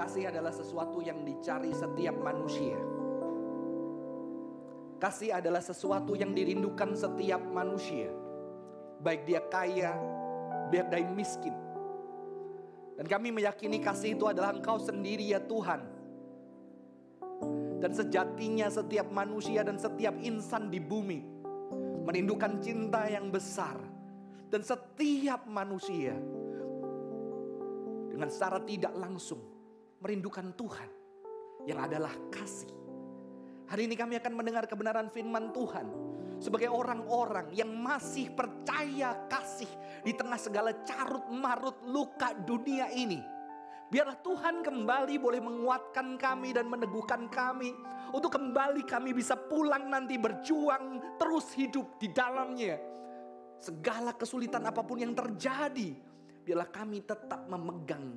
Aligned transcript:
Kasih 0.00 0.32
adalah 0.32 0.48
sesuatu 0.48 1.04
yang 1.04 1.28
dicari 1.28 1.76
setiap 1.76 2.16
manusia. 2.24 2.80
Kasih 4.96 5.36
adalah 5.36 5.60
sesuatu 5.60 6.16
yang 6.16 6.32
dirindukan 6.32 6.96
setiap 6.96 7.44
manusia. 7.44 8.08
Baik 9.04 9.28
dia 9.28 9.44
kaya, 9.52 9.92
baik 10.72 10.88
dia 10.88 11.04
miskin. 11.12 11.52
Dan 12.96 13.12
kami 13.12 13.28
meyakini 13.28 13.76
kasih 13.76 14.16
itu 14.16 14.24
adalah 14.24 14.56
engkau 14.56 14.80
sendiri 14.80 15.36
ya 15.36 15.40
Tuhan. 15.44 15.84
Dan 17.84 17.92
sejatinya 17.92 18.72
setiap 18.72 19.12
manusia 19.12 19.60
dan 19.68 19.76
setiap 19.76 20.16
insan 20.24 20.72
di 20.72 20.80
bumi 20.80 21.20
merindukan 22.08 22.56
cinta 22.64 23.04
yang 23.04 23.28
besar. 23.28 23.76
Dan 24.48 24.64
setiap 24.64 25.44
manusia 25.44 26.16
dengan 28.08 28.32
secara 28.32 28.64
tidak 28.64 28.96
langsung 28.96 29.59
merindukan 30.00 30.56
Tuhan 30.56 30.88
yang 31.68 31.78
adalah 31.80 32.12
kasih. 32.32 32.72
Hari 33.68 33.86
ini 33.86 33.94
kami 33.94 34.18
akan 34.18 34.32
mendengar 34.34 34.66
kebenaran 34.66 35.12
firman 35.12 35.54
Tuhan 35.54 35.86
sebagai 36.40 36.72
orang-orang 36.72 37.52
yang 37.52 37.70
masih 37.70 38.32
percaya 38.32 39.28
kasih 39.28 39.68
di 40.02 40.16
tengah 40.16 40.40
segala 40.40 40.72
carut 40.82 41.28
marut 41.28 41.78
luka 41.86 42.32
dunia 42.32 42.88
ini. 42.90 43.20
Biarlah 43.90 44.18
Tuhan 44.22 44.62
kembali 44.62 45.18
boleh 45.18 45.42
menguatkan 45.42 46.16
kami 46.16 46.54
dan 46.54 46.70
meneguhkan 46.70 47.26
kami 47.28 47.74
untuk 48.14 48.34
kembali 48.34 48.86
kami 48.86 49.10
bisa 49.14 49.34
pulang 49.36 49.90
nanti 49.90 50.16
berjuang 50.16 51.18
terus 51.18 51.52
hidup 51.54 51.98
di 51.98 52.08
dalamnya. 52.10 52.78
Segala 53.60 54.16
kesulitan 54.16 54.64
apa 54.64 54.80
pun 54.80 55.02
yang 55.02 55.12
terjadi, 55.12 55.92
biarlah 56.40 56.70
kami 56.72 57.04
tetap 57.04 57.44
memegang 57.50 58.16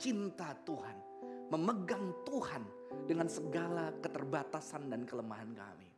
cinta 0.00 0.50
Tuhan, 0.66 1.11
memegang 1.52 2.16
Tuhan 2.24 2.64
dengan 3.04 3.28
segala 3.28 3.92
keterbatasan 4.00 4.88
dan 4.88 5.04
kelemahan 5.04 5.52
kami. 5.52 5.92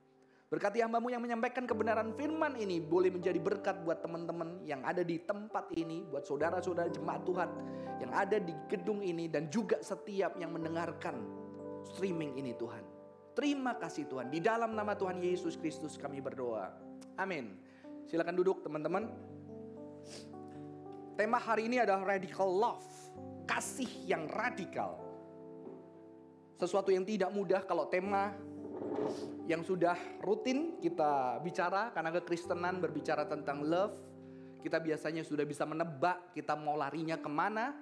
Berkati 0.50 0.82
hambamu 0.82 1.10
yang 1.10 1.22
menyampaikan 1.22 1.66
kebenaran 1.66 2.14
firman 2.14 2.54
ini 2.58 2.78
boleh 2.78 3.10
menjadi 3.10 3.38
berkat 3.42 3.82
buat 3.82 4.02
teman-teman 4.02 4.62
yang 4.62 4.82
ada 4.86 5.02
di 5.02 5.18
tempat 5.22 5.70
ini, 5.74 6.06
buat 6.06 6.26
saudara-saudara 6.26 6.90
jemaat 6.90 7.26
Tuhan 7.26 7.50
yang 8.02 8.12
ada 8.14 8.38
di 8.38 8.54
gedung 8.70 9.02
ini 9.02 9.26
dan 9.30 9.50
juga 9.50 9.82
setiap 9.82 10.38
yang 10.38 10.54
mendengarkan 10.54 11.18
streaming 11.94 12.38
ini 12.38 12.54
Tuhan. 12.54 12.82
Terima 13.34 13.74
kasih 13.74 14.06
Tuhan. 14.06 14.30
Di 14.30 14.38
dalam 14.38 14.78
nama 14.78 14.94
Tuhan 14.94 15.18
Yesus 15.18 15.58
Kristus 15.58 15.98
kami 15.98 16.22
berdoa. 16.22 16.70
Amin. 17.18 17.58
Silakan 18.06 18.38
duduk 18.38 18.62
teman-teman. 18.62 19.10
Tema 21.18 21.38
hari 21.38 21.66
ini 21.66 21.82
adalah 21.82 22.14
radical 22.14 22.46
love. 22.46 22.86
Kasih 23.46 23.90
yang 24.06 24.30
radikal. 24.30 25.03
Sesuatu 26.54 26.94
yang 26.94 27.02
tidak 27.02 27.34
mudah 27.34 27.66
kalau 27.66 27.90
tema 27.90 28.30
yang 29.44 29.60
sudah 29.66 29.98
rutin 30.22 30.78
kita 30.80 31.42
bicara 31.42 31.90
karena 31.90 32.14
kekristenan 32.14 32.78
berbicara 32.78 33.26
tentang 33.26 33.66
love. 33.66 33.94
Kita 34.64 34.80
biasanya 34.80 35.20
sudah 35.20 35.44
bisa 35.44 35.68
menebak 35.68 36.32
kita 36.32 36.56
mau 36.56 36.78
larinya 36.78 37.20
ke 37.20 37.28
mana. 37.28 37.74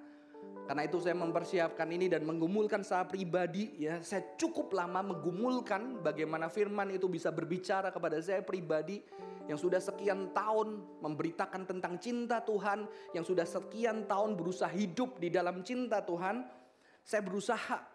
Karena 0.62 0.86
itu 0.86 0.98
saya 1.02 1.18
mempersiapkan 1.18 1.86
ini 1.90 2.06
dan 2.06 2.22
menggumulkan 2.26 2.82
saya 2.82 3.06
pribadi 3.06 3.82
ya. 3.82 4.02
Saya 4.02 4.34
cukup 4.38 4.74
lama 4.74 5.14
menggumulkan 5.14 6.02
bagaimana 6.02 6.50
firman 6.50 6.90
itu 6.90 7.06
bisa 7.06 7.30
berbicara 7.30 7.90
kepada 7.90 8.18
saya 8.22 8.42
pribadi 8.42 9.02
yang 9.50 9.58
sudah 9.58 9.82
sekian 9.82 10.30
tahun 10.30 11.02
memberitakan 11.02 11.66
tentang 11.66 11.98
cinta 11.98 12.38
Tuhan, 12.46 12.86
yang 13.10 13.26
sudah 13.26 13.42
sekian 13.42 14.06
tahun 14.06 14.38
berusaha 14.38 14.70
hidup 14.70 15.18
di 15.18 15.34
dalam 15.34 15.66
cinta 15.66 15.98
Tuhan. 16.02 16.46
Saya 17.02 17.22
berusaha 17.26 17.91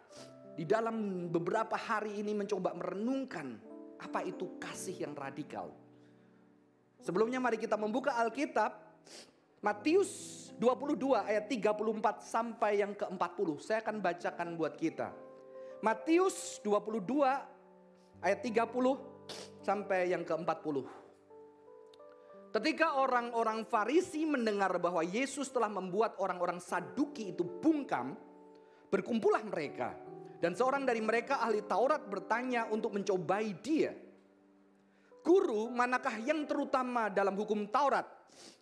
di 0.58 0.66
dalam 0.66 1.30
beberapa 1.30 1.78
hari 1.78 2.18
ini 2.18 2.34
mencoba 2.34 2.74
merenungkan 2.74 3.54
apa 4.02 4.26
itu 4.26 4.58
kasih 4.58 5.06
yang 5.06 5.14
radikal. 5.14 5.70
Sebelumnya 6.98 7.38
mari 7.38 7.62
kita 7.62 7.78
membuka 7.78 8.18
Alkitab 8.18 8.74
Matius 9.62 10.10
22 10.58 10.98
ayat 11.14 11.46
34 11.46 12.26
sampai 12.26 12.82
yang 12.82 12.90
ke-40. 12.98 13.48
Saya 13.62 13.86
akan 13.86 14.02
bacakan 14.02 14.48
buat 14.58 14.74
kita. 14.74 15.14
Matius 15.78 16.58
22 16.66 17.06
ayat 18.18 18.40
30 18.42 19.62
sampai 19.62 20.10
yang 20.10 20.26
ke-40. 20.26 20.82
Ketika 22.50 22.98
orang-orang 22.98 23.62
Farisi 23.62 24.26
mendengar 24.26 24.74
bahwa 24.82 25.06
Yesus 25.06 25.54
telah 25.54 25.70
membuat 25.70 26.18
orang-orang 26.18 26.58
Saduki 26.58 27.30
itu 27.30 27.46
bungkam, 27.46 28.18
berkumpullah 28.90 29.46
mereka 29.46 30.07
dan 30.38 30.54
seorang 30.54 30.86
dari 30.86 31.02
mereka 31.02 31.42
ahli 31.42 31.66
Taurat 31.66 32.02
bertanya 32.06 32.70
untuk 32.70 32.94
mencobai 32.94 33.58
dia. 33.58 33.90
Guru, 35.26 35.68
manakah 35.68 36.14
yang 36.22 36.46
terutama 36.46 37.10
dalam 37.10 37.34
hukum 37.34 37.66
Taurat? 37.68 38.06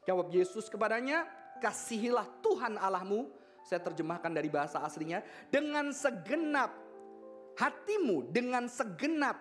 Jawab 0.09 0.33
Yesus 0.33 0.73
kepadanya, 0.73 1.29
kasihilah 1.61 2.25
Tuhan 2.41 2.81
Allahmu. 2.81 3.29
Saya 3.63 3.85
terjemahkan 3.85 4.33
dari 4.33 4.49
bahasa 4.49 4.81
aslinya. 4.81 5.21
Dengan 5.53 5.93
segenap 5.93 6.73
hatimu, 7.61 8.33
dengan 8.33 8.73
segenap 8.73 9.37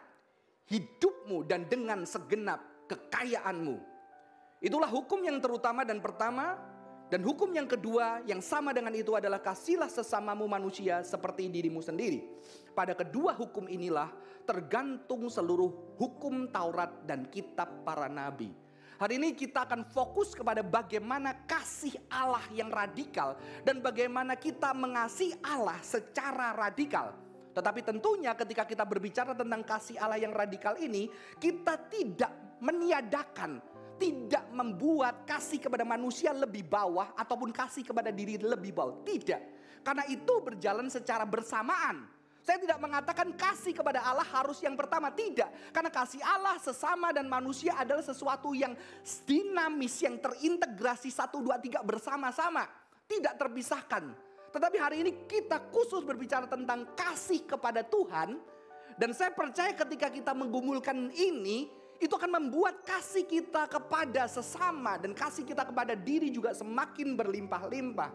hidupmu, 0.68 1.47
dan 1.47 1.66
dengan 1.72 2.03
segenap 2.03 2.90
kekayaanmu. 2.91 3.78
Itulah 4.59 4.90
hukum 4.90 5.24
yang 5.24 5.40
terutama 5.40 5.85
dan 5.88 6.01
pertama 6.03 6.57
dan 7.05 7.21
hukum 7.21 7.53
yang 7.53 7.69
kedua 7.69 8.25
yang 8.25 8.41
sama 8.41 8.73
dengan 8.73 8.89
itu 8.97 9.13
adalah 9.13 9.38
kasihlah 9.38 9.89
sesamamu 9.89 10.49
manusia 10.49 11.05
seperti 11.05 11.45
dirimu 11.53 11.77
sendiri. 11.77 12.25
Pada 12.73 12.97
kedua 12.97 13.38
hukum 13.38 13.69
inilah 13.69 14.09
tergantung 14.41 15.29
seluruh 15.29 15.97
hukum 16.01 16.49
Taurat 16.49 17.05
dan 17.05 17.29
kitab 17.29 17.85
para 17.85 18.09
nabi. 18.09 18.49
Hari 18.95 19.19
ini 19.19 19.35
kita 19.35 19.67
akan 19.67 19.85
fokus 19.91 20.31
kepada 20.31 20.63
bagaimana 20.63 21.35
kasih 21.45 21.99
Allah 22.07 22.41
yang 22.55 22.71
radikal 22.71 23.35
dan 23.67 23.83
bagaimana 23.83 24.39
kita 24.39 24.71
mengasihi 24.71 25.35
Allah 25.44 25.77
secara 25.83 26.55
radikal. 26.55 27.11
Tetapi 27.51 27.83
tentunya 27.83 28.31
ketika 28.35 28.63
kita 28.63 28.83
berbicara 28.88 29.35
tentang 29.35 29.63
kasih 29.67 29.99
Allah 29.99 30.19
yang 30.19 30.31
radikal 30.31 30.75
ini, 30.79 31.11
kita 31.39 31.75
tidak 31.91 32.31
meniadakan 32.63 33.59
tidak 33.95 34.45
membuat 34.51 35.23
kasih 35.23 35.59
kepada 35.59 35.88
manusia 35.88 36.35
lebih 36.35 36.67
bawah 36.67 37.16
ataupun 37.16 37.51
kasih 37.56 37.83
kepada 37.88 38.11
diri 38.11 38.39
lebih 38.39 38.75
bawah. 38.75 39.01
Tidak. 39.03 39.41
Karena 39.85 40.03
itu 40.09 40.33
berjalan 40.41 40.89
secara 40.89 41.23
bersamaan. 41.23 42.09
Saya 42.45 42.61
tidak 42.61 42.78
mengatakan 42.78 43.33
kasih 43.33 43.73
kepada 43.73 44.06
Allah 44.06 44.25
harus 44.25 44.61
yang 44.61 44.78
pertama, 44.78 45.09
tidak. 45.09 45.50
Karena 45.73 45.89
kasih 45.89 46.22
Allah 46.22 46.61
sesama 46.61 47.09
dan 47.09 47.25
manusia 47.25 47.73
adalah 47.73 48.06
sesuatu 48.06 48.53
yang 48.53 48.78
dinamis, 49.25 49.97
yang 50.06 50.22
terintegrasi 50.22 51.09
satu, 51.09 51.41
dua, 51.41 51.57
tiga 51.57 51.81
bersama-sama. 51.81 52.69
Tidak 53.09 53.33
terpisahkan. 53.33 54.13
Tetapi 54.53 54.77
hari 54.77 55.01
ini 55.01 55.12
kita 55.25 55.73
khusus 55.73 56.06
berbicara 56.06 56.45
tentang 56.45 56.94
kasih 56.94 57.50
kepada 57.50 57.81
Tuhan. 57.81 58.38
Dan 58.95 59.09
saya 59.12 59.33
percaya 59.33 59.73
ketika 59.73 60.13
kita 60.13 60.31
menggumulkan 60.38 61.12
ini, 61.17 61.67
itu 62.00 62.11
akan 62.11 62.44
membuat 62.44 62.83
kasih 62.83 63.23
kita 63.23 63.66
kepada 63.72 64.28
sesama 64.28 65.00
dan 65.00 65.16
kasih 65.16 65.47
kita 65.47 65.63
kepada 65.63 65.95
diri 65.95 66.28
juga 66.28 66.51
semakin 66.51 67.16
berlimpah-limpah. 67.16 68.11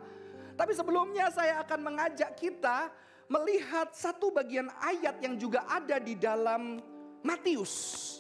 Tapi 0.55 0.73
sebelumnya 0.77 1.33
saya 1.33 1.65
akan 1.65 1.81
mengajak 1.81 2.37
kita 2.37 2.93
melihat 3.31 3.95
satu 3.97 4.29
bagian 4.35 4.69
ayat 4.85 5.17
yang 5.25 5.41
juga 5.41 5.65
ada 5.65 5.97
di 5.97 6.19
dalam 6.19 6.83
Matius. 7.25 8.20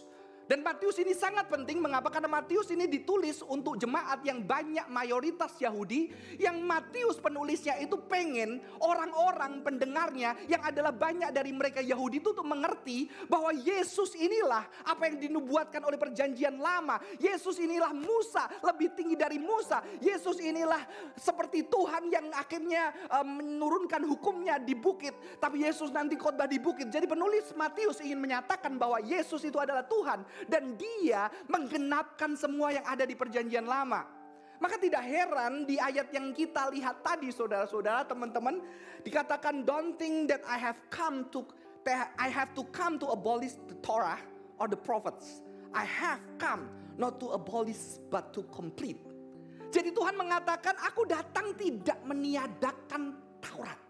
Dan 0.50 0.66
Matius 0.66 0.98
ini 0.98 1.14
sangat 1.14 1.46
penting 1.46 1.78
mengapa? 1.78 2.10
Karena 2.10 2.26
Matius 2.26 2.66
ini 2.74 2.90
ditulis 2.90 3.38
untuk 3.46 3.78
jemaat 3.78 4.18
yang 4.26 4.42
banyak 4.42 4.82
mayoritas 4.90 5.54
Yahudi 5.62 6.10
yang 6.42 6.58
Matius 6.66 7.22
penulisnya 7.22 7.78
itu 7.78 7.94
pengen 8.10 8.58
orang-orang 8.82 9.62
pendengarnya 9.62 10.34
yang 10.50 10.58
adalah 10.66 10.90
banyak 10.90 11.30
dari 11.30 11.54
mereka 11.54 11.78
Yahudi 11.78 12.18
itu 12.18 12.34
untuk 12.34 12.50
mengerti 12.50 13.06
bahwa 13.30 13.54
Yesus 13.54 14.18
inilah 14.18 14.66
apa 14.90 15.06
yang 15.06 15.22
dinubuatkan 15.22 15.86
oleh 15.86 15.94
perjanjian 15.94 16.58
lama. 16.58 16.98
Yesus 17.22 17.62
inilah 17.62 17.94
Musa, 17.94 18.50
lebih 18.66 18.90
tinggi 18.98 19.14
dari 19.14 19.38
Musa. 19.38 19.78
Yesus 20.02 20.42
inilah 20.42 20.82
seperti 21.14 21.70
Tuhan 21.70 22.10
yang 22.10 22.26
akhirnya 22.34 22.90
um, 23.22 23.38
menurunkan 23.38 24.02
hukumnya 24.02 24.58
di 24.58 24.74
bukit, 24.74 25.14
tapi 25.38 25.62
Yesus 25.62 25.94
nanti 25.94 26.18
khotbah 26.18 26.50
di 26.50 26.58
bukit. 26.58 26.90
Jadi 26.90 27.06
penulis 27.06 27.54
Matius 27.54 28.02
ingin 28.02 28.18
menyatakan 28.18 28.74
bahwa 28.74 28.98
Yesus 28.98 29.46
itu 29.46 29.54
adalah 29.54 29.86
Tuhan 29.86 30.39
dan 30.46 30.76
dia 30.78 31.28
menggenapkan 31.50 32.36
semua 32.38 32.72
yang 32.72 32.86
ada 32.86 33.04
di 33.04 33.16
perjanjian 33.18 33.66
lama. 33.66 34.06
Maka 34.60 34.76
tidak 34.76 35.00
heran 35.08 35.64
di 35.64 35.80
ayat 35.80 36.12
yang 36.12 36.36
kita 36.36 36.68
lihat 36.68 37.00
tadi 37.00 37.32
saudara-saudara 37.32 38.04
teman-teman 38.04 38.60
dikatakan 39.00 39.64
don't 39.64 39.96
think 39.96 40.28
that 40.28 40.44
I 40.44 40.60
have 40.60 40.76
come 40.92 41.28
to 41.32 41.48
I 42.20 42.28
have 42.28 42.52
to 42.60 42.68
come 42.68 43.00
to 43.00 43.08
abolish 43.08 43.56
the 43.64 43.76
Torah 43.80 44.20
or 44.60 44.68
the 44.68 44.76
prophets. 44.76 45.40
I 45.72 45.88
have 45.88 46.20
come 46.36 46.68
not 47.00 47.16
to 47.24 47.32
abolish 47.32 47.96
but 48.12 48.36
to 48.36 48.44
complete. 48.52 49.00
Jadi 49.72 49.96
Tuhan 49.96 50.12
mengatakan 50.12 50.76
aku 50.76 51.08
datang 51.08 51.56
tidak 51.56 51.96
meniadakan 52.04 53.16
Taurat. 53.40 53.80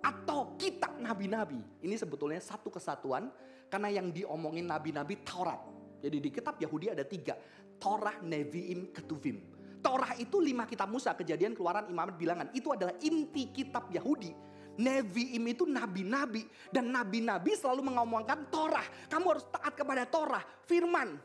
atau 0.00 0.56
kitab 0.56 0.96
nabi-nabi. 0.98 1.60
Ini 1.84 1.96
sebetulnya 1.96 2.40
satu 2.40 2.72
kesatuan 2.72 3.28
karena 3.70 3.88
yang 3.88 4.10
diomongin 4.10 4.66
nabi-nabi 4.66 5.22
Taurat. 5.22 5.62
Jadi 6.02 6.16
di 6.18 6.30
kitab 6.34 6.58
Yahudi 6.58 6.90
ada 6.90 7.06
tiga. 7.06 7.38
Torah, 7.80 8.20
Nevi'im, 8.20 8.92
Ketuvim. 8.92 9.40
Torah 9.80 10.12
itu 10.20 10.36
lima 10.36 10.68
kitab 10.68 10.92
Musa, 10.92 11.16
kejadian, 11.16 11.56
keluaran, 11.56 11.88
imamat, 11.88 12.20
bilangan. 12.20 12.52
Itu 12.52 12.76
adalah 12.76 12.92
inti 13.00 13.48
kitab 13.48 13.88
Yahudi. 13.88 14.34
Nevi'im 14.76 15.44
itu 15.48 15.64
nabi-nabi. 15.64 16.44
Dan 16.68 16.92
nabi-nabi 16.92 17.56
selalu 17.56 17.88
mengomongkan 17.88 18.52
Torah. 18.52 18.84
Kamu 19.08 19.26
harus 19.32 19.48
taat 19.48 19.72
kepada 19.72 20.04
Torah, 20.04 20.44
firman. 20.68 21.16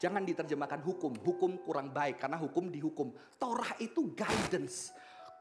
Jangan 0.00 0.24
diterjemahkan 0.24 0.80
hukum. 0.84 1.12
Hukum 1.20 1.60
kurang 1.64 1.92
baik 1.92 2.20
karena 2.20 2.36
hukum 2.40 2.68
dihukum. 2.68 3.12
Torah 3.36 3.72
itu 3.80 4.12
guidance. 4.12 4.92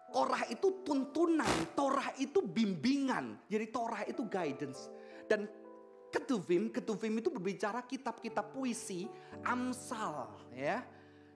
Torah 0.09 0.41
itu 0.49 0.83
tuntunan, 0.83 1.47
Torah 1.77 2.11
itu 2.17 2.41
bimbingan. 2.43 3.45
Jadi 3.45 3.65
Torah 3.69 4.03
itu 4.03 4.25
guidance. 4.25 4.89
Dan 5.29 5.45
Ketuvim, 6.09 6.73
Ketuvim 6.73 7.21
itu 7.21 7.29
berbicara 7.29 7.85
kitab-kitab 7.85 8.53
puisi, 8.53 9.05
Amsal, 9.45 10.29
ya. 10.53 10.81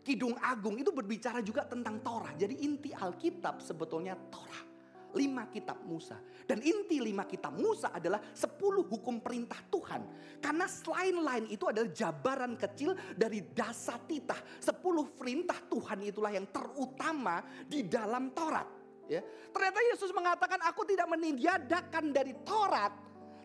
Kidung 0.04 0.36
Agung 0.44 0.76
itu 0.76 0.92
berbicara 0.92 1.40
juga 1.40 1.64
tentang 1.64 2.04
Torah. 2.04 2.36
Jadi 2.36 2.60
inti 2.60 2.92
Alkitab 2.92 3.64
sebetulnya 3.64 4.20
Torah 4.28 4.74
lima 5.14 5.46
kitab 5.48 5.80
Musa. 5.86 6.18
Dan 6.44 6.60
inti 6.60 7.00
lima 7.00 7.24
kitab 7.24 7.54
Musa 7.56 7.94
adalah 7.94 8.20
sepuluh 8.34 8.84
hukum 8.84 9.22
perintah 9.22 9.62
Tuhan. 9.70 10.02
Karena 10.42 10.66
selain 10.68 11.16
lain 11.16 11.46
itu 11.54 11.70
adalah 11.70 11.90
jabaran 11.94 12.58
kecil 12.58 12.98
dari 13.16 13.46
dasar 13.54 14.02
titah. 14.04 14.42
Sepuluh 14.60 15.14
perintah 15.14 15.58
Tuhan 15.70 16.04
itulah 16.04 16.34
yang 16.34 16.50
terutama 16.50 17.46
di 17.64 17.86
dalam 17.86 18.34
Taurat. 18.34 18.68
Ya. 19.08 19.22
Ternyata 19.54 19.80
Yesus 19.94 20.12
mengatakan 20.12 20.60
aku 20.66 20.84
tidak 20.84 21.08
meniadakan 21.08 22.12
dari 22.12 22.34
Taurat. 22.44 22.92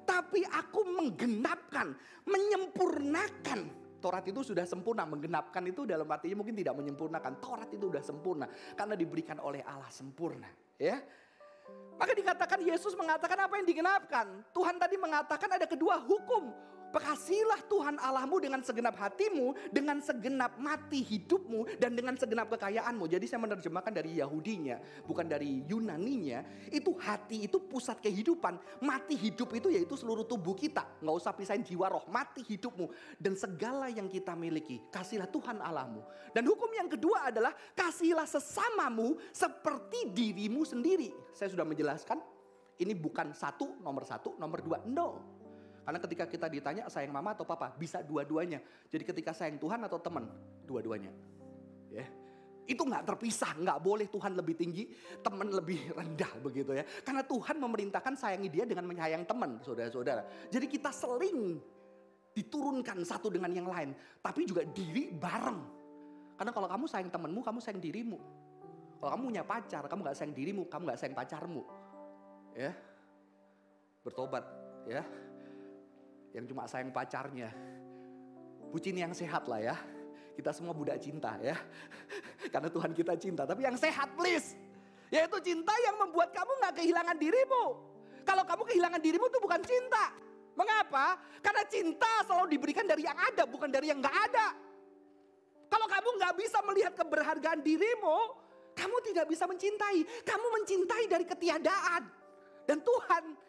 Tapi 0.08 0.40
aku 0.48 0.80
menggenapkan, 0.88 1.92
menyempurnakan 2.24 3.88
Taurat 3.98 4.22
itu 4.30 4.46
sudah 4.46 4.62
sempurna, 4.62 5.02
menggenapkan 5.02 5.58
itu 5.66 5.82
dalam 5.82 6.06
artinya 6.06 6.38
mungkin 6.38 6.54
tidak 6.54 6.78
menyempurnakan. 6.78 7.42
Taurat 7.42 7.66
itu 7.74 7.90
sudah 7.90 8.02
sempurna 8.02 8.46
karena 8.78 8.94
diberikan 8.94 9.42
oleh 9.42 9.58
Allah 9.66 9.90
sempurna, 9.90 10.46
ya. 10.78 11.02
Maka 11.98 12.14
dikatakan 12.14 12.62
Yesus 12.62 12.94
mengatakan 12.94 13.34
apa 13.42 13.58
yang 13.58 13.66
digenapkan. 13.66 14.26
Tuhan 14.54 14.78
tadi 14.78 14.94
mengatakan 14.94 15.50
ada 15.50 15.66
kedua 15.66 15.98
hukum. 15.98 16.54
Bekasilah 16.88 17.68
Tuhan 17.68 18.00
Allahmu 18.00 18.40
dengan 18.40 18.64
segenap 18.64 18.96
hatimu, 18.96 19.52
dengan 19.68 20.00
segenap 20.00 20.56
mati 20.56 21.04
hidupmu, 21.04 21.76
dan 21.76 21.92
dengan 21.92 22.16
segenap 22.16 22.48
kekayaanmu. 22.48 23.04
Jadi 23.04 23.28
saya 23.28 23.44
menerjemahkan 23.44 23.92
dari 23.92 24.16
Yahudinya, 24.18 25.04
bukan 25.04 25.28
dari 25.28 25.62
Yunaninya. 25.68 26.68
Itu 26.72 26.96
hati 26.96 27.44
itu 27.44 27.60
pusat 27.60 28.00
kehidupan. 28.00 28.80
Mati 28.80 29.20
hidup 29.20 29.52
itu 29.52 29.68
yaitu 29.68 30.00
seluruh 30.00 30.24
tubuh 30.24 30.56
kita. 30.56 30.84
Nggak 31.04 31.16
usah 31.20 31.32
pisahin 31.36 31.60
jiwa 31.60 31.92
roh, 31.92 32.04
mati 32.08 32.40
hidupmu. 32.40 32.88
Dan 33.20 33.36
segala 33.36 33.92
yang 33.92 34.08
kita 34.08 34.32
miliki, 34.32 34.88
kasihlah 34.88 35.28
Tuhan 35.28 35.60
Allahmu. 35.60 36.00
Dan 36.32 36.48
hukum 36.48 36.72
yang 36.72 36.88
kedua 36.88 37.28
adalah 37.28 37.52
kasihlah 37.76 38.24
sesamamu 38.24 39.20
seperti 39.28 40.08
dirimu 40.08 40.64
sendiri. 40.64 41.12
Saya 41.36 41.52
sudah 41.52 41.68
menjelaskan, 41.68 42.16
ini 42.78 42.94
bukan 42.94 43.34
satu, 43.34 43.76
nomor 43.82 44.06
satu, 44.06 44.38
nomor 44.38 44.62
dua. 44.62 44.78
No, 44.86 45.37
karena 45.88 46.04
ketika 46.04 46.28
kita 46.28 46.46
ditanya 46.52 46.84
sayang 46.92 47.16
mama 47.16 47.32
atau 47.32 47.48
papa, 47.48 47.72
bisa 47.72 48.04
dua-duanya. 48.04 48.60
Jadi 48.92 49.08
ketika 49.08 49.32
sayang 49.32 49.56
Tuhan 49.56 49.80
atau 49.88 49.96
teman, 49.96 50.28
dua-duanya. 50.68 51.08
Ya. 51.88 52.04
Itu 52.68 52.84
nggak 52.84 53.08
terpisah, 53.08 53.56
nggak 53.56 53.80
boleh 53.80 54.04
Tuhan 54.12 54.36
lebih 54.36 54.52
tinggi, 54.52 54.92
teman 55.24 55.48
lebih 55.48 55.80
rendah 55.96 56.28
begitu 56.44 56.76
ya. 56.76 56.84
Karena 56.84 57.24
Tuhan 57.24 57.56
memerintahkan 57.56 58.20
sayangi 58.20 58.52
dia 58.52 58.68
dengan 58.68 58.84
menyayang 58.84 59.24
teman, 59.24 59.64
saudara-saudara. 59.64 60.28
Jadi 60.52 60.68
kita 60.68 60.92
seling 60.92 61.56
diturunkan 62.36 63.00
satu 63.08 63.32
dengan 63.32 63.48
yang 63.48 63.72
lain, 63.72 63.96
tapi 64.20 64.44
juga 64.44 64.68
diri 64.68 65.08
bareng. 65.08 65.60
Karena 66.36 66.52
kalau 66.52 66.68
kamu 66.68 66.84
sayang 66.84 67.08
temanmu, 67.08 67.40
kamu 67.40 67.64
sayang 67.64 67.80
dirimu. 67.80 68.20
Kalau 69.00 69.16
kamu 69.16 69.22
punya 69.32 69.40
pacar, 69.40 69.88
kamu 69.88 70.04
nggak 70.04 70.16
sayang 70.20 70.36
dirimu, 70.36 70.68
kamu 70.68 70.92
nggak 70.92 71.00
sayang 71.00 71.16
pacarmu. 71.16 71.64
Ya, 72.52 72.76
bertobat 74.04 74.44
ya 74.84 75.00
yang 76.36 76.44
cuma 76.48 76.68
sayang 76.68 76.92
pacarnya. 76.92 77.50
Bucin 78.68 78.96
yang 78.96 79.16
sehat 79.16 79.48
lah 79.48 79.60
ya. 79.60 79.76
Kita 80.36 80.54
semua 80.54 80.76
budak 80.76 81.00
cinta 81.00 81.34
ya. 81.40 81.56
Karena 82.52 82.68
Tuhan 82.68 82.92
kita 82.94 83.16
cinta. 83.16 83.42
Tapi 83.48 83.64
yang 83.64 83.74
sehat 83.74 84.14
please. 84.14 84.54
Yaitu 85.08 85.40
cinta 85.40 85.72
yang 85.82 85.96
membuat 85.96 86.36
kamu 86.36 86.52
gak 86.60 86.74
kehilangan 86.78 87.16
dirimu. 87.16 87.64
Kalau 88.28 88.44
kamu 88.44 88.62
kehilangan 88.68 89.00
dirimu 89.00 89.24
itu 89.24 89.40
bukan 89.40 89.60
cinta. 89.64 90.12
Mengapa? 90.52 91.16
Karena 91.40 91.64
cinta 91.64 92.12
selalu 92.28 92.58
diberikan 92.58 92.84
dari 92.84 93.08
yang 93.08 93.16
ada, 93.16 93.48
bukan 93.48 93.72
dari 93.72 93.88
yang 93.88 94.04
gak 94.04 94.12
ada. 94.12 94.52
Kalau 95.68 95.86
kamu 95.88 96.08
gak 96.20 96.34
bisa 96.36 96.58
melihat 96.68 96.92
keberhargaan 96.92 97.60
dirimu, 97.64 98.18
kamu 98.76 98.96
tidak 99.10 99.26
bisa 99.32 99.48
mencintai. 99.48 100.04
Kamu 100.28 100.46
mencintai 100.60 101.04
dari 101.08 101.24
ketiadaan. 101.24 102.02
Dan 102.68 102.84
Tuhan 102.84 103.47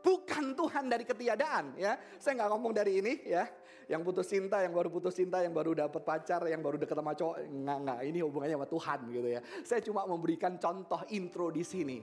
Bukan 0.00 0.56
Tuhan 0.56 0.88
dari 0.88 1.04
ketiadaan 1.04 1.76
ya. 1.76 2.00
Saya 2.16 2.40
nggak 2.40 2.50
ngomong 2.56 2.72
dari 2.72 3.04
ini 3.04 3.14
ya. 3.28 3.44
Yang 3.90 4.00
putus 4.06 4.26
cinta, 4.30 4.62
yang 4.62 4.70
baru 4.70 4.88
putus 4.88 5.12
cinta, 5.18 5.42
yang 5.42 5.50
baru 5.50 5.74
dapat 5.74 6.02
pacar, 6.06 6.46
yang 6.46 6.62
baru 6.62 6.78
deket 6.78 6.94
sama 6.94 7.12
cowok. 7.12 7.36
Nggak, 7.42 7.78
nggak. 7.84 7.98
Ini 8.06 8.18
hubungannya 8.22 8.56
sama 8.56 8.68
Tuhan 8.70 8.98
gitu 9.12 9.28
ya. 9.28 9.40
Saya 9.66 9.80
cuma 9.82 10.00
memberikan 10.06 10.52
contoh 10.56 11.00
intro 11.10 11.50
di 11.50 11.64
sini. 11.66 11.98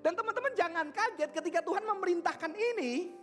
Dan 0.00 0.16
teman-teman 0.16 0.52
jangan 0.56 0.86
kaget 0.90 1.30
ketika 1.32 1.60
Tuhan 1.64 1.84
memerintahkan 1.86 2.52
ini. 2.56 3.14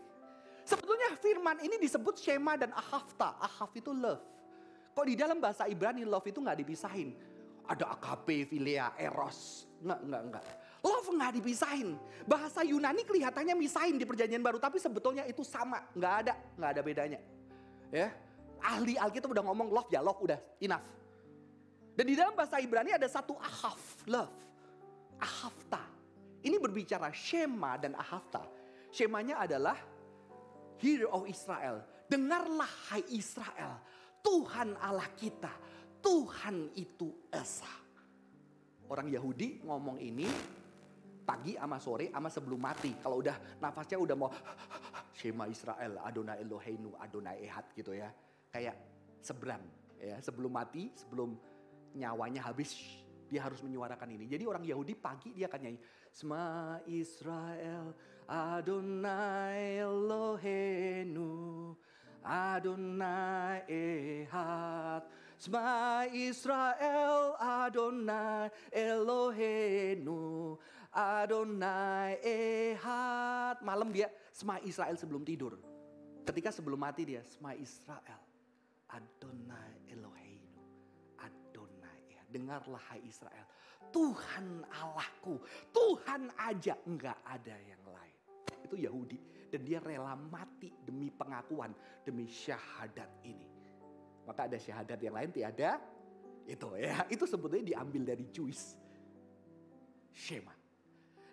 Sebetulnya 0.67 1.15
firman 1.19 1.57
ini 1.63 1.79
disebut 1.79 2.19
Shema 2.19 2.59
dan 2.59 2.75
Ahafta. 2.75 3.39
Ahaf 3.39 3.71
itu 3.75 3.95
love. 3.95 4.19
Kok 4.91 5.05
di 5.05 5.15
dalam 5.15 5.37
bahasa 5.37 5.69
Ibrani 5.69 6.03
love 6.03 6.25
itu 6.25 6.41
nggak 6.41 6.59
dipisahin. 6.63 7.13
Ada 7.67 7.91
akape, 7.91 8.47
filia, 8.47 8.95
eros. 8.95 9.67
Nggak, 9.83 9.99
nggak, 10.07 10.21
nggak. 10.31 10.45
Love 10.85 11.09
nggak 11.13 11.31
dipisahin. 11.41 11.97
Bahasa 12.27 12.61
Yunani 12.61 13.05
kelihatannya 13.07 13.55
misahin 13.57 13.97
di 13.97 14.05
perjanjian 14.05 14.41
baru. 14.41 14.61
Tapi 14.61 14.77
sebetulnya 14.77 15.23
itu 15.25 15.41
sama. 15.41 15.83
Nggak 15.93 16.13
ada. 16.25 16.33
Nggak 16.57 16.69
ada 16.73 16.81
bedanya. 16.81 17.19
Ya, 17.87 18.11
Ahli 18.61 18.97
Alkitab 18.97 19.31
udah 19.31 19.45
ngomong 19.47 19.71
love 19.71 19.89
ya 19.89 20.01
love 20.01 20.19
udah 20.19 20.39
enough. 20.59 20.83
Dan 21.97 22.05
di 22.05 22.13
dalam 22.13 22.37
bahasa 22.37 22.61
Ibrani 22.61 22.93
ada 22.93 23.09
satu 23.09 23.33
ahaf, 23.41 24.05
love. 24.05 24.33
Ahafta. 25.17 25.81
Ini 26.45 26.61
berbicara 26.61 27.09
Shema 27.09 27.73
dan 27.81 27.97
Ahafta. 27.97 28.45
Shemanya 28.93 29.41
adalah 29.41 29.75
Hear 30.77 31.09
of 31.09 31.25
Israel. 31.25 31.81
Dengarlah 32.05 32.69
hai 32.93 33.01
Israel. 33.09 33.81
Tuhan 34.21 34.77
Allah 34.77 35.09
kita. 35.17 35.49
Tuhan 35.97 36.69
itu 36.77 37.09
Esa. 37.33 37.67
Orang 38.87 39.09
Yahudi 39.09 39.65
ngomong 39.65 39.97
ini 39.97 40.29
pagi 41.27 41.59
sama 41.59 41.75
sore 41.83 42.07
sama 42.07 42.31
sebelum 42.31 42.55
mati. 42.63 42.95
Kalau 43.03 43.19
udah 43.19 43.59
nafasnya 43.59 43.99
udah 43.99 44.15
mau 44.15 44.31
Shema 45.11 45.51
Israel, 45.51 45.99
Adonai 45.99 46.39
Eloheinu, 46.39 46.95
Adonai 46.95 47.43
Ehad 47.43 47.67
gitu 47.75 47.91
ya. 47.91 48.07
Kayak 48.47 48.79
seberang 49.19 49.59
ya, 49.99 50.15
sebelum 50.23 50.55
mati, 50.55 50.87
sebelum 50.95 51.35
nyawanya 51.99 52.47
habis 52.47 52.79
dia 53.27 53.43
harus 53.43 53.59
menyuarakan 53.59 54.15
ini. 54.15 54.31
Jadi 54.31 54.47
orang 54.47 54.63
Yahudi 54.63 54.95
pagi 54.95 55.35
dia 55.35 55.51
akan 55.51 55.59
nyanyi 55.67 55.79
Shema 56.15 56.79
Israel, 56.87 57.91
Adonai 58.23 59.83
Eloheinu, 59.83 61.75
Adonai 62.23 63.67
Ehad. 63.67 65.03
Shema 65.37 66.09
Israel, 66.09 67.37
Adonai 67.37 68.49
Eloheinu, 68.73 70.57
Adonai 70.97 72.17
Ehad. 72.25 73.61
Malam 73.61 73.93
dia 73.93 74.09
Sema 74.33 74.57
Israel 74.65 74.97
sebelum 74.97 75.21
tidur. 75.21 75.53
Ketika 76.25 76.49
sebelum 76.49 76.81
mati 76.81 77.05
dia 77.05 77.21
Sema 77.21 77.53
Israel. 77.53 78.17
Adonai 78.89 79.93
Eloheinu. 79.93 80.57
Adonai 81.21 82.17
Ehad. 82.17 82.27
Dengarlah 82.33 82.81
hai 82.89 83.05
Israel. 83.05 83.45
Tuhan 83.93 84.65
Allahku. 84.73 85.37
Tuhan 85.69 86.33
aja. 86.33 86.73
Enggak 86.89 87.21
ada 87.21 87.53
yang 87.61 87.83
lain. 87.85 88.17
Itu 88.65 88.75
Yahudi. 88.81 89.21
Dan 89.53 89.69
dia 89.69 89.77
rela 89.77 90.17
mati 90.17 90.73
demi 90.81 91.13
pengakuan. 91.13 91.77
Demi 92.01 92.25
syahadat 92.25 93.21
ini. 93.21 93.45
Maka 94.25 94.49
ada 94.49 94.57
syahadat 94.57 94.97
yang 94.97 95.13
lain 95.13 95.29
tiada. 95.29 95.77
Itu 96.49 96.73
ya. 96.73 97.05
Itu 97.05 97.29
sebetulnya 97.29 97.77
diambil 97.77 98.01
dari 98.17 98.25
Jewish. 98.33 98.73
Shema. 100.09 100.56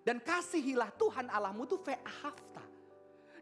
Dan 0.05 0.21
kasihilah 0.21 0.93
Tuhan 1.01 1.33
Allahmu 1.33 1.65
itu 1.65 1.81
ve'ahafta. 1.81 2.63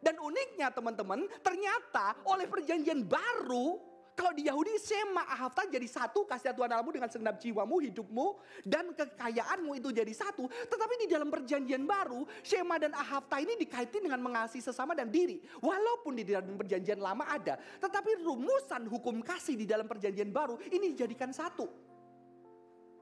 Dan 0.03 0.19
uniknya 0.19 0.71
teman-teman, 0.71 1.27
ternyata 1.43 2.19
oleh 2.27 2.47
perjanjian 2.51 3.07
baru 3.07 3.93
Kalau 4.13 4.37
di 4.37 4.45
Yahudi 4.45 4.77
Shema 4.77 5.25
Ahafta 5.25 5.65
jadi 5.65 5.89
satu, 5.89 6.29
kasih 6.29 6.53
Tuhan 6.53 6.69
Allahmu 6.69 6.93
dengan 6.93 7.09
segenap 7.09 7.41
jiwamu, 7.41 7.81
hidupmu, 7.81 8.37
dan 8.61 8.93
kekayaanmu 8.93 9.73
itu 9.81 9.89
jadi 9.89 10.13
satu. 10.13 10.53
Tetapi 10.69 10.95
di 11.01 11.07
dalam 11.09 11.33
perjanjian 11.33 11.89
baru, 11.89 12.29
Shema 12.45 12.77
dan 12.77 12.93
Ahafta 12.93 13.41
ini 13.41 13.57
dikaitkan 13.57 14.05
dengan 14.05 14.21
mengasihi 14.21 14.61
sesama 14.61 14.93
dan 14.93 15.09
diri. 15.09 15.41
Walaupun 15.65 16.13
di 16.13 16.29
dalam 16.29 16.61
perjanjian 16.61 17.01
lama 17.01 17.25
ada, 17.25 17.57
tetapi 17.57 18.21
rumusan 18.21 18.85
hukum 18.85 19.25
kasih 19.25 19.57
di 19.57 19.65
dalam 19.65 19.89
perjanjian 19.89 20.29
baru 20.29 20.61
ini 20.69 20.93
dijadikan 20.93 21.33
satu. 21.33 21.65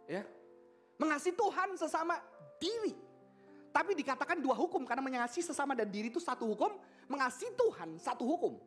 Ya, 0.07 0.23
Mengasihi 0.95 1.35
Tuhan 1.35 1.75
sesama 1.75 2.23
diri. 2.62 3.10
Tapi 3.70 3.94
dikatakan 3.94 4.42
dua 4.42 4.58
hukum 4.58 4.82
karena 4.82 5.02
mengasihi 5.02 5.46
sesama 5.46 5.78
dan 5.78 5.86
diri 5.86 6.10
itu 6.10 6.18
satu 6.18 6.42
hukum, 6.42 6.74
mengasihi 7.06 7.54
Tuhan 7.54 7.96
satu 8.02 8.26
hukum. 8.26 8.58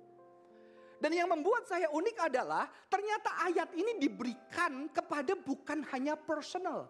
Dan 1.04 1.12
yang 1.12 1.28
membuat 1.28 1.68
saya 1.68 1.92
unik 1.92 2.32
adalah 2.32 2.72
ternyata 2.88 3.36
ayat 3.44 3.76
ini 3.76 4.00
diberikan 4.00 4.88
kepada 4.88 5.36
bukan 5.36 5.84
hanya 5.92 6.16
personal. 6.16 6.88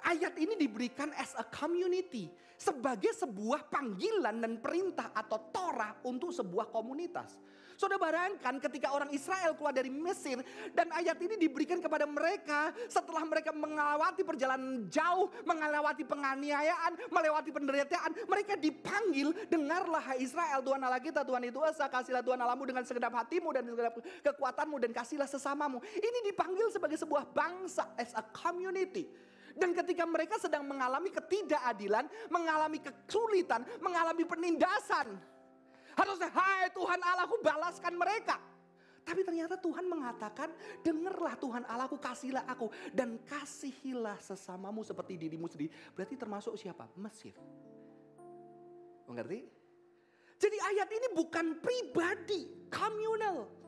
Ayat 0.00 0.40
ini 0.40 0.56
diberikan 0.56 1.12
as 1.12 1.36
a 1.36 1.44
community. 1.44 2.32
Sebagai 2.56 3.12
sebuah 3.12 3.68
panggilan 3.68 4.40
dan 4.40 4.56
perintah 4.60 5.12
atau 5.12 5.36
Torah 5.52 6.00
untuk 6.04 6.32
sebuah 6.32 6.72
komunitas. 6.72 7.36
Saudara 7.80 7.96
bayangkan 7.96 8.60
ketika 8.60 8.92
orang 8.92 9.08
Israel 9.08 9.56
keluar 9.56 9.72
dari 9.72 9.88
Mesir 9.88 10.36
dan 10.76 10.92
ayat 10.92 11.16
ini 11.16 11.40
diberikan 11.40 11.80
kepada 11.80 12.04
mereka 12.04 12.76
setelah 12.92 13.24
mereka 13.24 13.56
melewati 13.56 14.20
perjalanan 14.20 14.84
jauh, 14.92 15.32
melewati 15.48 16.04
penganiayaan, 16.04 17.08
melewati 17.08 17.48
penderitaan, 17.48 18.12
mereka 18.28 18.60
dipanggil, 18.60 19.32
dengarlah 19.48 20.12
hai 20.12 20.20
Israel, 20.20 20.60
Tuhan 20.60 20.76
Allah 20.76 21.00
kita, 21.00 21.24
Tuhan 21.24 21.40
itu 21.48 21.56
esa, 21.64 21.88
kasihlah 21.88 22.20
Tuhan 22.20 22.36
Allahmu 22.36 22.68
dengan 22.68 22.84
segenap 22.84 23.16
hatimu 23.16 23.48
dan 23.48 23.64
segenap 23.64 23.96
kekuatanmu 24.28 24.76
dan 24.76 24.92
kasihlah 24.92 25.24
sesamamu. 25.24 25.80
Ini 25.80 26.18
dipanggil 26.28 26.68
sebagai 26.68 27.00
sebuah 27.00 27.32
bangsa 27.32 27.96
as 27.96 28.12
a 28.12 28.20
community. 28.36 29.08
Dan 29.56 29.72
ketika 29.72 30.04
mereka 30.04 30.36
sedang 30.36 30.68
mengalami 30.68 31.08
ketidakadilan, 31.08 32.04
mengalami 32.28 32.76
kesulitan, 32.84 33.64
mengalami 33.80 34.28
penindasan, 34.28 35.16
Harusnya 35.98 36.30
hai 36.30 36.70
Tuhan 36.70 37.00
Allahku 37.00 37.34
balaskan 37.42 37.94
mereka. 37.96 38.38
Tapi 39.00 39.26
ternyata 39.26 39.58
Tuhan 39.58 39.88
mengatakan, 39.90 40.52
dengarlah 40.84 41.34
Tuhan 41.34 41.64
Allahku, 41.66 41.98
kasihlah 41.98 42.46
aku. 42.46 42.70
Dan 42.94 43.18
kasihilah 43.26 44.20
sesamamu 44.22 44.86
seperti 44.86 45.18
dirimu 45.18 45.50
sendiri. 45.50 45.72
Berarti 45.96 46.14
termasuk 46.14 46.54
siapa? 46.54 46.86
Mesir. 46.94 47.34
Mengerti? 49.10 49.42
Jadi 50.40 50.56
ayat 50.56 50.88
ini 50.88 51.08
bukan 51.12 51.58
pribadi, 51.60 52.70
communal. 52.72 53.59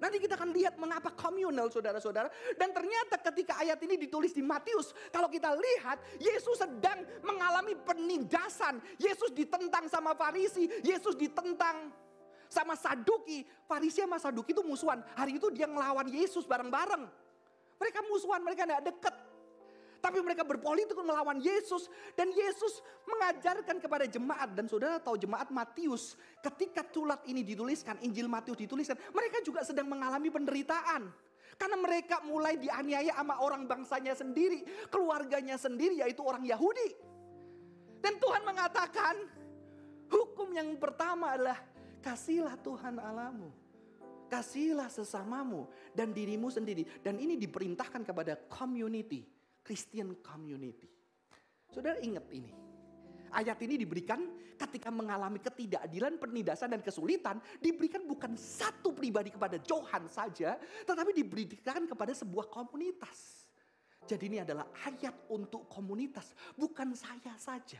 Nanti 0.00 0.16
kita 0.16 0.34
akan 0.34 0.50
lihat 0.56 0.80
mengapa 0.80 1.12
komunal 1.12 1.68
saudara-saudara. 1.68 2.32
Dan 2.56 2.72
ternyata 2.72 3.20
ketika 3.20 3.60
ayat 3.60 3.76
ini 3.84 4.00
ditulis 4.00 4.32
di 4.32 4.40
Matius. 4.40 4.96
Kalau 5.12 5.28
kita 5.28 5.52
lihat 5.52 6.00
Yesus 6.16 6.56
sedang 6.56 7.04
mengalami 7.20 7.76
penindasan. 7.76 8.80
Yesus 8.96 9.30
ditentang 9.36 9.86
sama 9.92 10.16
Farisi. 10.16 10.66
Yesus 10.80 11.14
ditentang 11.20 11.92
sama 12.48 12.74
Saduki. 12.74 13.44
Farisi 13.68 14.00
sama 14.00 14.16
Saduki 14.16 14.56
itu 14.56 14.64
musuhan. 14.64 15.04
Hari 15.14 15.36
itu 15.36 15.52
dia 15.52 15.68
ngelawan 15.68 16.08
Yesus 16.08 16.48
bareng-bareng. 16.48 17.04
Mereka 17.76 18.00
musuhan, 18.08 18.40
mereka 18.40 18.64
tidak 18.64 18.84
dekat. 18.88 19.29
Tapi 20.00 20.18
mereka 20.24 20.42
berpolitik 20.48 20.96
melawan 20.96 21.36
Yesus. 21.38 21.92
Dan 22.16 22.32
Yesus 22.32 22.80
mengajarkan 23.04 23.76
kepada 23.78 24.08
jemaat. 24.08 24.56
Dan 24.56 24.66
saudara 24.66 24.96
tahu 24.96 25.20
jemaat 25.20 25.52
Matius. 25.52 26.16
Ketika 26.40 26.80
tulat 26.88 27.20
ini 27.28 27.44
dituliskan, 27.44 28.00
Injil 28.00 28.26
Matius 28.26 28.56
dituliskan. 28.56 28.96
Mereka 29.12 29.44
juga 29.44 29.60
sedang 29.60 29.86
mengalami 29.92 30.32
penderitaan. 30.32 31.12
Karena 31.60 31.76
mereka 31.76 32.24
mulai 32.24 32.56
dianiaya 32.56 33.12
sama 33.12 33.44
orang 33.44 33.68
bangsanya 33.68 34.16
sendiri. 34.16 34.64
Keluarganya 34.88 35.60
sendiri 35.60 36.00
yaitu 36.00 36.24
orang 36.24 36.42
Yahudi. 36.48 36.96
Dan 38.00 38.16
Tuhan 38.16 38.42
mengatakan. 38.42 39.16
Hukum 40.10 40.50
yang 40.50 40.74
pertama 40.74 41.38
adalah 41.38 41.54
kasihlah 42.02 42.58
Tuhan 42.58 42.98
Allahmu. 42.98 43.46
Kasihlah 44.26 44.90
sesamamu 44.90 45.70
dan 45.94 46.10
dirimu 46.10 46.50
sendiri. 46.50 46.82
Dan 46.98 47.22
ini 47.22 47.38
diperintahkan 47.38 48.02
kepada 48.02 48.34
community 48.50 49.22
Christian 49.70 50.18
community. 50.18 50.90
Saudara 51.70 52.02
ingat 52.02 52.26
ini. 52.34 52.50
Ayat 53.30 53.54
ini 53.62 53.78
diberikan 53.78 54.18
ketika 54.58 54.90
mengalami 54.90 55.38
ketidakadilan, 55.38 56.18
penindasan 56.18 56.74
dan 56.74 56.82
kesulitan. 56.82 57.38
Diberikan 57.62 58.02
bukan 58.02 58.34
satu 58.34 58.90
pribadi 58.90 59.30
kepada 59.30 59.62
Johan 59.62 60.10
saja. 60.10 60.58
Tetapi 60.58 61.14
diberikan 61.14 61.86
kepada 61.86 62.10
sebuah 62.10 62.50
komunitas. 62.50 63.46
Jadi 64.10 64.34
ini 64.34 64.42
adalah 64.42 64.66
ayat 64.82 65.30
untuk 65.30 65.70
komunitas. 65.70 66.34
Bukan 66.58 66.90
saya 66.98 67.38
saja. 67.38 67.78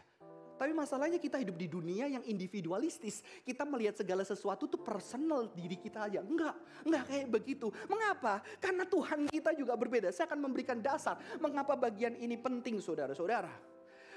Tapi 0.61 0.77
masalahnya 0.77 1.17
kita 1.17 1.41
hidup 1.41 1.57
di 1.57 1.73
dunia 1.73 2.05
yang 2.05 2.21
individualistis. 2.29 3.25
Kita 3.41 3.65
melihat 3.65 3.97
segala 3.97 4.21
sesuatu 4.29 4.69
itu 4.69 4.77
personal 4.77 5.49
diri 5.57 5.81
kita 5.81 6.05
aja. 6.05 6.21
Enggak, 6.21 6.53
enggak 6.85 7.09
kayak 7.09 7.27
begitu. 7.33 7.73
Mengapa? 7.89 8.45
Karena 8.61 8.85
Tuhan 8.85 9.25
kita 9.33 9.57
juga 9.57 9.73
berbeda. 9.73 10.13
Saya 10.13 10.29
akan 10.29 10.45
memberikan 10.45 10.77
dasar 10.85 11.17
mengapa 11.41 11.81
bagian 11.81 12.13
ini 12.21 12.37
penting 12.37 12.77
saudara-saudara. 12.77 13.49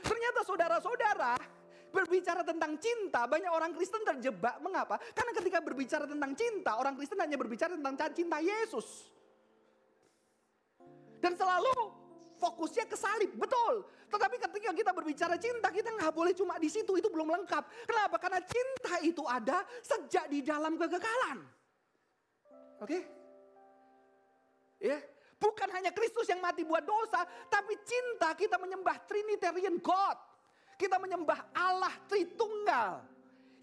Ternyata 0.03 0.43
saudara-saudara 0.43 1.39
berbicara 1.95 2.43
tentang 2.43 2.75
cinta, 2.75 3.23
banyak 3.23 3.47
orang 3.47 3.71
Kristen 3.71 4.03
terjebak. 4.03 4.59
Mengapa? 4.59 4.99
Karena 5.15 5.31
ketika 5.39 5.63
berbicara 5.63 6.03
tentang 6.03 6.35
cinta, 6.35 6.75
orang 6.75 6.99
Kristen 6.99 7.23
hanya 7.23 7.39
berbicara 7.39 7.79
tentang 7.79 7.95
cinta 8.11 8.43
Yesus. 8.43 9.07
Dan 11.23 11.39
selalu 11.39 12.02
fokusnya 12.43 12.85
ke 12.91 12.99
salib, 12.99 13.31
betul. 13.39 13.87
Tetapi 14.11 14.35
ketika 14.35 14.71
kita 14.75 14.91
berbicara 14.91 15.39
cinta, 15.39 15.71
kita 15.71 15.95
nggak 15.95 16.11
boleh 16.11 16.35
cuma 16.35 16.59
di 16.59 16.67
situ, 16.67 16.99
itu 16.99 17.07
belum 17.07 17.31
lengkap. 17.31 17.63
Kenapa? 17.87 18.19
Karena 18.19 18.43
cinta 18.43 18.99
itu 18.99 19.23
ada 19.23 19.63
sejak 19.79 20.27
di 20.27 20.43
dalam 20.43 20.75
kekekalan. 20.75 21.39
Oke? 22.83 22.91
Okay? 22.91 23.01
Ya, 24.83 24.99
bukan 25.39 25.71
hanya 25.71 25.95
Kristus 25.95 26.27
yang 26.27 26.43
mati 26.43 26.67
buat 26.67 26.83
dosa, 26.83 27.23
tapi 27.47 27.79
cinta 27.87 28.35
kita 28.35 28.59
menyembah 28.59 28.99
Trinitarian 29.07 29.79
God. 29.79 30.19
Kita 30.75 30.99
menyembah 30.99 31.55
Allah 31.55 31.95
Tritunggal 32.11 32.99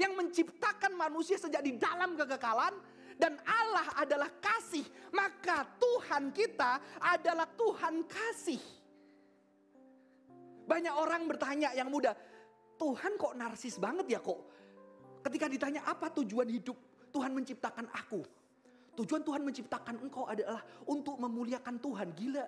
yang 0.01 0.17
menciptakan 0.17 0.97
manusia 0.97 1.37
sejak 1.37 1.61
di 1.61 1.77
dalam 1.77 2.17
kekekalan 2.17 2.73
dan 3.21 3.37
Allah 3.45 4.01
adalah 4.01 4.33
kasih, 4.41 4.89
maka 5.13 5.69
Tuhan 5.77 6.33
kita 6.33 6.81
adalah 6.97 7.45
Tuhan 7.53 8.09
kasih. 8.09 8.63
Banyak 10.65 10.95
orang 10.97 11.29
bertanya 11.29 11.77
yang 11.77 11.93
muda, 11.93 12.17
Tuhan 12.81 13.21
kok 13.21 13.37
narsis 13.37 13.77
banget 13.77 14.17
ya 14.17 14.21
kok? 14.25 14.41
Ketika 15.21 15.53
ditanya 15.53 15.85
apa 15.85 16.09
tujuan 16.17 16.49
hidup 16.49 16.81
Tuhan 17.13 17.37
menciptakan 17.37 17.93
aku? 17.93 18.25
Tujuan 18.97 19.21
Tuhan 19.21 19.45
menciptakan 19.45 20.01
engkau 20.01 20.25
adalah 20.25 20.65
untuk 20.89 21.21
memuliakan 21.21 21.77
Tuhan. 21.77 22.17
Gila, 22.17 22.47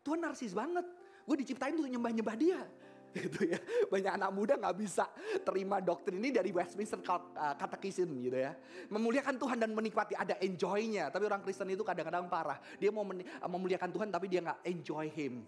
Tuhan 0.00 0.24
narsis 0.24 0.56
banget. 0.56 0.88
Gue 1.28 1.36
diciptain 1.44 1.76
untuk 1.76 1.92
nyembah-nyembah 1.92 2.36
dia 2.40 2.60
gitu 3.16 3.48
ya. 3.48 3.58
Banyak 3.88 4.12
anak 4.20 4.30
muda 4.32 4.54
nggak 4.56 4.76
bisa 4.76 5.08
terima 5.42 5.80
doktrin 5.80 6.20
ini 6.20 6.30
dari 6.34 6.50
Westminster 6.52 7.00
uh, 7.02 7.54
Catechism 7.56 8.18
gitu 8.20 8.38
ya. 8.38 8.52
Memuliakan 8.92 9.36
Tuhan 9.36 9.58
dan 9.58 9.70
menikmati 9.72 10.14
ada 10.14 10.36
enjoynya. 10.40 11.08
Tapi 11.08 11.24
orang 11.24 11.40
Kristen 11.44 11.68
itu 11.72 11.84
kadang-kadang 11.84 12.28
parah. 12.28 12.60
Dia 12.76 12.92
mau 12.92 13.04
uh, 13.04 13.50
memuliakan 13.50 13.90
Tuhan 13.90 14.08
tapi 14.12 14.26
dia 14.30 14.40
nggak 14.44 14.60
enjoy 14.64 15.06
Him. 15.12 15.44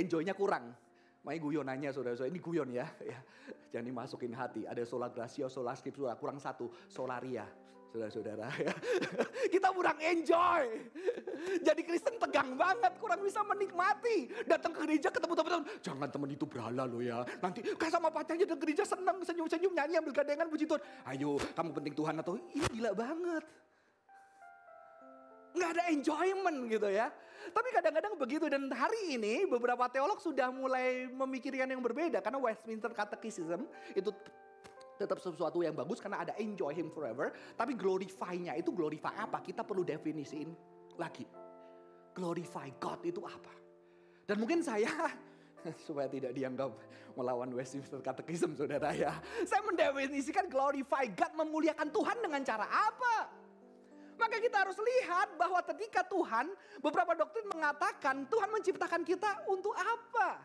Enjoynya 0.02 0.34
kurang. 0.34 0.74
Makanya 1.22 1.40
guyonannya 1.46 1.90
saudara-saudara, 1.94 2.34
ini 2.34 2.42
guyon 2.42 2.74
ya. 2.74 2.90
ya. 2.98 3.22
Jangan 3.70 3.86
dimasukin 3.86 4.34
hati. 4.34 4.66
Ada 4.66 4.82
sola 4.82 5.06
gracia, 5.14 5.46
sola 5.46 5.78
scriptura, 5.78 6.18
kurang 6.18 6.42
satu, 6.42 6.66
solaria 6.90 7.46
saudara-saudara 7.92 8.48
ya. 8.56 8.72
Kita 9.52 9.68
kurang 9.76 10.00
enjoy. 10.00 10.64
Jadi 11.60 11.80
Kristen 11.84 12.16
tegang 12.16 12.56
banget, 12.56 12.96
kurang 12.96 13.20
bisa 13.20 13.44
menikmati. 13.44 14.32
Datang 14.48 14.72
ke 14.72 14.80
gereja 14.88 15.12
ketemu 15.12 15.34
teman-teman, 15.36 15.64
jangan 15.84 16.08
teman 16.08 16.28
itu 16.32 16.44
berhala 16.48 16.88
lo 16.88 17.04
ya. 17.04 17.20
Nanti 17.44 17.60
kayak 17.60 17.92
sama 17.92 18.08
pacarnya 18.08 18.48
dan 18.48 18.56
gereja 18.56 18.88
senang, 18.88 19.20
senyum-senyum, 19.20 19.76
nyanyi 19.76 20.00
ambil 20.00 20.16
gandengan 20.16 20.48
puji 20.48 20.64
Tuhan. 20.64 20.80
Ayo, 21.04 21.36
kamu 21.52 21.70
penting 21.76 21.94
Tuhan 21.94 22.14
atau 22.16 22.40
ini 22.40 22.64
gila 22.72 22.96
banget. 22.96 23.44
Nggak 25.52 25.70
ada 25.76 25.82
enjoyment 25.92 26.58
gitu 26.72 26.88
ya. 26.88 27.12
Tapi 27.52 27.68
kadang-kadang 27.74 28.14
begitu 28.16 28.46
dan 28.46 28.70
hari 28.70 29.18
ini 29.18 29.44
beberapa 29.50 29.90
teolog 29.90 30.22
sudah 30.22 30.48
mulai 30.54 31.10
memikirkan 31.10 31.66
yang 31.66 31.82
berbeda 31.82 32.22
karena 32.22 32.38
Westminster 32.38 32.94
Catechism 32.94 33.66
itu 33.98 34.14
tetap 34.96 35.18
sesuatu 35.18 35.60
yang 35.64 35.74
bagus 35.76 35.98
karena 35.98 36.22
ada 36.22 36.34
enjoy 36.38 36.72
him 36.72 36.88
forever. 36.92 37.32
Tapi 37.56 37.76
glorify-nya 37.76 38.56
itu 38.56 38.70
glorify 38.72 39.12
apa? 39.16 39.40
Kita 39.40 39.64
perlu 39.64 39.82
definisiin 39.82 40.48
lagi. 41.00 41.26
Glorify 42.12 42.68
God 42.76 43.00
itu 43.08 43.24
apa? 43.24 43.54
Dan 44.28 44.38
mungkin 44.38 44.60
saya 44.60 44.90
supaya 45.86 46.08
tidak 46.08 46.36
dianggap 46.36 46.70
melawan 47.16 47.52
Westminster 47.52 48.00
Catechism 48.00 48.56
saudara 48.56 48.92
ya. 48.92 49.12
Saya 49.44 49.60
mendefinisikan 49.64 50.48
glorify 50.48 51.08
God 51.12 51.32
memuliakan 51.36 51.88
Tuhan 51.92 52.16
dengan 52.20 52.40
cara 52.44 52.66
apa? 52.68 53.42
Maka 54.16 54.38
kita 54.38 54.62
harus 54.62 54.78
lihat 54.78 55.34
bahwa 55.34 55.58
ketika 55.74 56.06
Tuhan, 56.06 56.52
beberapa 56.78 57.16
doktrin 57.16 57.48
mengatakan 57.50 58.28
Tuhan 58.30 58.54
menciptakan 58.54 59.02
kita 59.02 59.50
untuk 59.50 59.74
apa? 59.74 60.38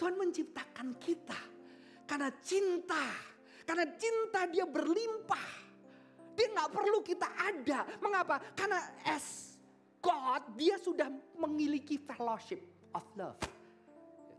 Tuhan 0.00 0.16
menciptakan 0.16 0.96
kita 0.96 1.40
karena 2.08 2.30
cinta. 2.40 3.31
Karena 3.62 3.86
cinta 3.94 4.46
dia 4.50 4.66
berlimpah. 4.66 5.48
Dia 6.32 6.48
nggak 6.48 6.70
perlu 6.72 6.98
kita 7.04 7.28
ada. 7.28 7.84
Mengapa? 8.00 8.40
Karena 8.56 8.80
as 9.04 9.54
God, 10.02 10.58
dia 10.58 10.74
sudah 10.82 11.06
memiliki 11.38 12.00
fellowship 12.00 12.58
of 12.90 13.06
love. 13.14 13.38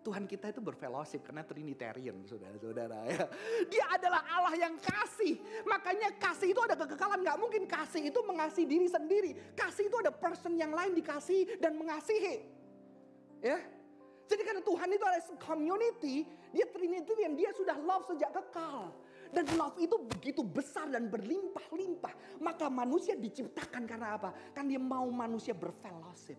Tuhan 0.03 0.27
kita 0.27 0.51
itu 0.51 0.59
berfellowship 0.59 1.23
karena 1.23 1.47
Trinitarian 1.47 2.19
saudara-saudara 2.27 3.07
ya. 3.07 3.23
Dia 3.71 3.85
adalah 3.95 4.19
Allah 4.27 4.55
yang 4.59 4.75
kasih. 4.75 5.39
Makanya 5.63 6.11
kasih 6.19 6.51
itu 6.51 6.59
ada 6.59 6.75
kekekalan. 6.75 7.23
Gak 7.23 7.39
mungkin 7.39 7.63
kasih 7.63 8.11
itu 8.11 8.19
mengasihi 8.27 8.67
diri 8.67 8.91
sendiri. 8.91 9.31
Kasih 9.55 9.87
itu 9.87 9.95
ada 9.95 10.11
person 10.11 10.59
yang 10.59 10.75
lain 10.75 10.91
dikasih 10.91 11.55
dan 11.63 11.79
mengasihi. 11.79 12.43
Ya. 13.39 13.63
Jadi 14.27 14.41
karena 14.43 14.59
Tuhan 14.59 14.91
itu 14.91 15.03
adalah 15.07 15.23
community. 15.39 16.27
Dia 16.51 16.67
Trinitarian. 16.67 17.39
Dia 17.39 17.55
sudah 17.55 17.79
love 17.79 18.03
sejak 18.11 18.35
kekal. 18.35 18.91
Dan 19.33 19.49
love 19.57 19.81
itu 19.81 19.97
begitu 19.97 20.45
besar 20.45 20.85
dan 20.93 21.09
berlimpah-limpah. 21.09 22.37
Maka 22.37 22.69
manusia 22.69 23.17
diciptakan 23.17 23.89
karena 23.89 24.13
apa? 24.13 24.29
Kan 24.53 24.69
dia 24.69 24.77
mau 24.77 25.09
manusia 25.09 25.57
berfellowship 25.57 26.37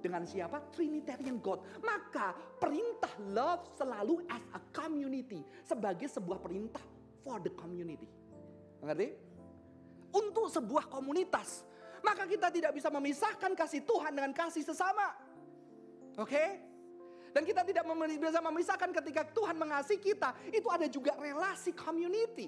dengan 0.00 0.24
siapa? 0.24 0.64
Trinitarian 0.72 1.36
God. 1.44 1.60
Maka 1.84 2.32
perintah 2.56 3.12
love 3.28 3.76
selalu 3.76 4.24
as 4.32 4.40
a 4.56 4.60
community. 4.72 5.44
Sebagai 5.60 6.08
sebuah 6.08 6.40
perintah 6.40 6.80
for 7.20 7.36
the 7.44 7.52
community. 7.52 8.08
Mengerti? 8.80 9.12
Untuk 10.08 10.48
sebuah 10.48 10.88
komunitas. 10.88 11.68
Maka 12.00 12.24
kita 12.24 12.48
tidak 12.48 12.72
bisa 12.72 12.88
memisahkan 12.88 13.52
kasih 13.52 13.84
Tuhan 13.84 14.12
dengan 14.16 14.32
kasih 14.32 14.64
sesama. 14.64 15.12
Oke? 16.16 16.32
Okay? 16.32 16.48
Dan 17.34 17.42
kita 17.42 17.66
tidak 17.66 17.82
bisa 18.22 18.38
memisahkan 18.38 18.94
ketika 19.02 19.26
Tuhan 19.34 19.58
mengasihi 19.58 19.98
kita. 19.98 20.30
Itu 20.54 20.70
ada 20.70 20.86
juga 20.86 21.18
relasi 21.18 21.74
community. 21.74 22.46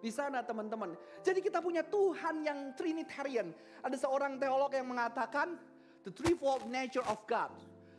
Di 0.00 0.08
sana 0.08 0.40
teman-teman. 0.40 0.96
Jadi 1.20 1.44
kita 1.44 1.60
punya 1.60 1.84
Tuhan 1.84 2.40
yang 2.40 2.72
Trinitarian. 2.72 3.52
Ada 3.84 4.08
seorang 4.08 4.40
teolog 4.40 4.72
yang 4.72 4.88
mengatakan 4.88 5.60
The 6.08 6.14
threefold 6.14 6.64
nature 6.70 7.04
of 7.04 7.20
God 7.28 7.52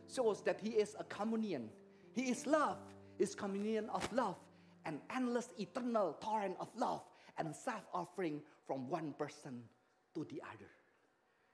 shows 0.09 0.41
that 0.49 0.57
He 0.57 0.81
is 0.81 0.97
a 0.97 1.05
communion. 1.05 1.69
He 2.17 2.33
is 2.33 2.49
love, 2.49 2.81
is 3.21 3.35
communion 3.37 3.85
of 3.93 4.01
love, 4.09 4.39
an 4.89 4.97
endless 5.13 5.53
eternal 5.59 6.17
torrent 6.17 6.57
of 6.57 6.73
love 6.73 7.05
and 7.37 7.53
self-offering 7.53 8.41
from 8.65 8.89
one 8.89 9.13
person 9.13 9.61
to 10.15 10.25
the 10.25 10.41
other. 10.41 10.71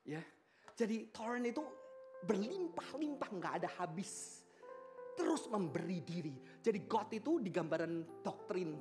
Ya, 0.05 0.21
jadi 0.77 1.09
torrent 1.11 1.49
itu 1.49 1.65
berlimpah-limpah 2.23 3.29
nggak 3.35 3.53
ada 3.59 3.69
habis. 3.81 4.44
Terus 5.15 5.47
memberi 5.47 6.03
diri. 6.03 6.35
Jadi 6.59 6.79
God 6.85 7.09
itu 7.15 7.31
di 7.39 7.49
gambaran 7.49 8.23
doktrin 8.23 8.75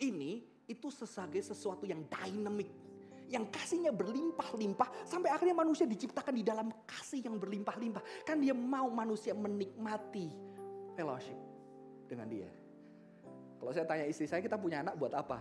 ini 0.00 0.40
itu 0.66 0.88
sebagai 0.88 1.44
sesuatu 1.44 1.84
yang 1.84 2.08
dynamic 2.08 2.70
yang 3.32 3.48
kasihnya 3.48 3.96
berlimpah-limpah 3.96 5.08
sampai 5.08 5.32
akhirnya 5.32 5.56
manusia 5.56 5.88
diciptakan 5.88 6.36
di 6.36 6.44
dalam 6.44 6.68
kasih 6.84 7.24
yang 7.24 7.40
berlimpah-limpah. 7.40 8.28
Kan 8.28 8.44
dia 8.44 8.52
mau 8.52 8.92
manusia 8.92 9.32
menikmati 9.32 10.28
fellowship 10.92 11.36
dengan 12.04 12.28
dia. 12.28 12.50
Kalau 13.56 13.72
saya 13.72 13.88
tanya 13.88 14.04
istri 14.04 14.28
saya 14.28 14.44
kita 14.44 14.60
punya 14.60 14.84
anak 14.84 15.00
buat 15.00 15.16
apa? 15.16 15.40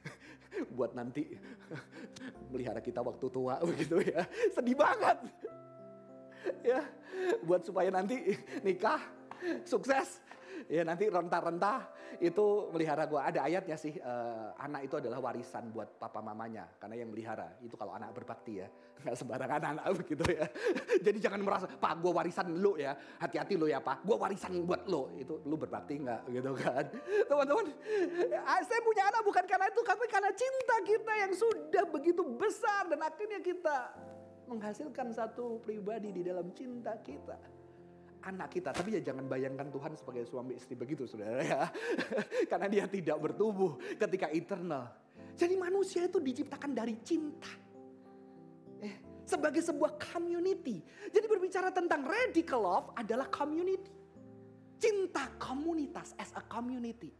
buat 0.76 0.96
nanti 0.96 1.28
melihara 2.50 2.80
kita 2.80 3.04
waktu 3.04 3.26
tua 3.28 3.60
begitu 3.68 4.00
ya. 4.00 4.24
Sedih 4.56 4.80
banget. 4.80 5.18
ya, 6.64 6.80
buat 7.44 7.60
supaya 7.68 7.92
nanti 7.92 8.32
nikah 8.64 9.19
sukses 9.72 10.20
ya 10.68 10.82
nanti 10.84 11.08
rentah-rentah 11.08 11.88
itu 12.20 12.68
melihara 12.74 13.06
gue. 13.06 13.16
Ada 13.16 13.46
ayatnya 13.46 13.76
sih, 13.78 13.96
uh, 14.02 14.52
anak 14.58 14.90
itu 14.90 14.94
adalah 14.98 15.22
warisan 15.22 15.70
buat 15.70 15.96
papa 15.96 16.20
mamanya. 16.20 16.66
Karena 16.76 17.00
yang 17.00 17.08
melihara, 17.08 17.56
itu 17.62 17.78
kalau 17.78 17.94
anak 17.94 18.12
berbakti 18.12 18.60
ya. 18.60 18.68
Nggak 19.00 19.16
sembarangan 19.16 19.62
anak 19.78 19.84
begitu 20.04 20.24
ya. 20.28 20.44
Jadi 21.06 21.18
jangan 21.22 21.40
merasa, 21.40 21.66
pak 21.70 22.02
gue 22.02 22.12
warisan 22.12 22.50
lu 22.58 22.76
ya. 22.76 22.92
Hati-hati 23.22 23.54
lu 23.56 23.70
ya 23.70 23.80
pak, 23.80 24.04
gue 24.04 24.16
warisan 24.18 24.52
buat 24.66 24.84
lu. 24.90 25.08
Itu 25.16 25.40
lu 25.46 25.56
berbakti 25.56 26.02
nggak 26.02 26.20
gitu 26.28 26.50
kan. 26.58 26.84
Teman-teman, 27.30 27.66
ah, 28.44 28.60
saya 28.66 28.80
punya 28.84 29.02
anak 29.08 29.22
bukan 29.24 29.44
karena 29.46 29.66
itu, 29.70 29.80
tapi 29.86 30.04
karena 30.10 30.30
cinta 30.34 30.76
kita 30.84 31.12
yang 31.26 31.32
sudah 31.32 31.84
begitu 31.88 32.22
besar. 32.36 32.90
Dan 32.90 33.00
akhirnya 33.00 33.40
kita 33.40 33.76
menghasilkan 34.50 35.14
satu 35.14 35.62
pribadi 35.62 36.10
di 36.10 36.26
dalam 36.26 36.50
cinta 36.50 36.98
kita 36.98 37.59
anak 38.24 38.48
kita. 38.52 38.70
Tapi 38.74 38.98
ya 38.98 39.00
jangan 39.00 39.24
bayangkan 39.26 39.68
Tuhan 39.72 39.92
sebagai 39.96 40.24
suami 40.28 40.56
istri 40.56 40.76
begitu 40.76 41.08
saudara 41.08 41.40
ya. 41.40 41.68
Karena 42.50 42.66
dia 42.68 42.84
tidak 42.90 43.16
bertumbuh 43.20 43.80
ketika 43.96 44.28
eternal. 44.32 44.92
Jadi 45.36 45.54
manusia 45.56 46.04
itu 46.04 46.20
diciptakan 46.20 46.70
dari 46.76 47.00
cinta. 47.00 47.52
Eh, 48.80 49.24
sebagai 49.24 49.60
sebuah 49.64 49.96
community. 50.00 50.84
Jadi 51.12 51.26
berbicara 51.28 51.72
tentang 51.72 52.04
radical 52.04 52.60
love 52.60 52.88
adalah 52.96 53.28
community. 53.28 53.92
Cinta 54.80 55.28
komunitas 55.36 56.16
as 56.16 56.32
a 56.32 56.42
community 56.48 57.12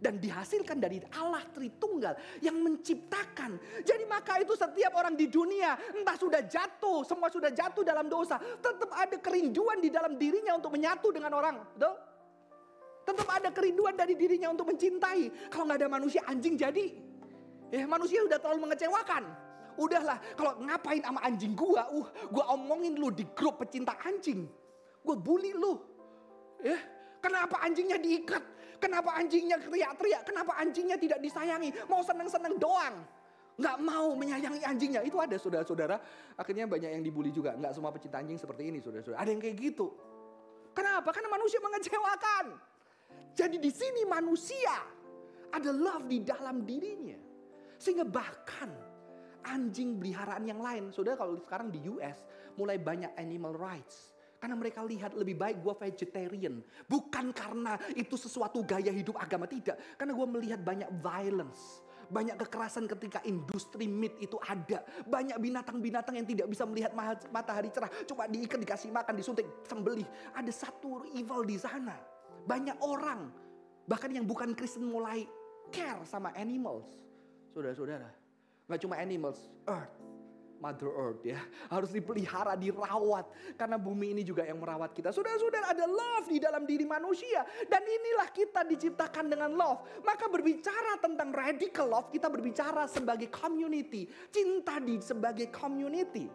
dan 0.00 0.16
dihasilkan 0.16 0.80
dari 0.80 0.98
Allah 1.12 1.44
Tritunggal 1.52 2.16
yang 2.40 2.56
menciptakan. 2.56 3.60
Jadi 3.84 4.04
maka 4.08 4.40
itu 4.40 4.56
setiap 4.56 4.96
orang 4.96 5.12
di 5.14 5.28
dunia 5.28 5.76
entah 5.92 6.16
sudah 6.16 6.40
jatuh, 6.48 7.04
semua 7.04 7.28
sudah 7.28 7.52
jatuh 7.52 7.84
dalam 7.84 8.08
dosa, 8.08 8.40
tetap 8.40 8.90
ada 8.96 9.20
kerinduan 9.20 9.78
di 9.78 9.92
dalam 9.92 10.16
dirinya 10.16 10.56
untuk 10.56 10.72
menyatu 10.72 11.12
dengan 11.12 11.36
orang. 11.36 11.60
Betul? 11.76 11.94
Tetap 13.04 13.28
ada 13.28 13.48
kerinduan 13.52 13.94
dari 13.94 14.16
dirinya 14.16 14.48
untuk 14.48 14.72
mencintai. 14.72 15.52
Kalau 15.52 15.68
nggak 15.68 15.78
ada 15.84 15.90
manusia 15.92 16.24
anjing 16.24 16.56
jadi. 16.56 16.86
Ya 17.70 17.86
manusia 17.86 18.24
udah 18.24 18.40
terlalu 18.40 18.66
mengecewakan. 18.66 19.22
Udahlah 19.78 20.18
kalau 20.34 20.58
ngapain 20.64 21.00
sama 21.00 21.20
anjing 21.22 21.54
gua, 21.54 21.86
uh 21.92 22.08
gua 22.28 22.52
omongin 22.56 22.98
lu 22.98 23.12
di 23.14 23.22
grup 23.36 23.62
pecinta 23.62 23.94
anjing. 24.02 24.48
Gua 25.00 25.16
bully 25.16 25.54
lu. 25.54 25.78
Ya, 26.60 26.76
kenapa 27.24 27.56
anjingnya 27.64 27.96
diikat? 27.96 28.44
Kenapa 28.80 29.12
anjingnya 29.14 29.60
teriak-teriak? 29.60 30.22
Kenapa 30.24 30.56
anjingnya 30.56 30.96
tidak 30.96 31.20
disayangi? 31.20 31.70
Mau 31.86 32.00
senang-senang 32.00 32.56
doang. 32.56 33.04
Nggak 33.60 33.76
mau 33.84 34.16
menyayangi 34.16 34.64
anjingnya. 34.64 35.04
Itu 35.04 35.20
ada 35.20 35.36
saudara-saudara. 35.36 36.00
Akhirnya 36.40 36.64
banyak 36.64 36.96
yang 36.96 37.04
dibully 37.04 37.28
juga. 37.28 37.52
Nggak 37.52 37.76
semua 37.76 37.92
pecinta 37.92 38.16
anjing 38.16 38.40
seperti 38.40 38.72
ini 38.72 38.80
saudara-saudara. 38.80 39.20
Ada 39.20 39.30
yang 39.36 39.40
kayak 39.44 39.56
gitu. 39.60 39.92
Kenapa? 40.72 41.12
Karena 41.12 41.28
manusia 41.28 41.60
mengecewakan. 41.60 42.44
Jadi 43.36 43.56
di 43.60 43.70
sini 43.70 44.08
manusia 44.08 44.74
ada 45.52 45.70
love 45.70 46.08
di 46.08 46.24
dalam 46.24 46.64
dirinya. 46.64 47.20
Sehingga 47.76 48.08
bahkan 48.08 48.72
anjing 49.44 50.00
peliharaan 50.00 50.44
yang 50.48 50.60
lain. 50.64 50.88
Saudara 50.88 51.20
kalau 51.20 51.36
sekarang 51.36 51.68
di 51.68 51.84
US 51.84 52.24
mulai 52.56 52.80
banyak 52.80 53.12
animal 53.20 53.52
rights 53.52 54.16
karena 54.40 54.56
mereka 54.56 54.80
lihat 54.80 55.12
lebih 55.12 55.36
baik 55.36 55.60
gue 55.60 55.74
vegetarian. 55.76 56.64
Bukan 56.88 57.36
karena 57.36 57.76
itu 57.92 58.16
sesuatu 58.16 58.64
gaya 58.64 58.88
hidup 58.88 59.20
agama. 59.20 59.44
Tidak. 59.44 60.00
Karena 60.00 60.16
gue 60.16 60.26
melihat 60.26 60.60
banyak 60.64 60.88
violence. 61.04 61.84
Banyak 62.10 62.40
kekerasan 62.40 62.88
ketika 62.90 63.20
industri 63.28 63.84
meat 63.86 64.16
itu 64.18 64.40
ada. 64.42 64.82
Banyak 65.04 65.36
binatang-binatang 65.38 66.16
yang 66.18 66.26
tidak 66.26 66.48
bisa 66.48 66.64
melihat 66.64 66.90
matahari 67.30 67.68
cerah. 67.70 67.92
Cuma 68.08 68.26
diikat, 68.26 68.58
dikasih 68.58 68.90
makan, 68.90 69.14
disuntik, 69.14 69.46
sembelih. 69.68 70.08
Ada 70.32 70.50
satu 70.50 71.06
evil 71.12 71.44
di 71.44 71.60
sana. 71.60 71.94
Banyak 72.48 72.80
orang. 72.80 73.28
Bahkan 73.86 74.10
yang 74.16 74.24
bukan 74.24 74.56
Kristen 74.56 74.88
mulai 74.88 75.28
care 75.68 76.00
sama 76.08 76.32
animals. 76.34 76.88
Saudara-saudara. 77.52 78.08
Gak 78.70 78.86
cuma 78.86 78.96
animals, 79.02 79.50
earth 79.66 79.99
Mother 80.60 80.92
Earth 80.92 81.24
ya. 81.24 81.40
Harus 81.72 81.90
dipelihara, 81.90 82.54
dirawat. 82.54 83.56
Karena 83.56 83.80
bumi 83.80 84.12
ini 84.12 84.22
juga 84.22 84.44
yang 84.44 84.60
merawat 84.60 84.92
kita. 84.92 85.08
Saudara-saudara 85.10 85.72
ada 85.72 85.88
love 85.88 86.28
di 86.28 86.38
dalam 86.38 86.68
diri 86.68 86.84
manusia. 86.84 87.42
Dan 87.66 87.80
inilah 87.80 88.28
kita 88.30 88.62
diciptakan 88.68 89.32
dengan 89.32 89.50
love. 89.56 90.04
Maka 90.04 90.28
berbicara 90.28 91.00
tentang 91.00 91.32
radical 91.32 91.88
love, 91.88 92.08
kita 92.12 92.28
berbicara 92.28 92.84
sebagai 92.86 93.32
community. 93.32 94.06
Cinta 94.28 94.76
di 94.78 95.00
sebagai 95.00 95.48
community. 95.48 96.28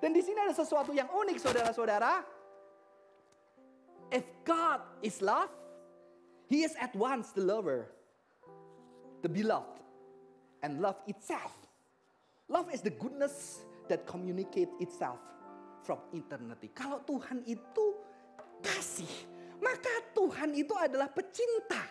Dan 0.00 0.12
di 0.12 0.20
sini 0.20 0.38
ada 0.44 0.52
sesuatu 0.52 0.92
yang 0.92 1.08
unik 1.08 1.40
saudara-saudara. 1.40 2.24
If 4.12 4.28
God 4.44 4.84
is 5.00 5.24
love, 5.24 5.48
He 6.50 6.66
is 6.66 6.74
at 6.76 6.92
once 6.98 7.30
the 7.30 7.46
lover, 7.46 7.86
the 9.22 9.30
beloved, 9.30 9.78
and 10.66 10.82
love 10.82 10.98
itself. 11.06 11.54
Love 12.50 12.66
is 12.74 12.82
the 12.82 12.90
goodness 12.90 13.62
that 13.90 14.06
communicate 14.06 14.70
itself 14.78 15.18
from 15.82 15.98
eternity. 16.14 16.70
Kalau 16.70 17.02
Tuhan 17.02 17.42
itu 17.44 17.98
kasih, 18.62 19.10
maka 19.58 20.14
Tuhan 20.14 20.54
itu 20.54 20.72
adalah 20.78 21.10
pecinta 21.10 21.82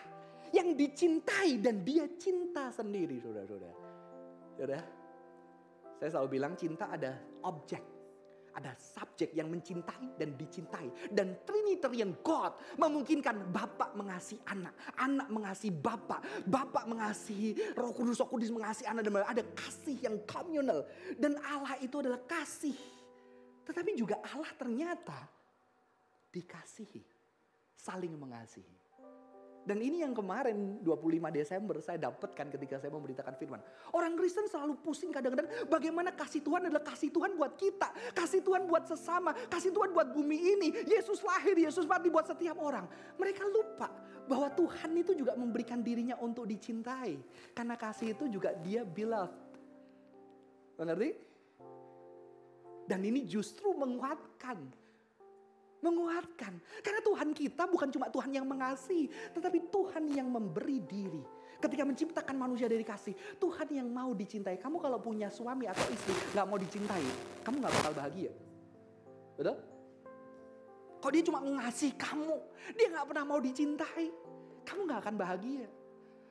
yang 0.50 0.74
dicintai 0.74 1.60
dan 1.62 1.84
dia 1.84 2.08
cinta 2.18 2.72
sendiri, 2.74 3.22
saudara-saudara. 3.22 3.78
Saudara, 4.58 4.80
Saya 6.00 6.16
selalu 6.16 6.28
bilang 6.40 6.56
cinta 6.56 6.88
ada 6.88 7.12
objek, 7.44 7.84
ada 8.56 8.74
subjek 8.78 9.30
yang 9.36 9.52
mencintai 9.52 10.18
dan 10.18 10.34
dicintai. 10.34 10.88
Dan 11.12 11.38
Trinitarian 11.46 12.16
God 12.24 12.58
memungkinkan 12.80 13.52
Bapak 13.54 13.94
mengasihi 13.94 14.42
anak, 14.48 14.74
anak 14.98 15.28
mengasihi 15.30 15.72
Bapak, 15.74 16.46
Bapak 16.48 16.84
mengasihi 16.88 17.74
Roh 17.78 17.94
Kudus, 17.94 18.18
Roh 18.22 18.30
Kudus 18.30 18.50
mengasihi 18.50 18.88
anak 18.88 19.06
dan 19.06 19.22
ada 19.22 19.42
kasih 19.54 19.96
yang 20.02 20.16
communal. 20.26 20.88
Dan 21.14 21.38
Allah 21.44 21.78
itu 21.78 22.00
adalah 22.00 22.20
kasih. 22.26 22.74
Tetapi 23.68 23.94
juga 23.94 24.18
Allah 24.24 24.50
ternyata 24.58 25.14
dikasihi, 26.34 27.02
saling 27.78 28.14
mengasihi. 28.18 28.79
Dan 29.70 29.78
ini 29.86 30.02
yang 30.02 30.10
kemarin 30.10 30.82
25 30.82 31.30
Desember 31.30 31.78
saya 31.78 32.10
dapatkan 32.10 32.58
ketika 32.58 32.82
saya 32.82 32.90
memberitakan 32.90 33.38
firman. 33.38 33.62
Orang 33.94 34.18
Kristen 34.18 34.50
selalu 34.50 34.74
pusing 34.82 35.14
kadang-kadang 35.14 35.46
bagaimana 35.70 36.10
kasih 36.10 36.42
Tuhan 36.42 36.66
adalah 36.66 36.82
kasih 36.82 37.14
Tuhan 37.14 37.38
buat 37.38 37.54
kita. 37.54 37.86
Kasih 38.10 38.42
Tuhan 38.42 38.66
buat 38.66 38.90
sesama, 38.90 39.30
kasih 39.46 39.70
Tuhan 39.70 39.94
buat 39.94 40.10
bumi 40.10 40.58
ini. 40.58 40.68
Yesus 40.90 41.22
lahir, 41.22 41.54
Yesus 41.54 41.86
mati 41.86 42.10
buat 42.10 42.26
setiap 42.26 42.58
orang. 42.58 42.90
Mereka 43.14 43.46
lupa 43.46 43.94
bahwa 44.26 44.50
Tuhan 44.50 44.90
itu 44.90 45.14
juga 45.14 45.38
memberikan 45.38 45.78
dirinya 45.78 46.18
untuk 46.18 46.50
dicintai. 46.50 47.22
Karena 47.54 47.78
kasih 47.78 48.18
itu 48.18 48.26
juga 48.26 48.50
dia 48.58 48.82
beloved. 48.82 49.54
Mengerti? 50.82 51.14
Dan 52.90 53.06
ini 53.06 53.22
justru 53.22 53.70
menguatkan 53.78 54.66
menguatkan. 55.80 56.52
Karena 56.84 57.00
Tuhan 57.00 57.28
kita 57.32 57.68
bukan 57.68 57.88
cuma 57.92 58.06
Tuhan 58.08 58.30
yang 58.32 58.46
mengasihi, 58.48 59.08
tetapi 59.32 59.68
Tuhan 59.68 60.04
yang 60.12 60.28
memberi 60.28 60.80
diri. 60.84 61.22
Ketika 61.60 61.84
menciptakan 61.84 62.36
manusia 62.40 62.64
dari 62.72 62.80
kasih, 62.80 63.12
Tuhan 63.36 63.68
yang 63.68 63.88
mau 63.92 64.16
dicintai. 64.16 64.56
Kamu 64.56 64.80
kalau 64.80 64.96
punya 64.96 65.28
suami 65.28 65.68
atau 65.68 65.84
istri 65.92 66.16
gak 66.32 66.48
mau 66.48 66.56
dicintai, 66.56 67.04
kamu 67.44 67.60
gak 67.60 67.72
bakal 67.76 67.92
bahagia. 67.92 68.32
Betul? 69.36 69.56
Kok 71.00 71.10
dia 71.12 71.22
cuma 71.24 71.40
mengasihi 71.44 71.92
kamu, 71.96 72.36
dia 72.76 72.86
gak 72.92 73.06
pernah 73.08 73.24
mau 73.28 73.40
dicintai, 73.40 74.08
kamu 74.64 74.80
gak 74.88 75.00
akan 75.04 75.14
bahagia. 75.20 75.68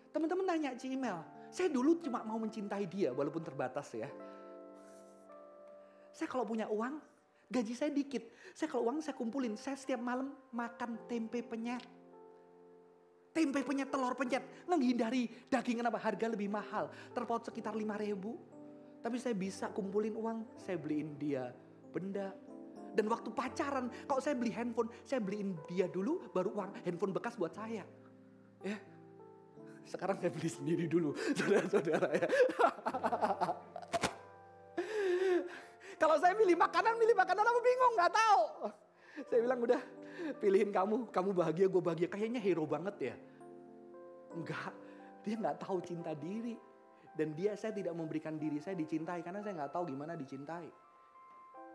Teman-teman 0.10 0.46
nanya 0.50 0.74
Cimel, 0.74 1.22
saya 1.54 1.70
dulu 1.70 2.02
cuma 2.02 2.26
mau 2.26 2.42
mencintai 2.42 2.90
dia 2.90 3.14
walaupun 3.14 3.46
terbatas 3.46 3.94
ya. 3.94 4.10
Saya 6.10 6.26
kalau 6.26 6.46
punya 6.46 6.66
uang, 6.70 6.98
Gaji 7.50 7.74
saya 7.74 7.90
dikit. 7.90 8.30
Saya 8.54 8.70
kalau 8.70 8.94
uang 8.94 9.02
saya 9.02 9.18
kumpulin. 9.18 9.58
Saya 9.58 9.74
setiap 9.74 9.98
malam 9.98 10.30
makan 10.54 11.02
tempe 11.10 11.42
penyet. 11.42 11.82
Tempe 13.34 13.66
penyet, 13.66 13.90
telur 13.90 14.14
penyet. 14.14 14.46
Menghindari 14.70 15.26
daging 15.50 15.82
kenapa? 15.82 15.98
Harga 15.98 16.30
lebih 16.30 16.46
mahal. 16.46 16.94
Terpaut 17.14 17.42
sekitar 17.42 17.74
5 17.74 17.82
ribu. 18.06 18.38
Tapi 19.02 19.18
saya 19.18 19.34
bisa 19.34 19.74
kumpulin 19.74 20.14
uang. 20.14 20.46
Saya 20.62 20.78
beliin 20.78 21.18
dia 21.18 21.50
benda. 21.90 22.30
Dan 22.94 23.06
waktu 23.10 23.30
pacaran, 23.34 23.90
kalau 24.10 24.22
saya 24.22 24.34
beli 24.38 24.50
handphone, 24.54 24.90
saya 25.06 25.22
beliin 25.22 25.58
dia 25.70 25.86
dulu, 25.86 26.26
baru 26.34 26.54
uang 26.58 26.86
handphone 26.86 27.14
bekas 27.14 27.38
buat 27.38 27.54
saya. 27.54 27.86
Ya, 28.66 28.78
sekarang 29.90 30.22
saya 30.22 30.30
beli 30.34 30.50
sendiri 30.50 30.86
dulu, 30.86 31.14
saudara-saudara 31.38 32.10
ya. 32.14 32.28
Kalau 36.00 36.16
saya 36.18 36.34
milih 36.34 36.56
makanan, 36.56 36.96
milih 36.96 37.16
makanan 37.20 37.44
aku 37.44 37.60
bingung, 37.60 37.94
nggak 38.00 38.14
tahu. 38.16 38.42
Saya 39.28 39.40
bilang 39.44 39.60
udah 39.60 39.82
pilihin 40.40 40.72
kamu, 40.72 41.12
kamu 41.12 41.30
bahagia, 41.36 41.68
gue 41.68 41.84
bahagia. 41.84 42.08
Kayaknya 42.08 42.40
hero 42.40 42.64
banget 42.64 42.96
ya. 43.12 43.16
Enggak, 44.32 44.72
dia 45.28 45.36
nggak 45.36 45.60
tahu 45.60 45.84
cinta 45.84 46.16
diri. 46.16 46.56
Dan 47.20 47.36
dia 47.36 47.52
saya 47.60 47.76
tidak 47.76 47.92
memberikan 48.00 48.40
diri 48.40 48.64
saya 48.64 48.80
dicintai 48.80 49.20
karena 49.20 49.44
saya 49.44 49.60
nggak 49.60 49.76
tahu 49.76 49.92
gimana 49.92 50.16
dicintai. 50.16 50.72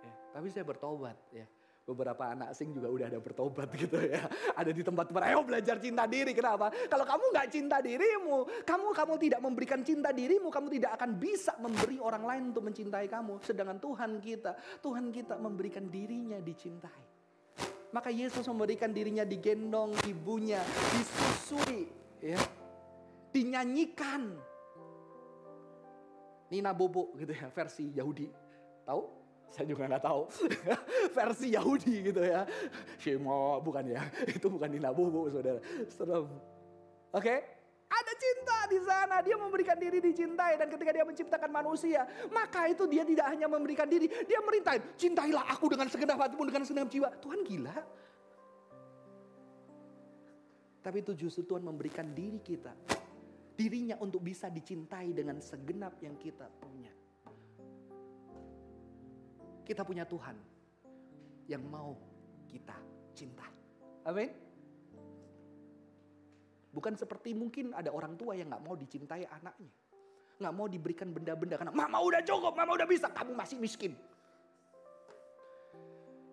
Ya, 0.01 0.13
tapi 0.33 0.49
saya 0.49 0.65
bertobat 0.65 1.21
ya 1.37 1.45
beberapa 1.85 2.33
anak 2.33 2.57
asing 2.57 2.73
juga 2.73 2.89
udah 2.89 3.07
ada 3.13 3.21
bertobat 3.21 3.69
gitu 3.83 4.01
ya. 4.01 4.25
Ada 4.57 4.73
di 4.73 4.81
tempat-tempat, 4.81 5.23
ayo 5.29 5.45
belajar 5.45 5.77
cinta 5.77 6.09
diri. 6.09 6.33
Kenapa? 6.33 6.73
Kalau 6.89 7.05
kamu 7.05 7.25
nggak 7.37 7.49
cinta 7.53 7.77
dirimu, 7.85 8.65
kamu 8.65 8.87
kamu 8.97 9.15
tidak 9.21 9.41
memberikan 9.45 9.81
cinta 9.85 10.11
dirimu, 10.11 10.49
kamu 10.49 10.69
tidak 10.81 10.91
akan 10.97 11.11
bisa 11.21 11.53
memberi 11.61 12.01
orang 12.01 12.25
lain 12.25 12.43
untuk 12.53 12.65
mencintai 12.65 13.07
kamu. 13.07 13.45
Sedangkan 13.45 13.79
Tuhan 13.79 14.11
kita, 14.19 14.53
Tuhan 14.81 15.13
kita 15.13 15.37
memberikan 15.37 15.85
dirinya 15.93 16.41
dicintai. 16.41 17.13
Maka 17.95 18.11
Yesus 18.11 18.43
memberikan 18.51 18.91
dirinya 18.91 19.23
digendong 19.23 19.95
ibunya, 20.11 20.59
disusui, 20.99 21.87
ya, 22.19 22.41
dinyanyikan. 23.31 24.35
Nina 26.51 26.75
Bobo 26.75 27.15
gitu 27.15 27.31
ya, 27.31 27.47
versi 27.55 27.95
Yahudi. 27.95 28.27
Tahu? 28.83 29.24
Saya 29.55 29.71
juga 29.71 29.87
nggak 29.87 30.03
tahu. 30.03 30.27
Versi 31.17 31.55
Yahudi 31.55 32.11
gitu 32.11 32.27
ya. 32.27 32.43
Shemo 32.99 33.63
bukan 33.63 33.87
ya. 33.87 34.03
Itu 34.37 34.51
bukan 34.51 34.67
Nina 34.67 34.91
Bobo 34.91 35.31
saudara. 35.31 35.63
Serem. 35.95 36.27
Oke. 37.15 37.23
Okay? 37.23 37.39
Ada 37.87 38.13
cinta 38.19 38.59
di 38.67 38.79
sana. 38.83 39.17
Dia 39.23 39.39
memberikan 39.39 39.79
diri 39.79 40.03
dicintai. 40.03 40.59
Dan 40.59 40.67
ketika 40.75 40.91
dia 40.91 41.07
menciptakan 41.07 41.51
manusia. 41.55 42.03
Maka 42.35 42.67
itu 42.67 42.91
dia 42.91 43.07
tidak 43.07 43.31
hanya 43.31 43.47
memberikan 43.47 43.87
diri. 43.87 44.11
Dia 44.27 44.43
merintain. 44.43 44.83
Cintailah 44.99 45.47
aku 45.47 45.71
dengan 45.71 45.87
segenap 45.87 46.19
hatimu. 46.19 46.43
Dengan 46.51 46.63
segenap 46.67 46.89
jiwa. 46.91 47.09
Tuhan 47.23 47.41
gila. 47.47 47.77
Tapi 50.83 50.99
itu 50.99 51.15
justru 51.15 51.47
Tuhan 51.47 51.63
memberikan 51.63 52.11
diri 52.11 52.43
kita. 52.43 52.75
Dirinya 53.55 54.03
untuk 54.03 54.19
bisa 54.19 54.51
dicintai 54.51 55.15
dengan 55.15 55.39
segenap 55.39 56.03
yang 56.03 56.19
kita 56.19 56.51
punya. 56.59 57.04
Kita 59.65 59.81
punya 59.83 60.05
Tuhan 60.05 60.37
yang 61.49 61.65
mau 61.65 61.97
kita 62.49 62.77
cinta. 63.17 63.49
Amin. 64.05 64.29
Bukan 66.75 66.99
seperti 66.99 67.33
mungkin 67.33 67.71
ada 67.73 67.89
orang 67.95 68.19
tua 68.19 68.35
yang 68.35 68.51
nggak 68.51 68.65
mau 68.65 68.77
dicintai 68.77 69.25
anaknya. 69.31 69.73
Nggak 70.43 70.55
mau 70.55 70.67
diberikan 70.67 71.09
benda-benda 71.15 71.57
karena 71.57 71.73
mama 71.73 72.03
udah 72.03 72.21
cukup, 72.27 72.53
mama 72.59 72.75
udah 72.75 72.89
bisa, 72.91 73.07
kamu 73.15 73.33
masih 73.33 73.57
miskin. 73.63 73.95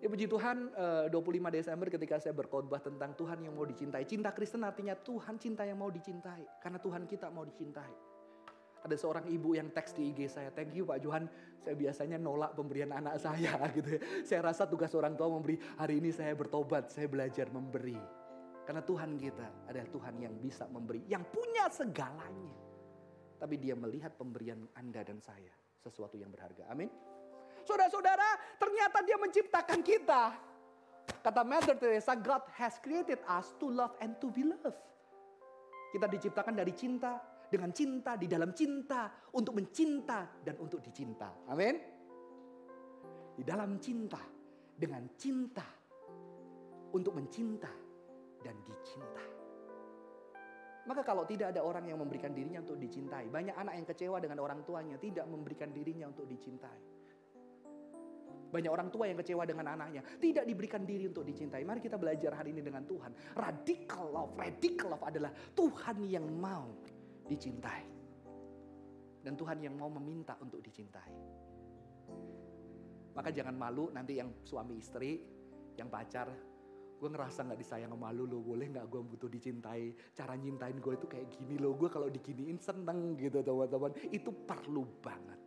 Ya 0.02 0.10
puji 0.10 0.26
Tuhan 0.26 0.74
25 1.14 1.14
eh, 1.14 1.52
Desember 1.62 1.88
ketika 1.94 2.18
saya 2.18 2.34
berkhotbah 2.34 2.82
tentang 2.82 3.14
Tuhan 3.14 3.38
yang 3.46 3.54
mau 3.54 3.70
dicintai. 3.70 4.02
Cinta 4.10 4.34
Kristen 4.34 4.66
artinya 4.66 4.98
Tuhan 4.98 5.38
cinta 5.38 5.62
yang 5.62 5.78
mau 5.78 5.94
dicintai. 5.94 6.42
Karena 6.58 6.82
Tuhan 6.82 7.06
kita 7.06 7.30
mau 7.30 7.46
dicintai. 7.46 8.11
Ada 8.82 8.98
seorang 8.98 9.30
ibu 9.30 9.54
yang 9.54 9.70
teks 9.70 9.94
di 9.94 10.10
IG 10.10 10.26
saya, 10.26 10.50
thank 10.50 10.74
you 10.74 10.90
Pak 10.90 11.06
Johan, 11.06 11.30
saya 11.62 11.78
biasanya 11.78 12.18
nolak 12.18 12.58
pemberian 12.58 12.90
anak 12.90 13.22
saya 13.22 13.62
gitu 13.78 13.98
ya. 13.98 14.02
Saya 14.26 14.42
rasa 14.50 14.66
tugas 14.66 14.90
orang 14.98 15.14
tua 15.14 15.30
memberi, 15.30 15.62
hari 15.78 16.02
ini 16.02 16.10
saya 16.10 16.34
bertobat, 16.34 16.90
saya 16.90 17.06
belajar 17.06 17.46
memberi. 17.54 17.98
Karena 18.66 18.82
Tuhan 18.82 19.18
kita 19.22 19.70
adalah 19.70 19.90
Tuhan 19.90 20.16
yang 20.18 20.34
bisa 20.42 20.66
memberi, 20.66 21.06
yang 21.06 21.22
punya 21.30 21.70
segalanya. 21.70 22.58
Tapi 23.38 23.58
dia 23.58 23.74
melihat 23.74 24.14
pemberian 24.18 24.66
Anda 24.78 25.02
dan 25.02 25.22
saya, 25.22 25.54
sesuatu 25.82 26.18
yang 26.18 26.30
berharga. 26.34 26.70
Amin. 26.70 26.90
Saudara-saudara, 27.66 28.58
ternyata 28.58 29.06
dia 29.06 29.18
menciptakan 29.18 29.82
kita. 29.86 30.34
Kata 31.22 31.42
Mother 31.46 31.78
Teresa, 31.78 32.18
God 32.18 32.46
has 32.58 32.82
created 32.82 33.22
us 33.30 33.54
to 33.62 33.70
love 33.70 33.94
and 34.02 34.18
to 34.18 34.30
be 34.34 34.46
loved. 34.46 34.78
Kita 35.92 36.08
diciptakan 36.08 36.56
dari 36.56 36.74
cinta, 36.74 37.20
dengan 37.52 37.76
cinta, 37.76 38.16
di 38.16 38.32
dalam 38.32 38.56
cinta, 38.56 39.12
untuk 39.36 39.60
mencinta 39.60 40.24
dan 40.40 40.56
untuk 40.64 40.80
dicinta. 40.80 41.44
Amin. 41.52 41.76
Di 43.36 43.44
dalam 43.44 43.76
cinta, 43.84 44.24
dengan 44.72 45.12
cinta, 45.20 45.68
untuk 46.96 47.12
mencinta 47.12 47.68
dan 48.40 48.56
dicinta. 48.64 49.24
Maka 50.88 51.04
kalau 51.06 51.28
tidak 51.28 51.54
ada 51.54 51.62
orang 51.62 51.92
yang 51.92 52.00
memberikan 52.00 52.32
dirinya 52.32 52.64
untuk 52.64 52.80
dicintai, 52.80 53.30
banyak 53.30 53.54
anak 53.54 53.74
yang 53.78 53.86
kecewa 53.86 54.18
dengan 54.18 54.40
orang 54.42 54.64
tuanya 54.66 54.98
tidak 54.98 55.28
memberikan 55.30 55.70
dirinya 55.76 56.10
untuk 56.10 56.26
dicintai. 56.26 57.02
Banyak 58.52 58.68
orang 58.68 58.92
tua 58.92 59.08
yang 59.08 59.16
kecewa 59.16 59.48
dengan 59.48 59.72
anaknya. 59.72 60.04
Tidak 60.04 60.44
diberikan 60.44 60.84
diri 60.84 61.08
untuk 61.08 61.24
dicintai. 61.24 61.64
Mari 61.64 61.80
kita 61.80 61.96
belajar 61.96 62.36
hari 62.36 62.52
ini 62.52 62.60
dengan 62.60 62.84
Tuhan. 62.84 63.16
Radical 63.40 64.12
love. 64.12 64.36
Radical 64.36 64.92
love 64.92 65.06
adalah 65.08 65.32
Tuhan 65.32 66.04
yang 66.04 66.28
mau 66.28 66.68
dicintai. 67.32 67.88
Dan 69.24 69.40
Tuhan 69.40 69.64
yang 69.64 69.80
mau 69.80 69.88
meminta 69.88 70.36
untuk 70.44 70.60
dicintai. 70.60 71.14
Maka 73.16 73.30
jangan 73.32 73.56
malu 73.56 73.88
nanti 73.92 74.20
yang 74.20 74.32
suami 74.44 74.80
istri, 74.80 75.24
yang 75.80 75.88
pacar, 75.88 76.32
gue 77.02 77.10
ngerasa 77.10 77.50
gak 77.50 77.60
disayang 77.60 77.92
sama 77.92 78.14
lu, 78.14 78.30
lo 78.30 78.40
boleh 78.46 78.70
gak 78.70 78.88
gue 78.88 79.02
butuh 79.02 79.30
dicintai. 79.30 79.94
Cara 80.14 80.38
nyintain 80.38 80.78
gue 80.78 80.94
itu 80.96 81.08
kayak 81.10 81.28
gini 81.34 81.58
loh, 81.58 81.74
gue 81.74 81.90
kalau 81.90 82.08
diginiin 82.14 82.62
seneng 82.62 83.18
gitu 83.18 83.42
teman-teman. 83.42 83.94
Itu 84.14 84.30
perlu 84.46 84.86
banget, 85.02 85.40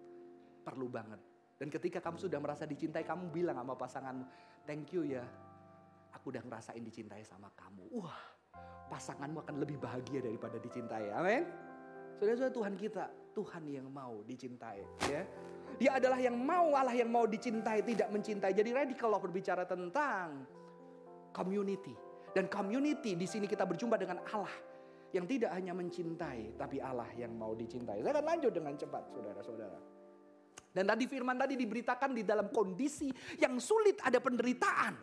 perlu 0.66 0.87
banget. 0.90 1.20
Dan 1.55 1.70
ketika 1.70 2.03
kamu 2.03 2.18
sudah 2.18 2.38
merasa 2.42 2.66
dicintai, 2.66 3.07
kamu 3.07 3.31
bilang 3.31 3.57
sama 3.57 3.79
pasanganmu, 3.79 4.25
thank 4.66 4.90
you 4.90 5.07
ya, 5.07 5.25
aku 6.11 6.35
udah 6.35 6.42
ngerasain 6.42 6.83
dicintai 6.83 7.23
sama 7.23 7.49
kamu. 7.55 7.87
Wah, 8.03 8.18
pasanganmu 8.90 9.38
akan 9.47 9.57
lebih 9.62 9.79
bahagia 9.79 10.20
daripada 10.20 10.59
dicintai. 10.59 11.14
Amin. 11.14 11.73
Saudara-saudara 12.18 12.55
Tuhan 12.55 12.74
kita, 12.79 13.05
Tuhan 13.35 13.62
yang 13.66 13.87
mau 13.90 14.22
dicintai. 14.22 14.83
Ya. 15.11 15.22
Dia 15.74 15.98
adalah 15.98 16.22
yang 16.22 16.38
mau, 16.38 16.70
Allah 16.79 16.94
yang 16.94 17.11
mau 17.11 17.27
dicintai, 17.27 17.83
tidak 17.83 18.09
mencintai. 18.14 18.55
Jadi 18.55 18.70
radical 18.70 19.11
love 19.11 19.27
berbicara 19.27 19.66
tentang 19.66 20.46
community. 21.35 21.92
Dan 22.31 22.46
community 22.46 23.18
di 23.18 23.27
sini 23.27 23.50
kita 23.50 23.66
berjumpa 23.66 23.98
dengan 23.98 24.22
Allah 24.31 24.55
yang 25.14 25.27
tidak 25.27 25.55
hanya 25.55 25.74
mencintai, 25.74 26.59
tapi 26.59 26.83
Allah 26.83 27.07
yang 27.14 27.35
mau 27.35 27.55
dicintai. 27.55 28.03
Saya 28.03 28.18
akan 28.18 28.27
lanjut 28.27 28.53
dengan 28.55 28.74
cepat, 28.74 29.03
saudara-saudara. 29.14 29.79
Dan 30.74 30.90
tadi 30.90 31.07
firman 31.07 31.38
tadi 31.38 31.55
diberitakan 31.55 32.11
di 32.18 32.27
dalam 32.27 32.50
kondisi 32.50 33.07
yang 33.38 33.59
sulit 33.62 34.03
ada 34.03 34.18
penderitaan. 34.18 34.94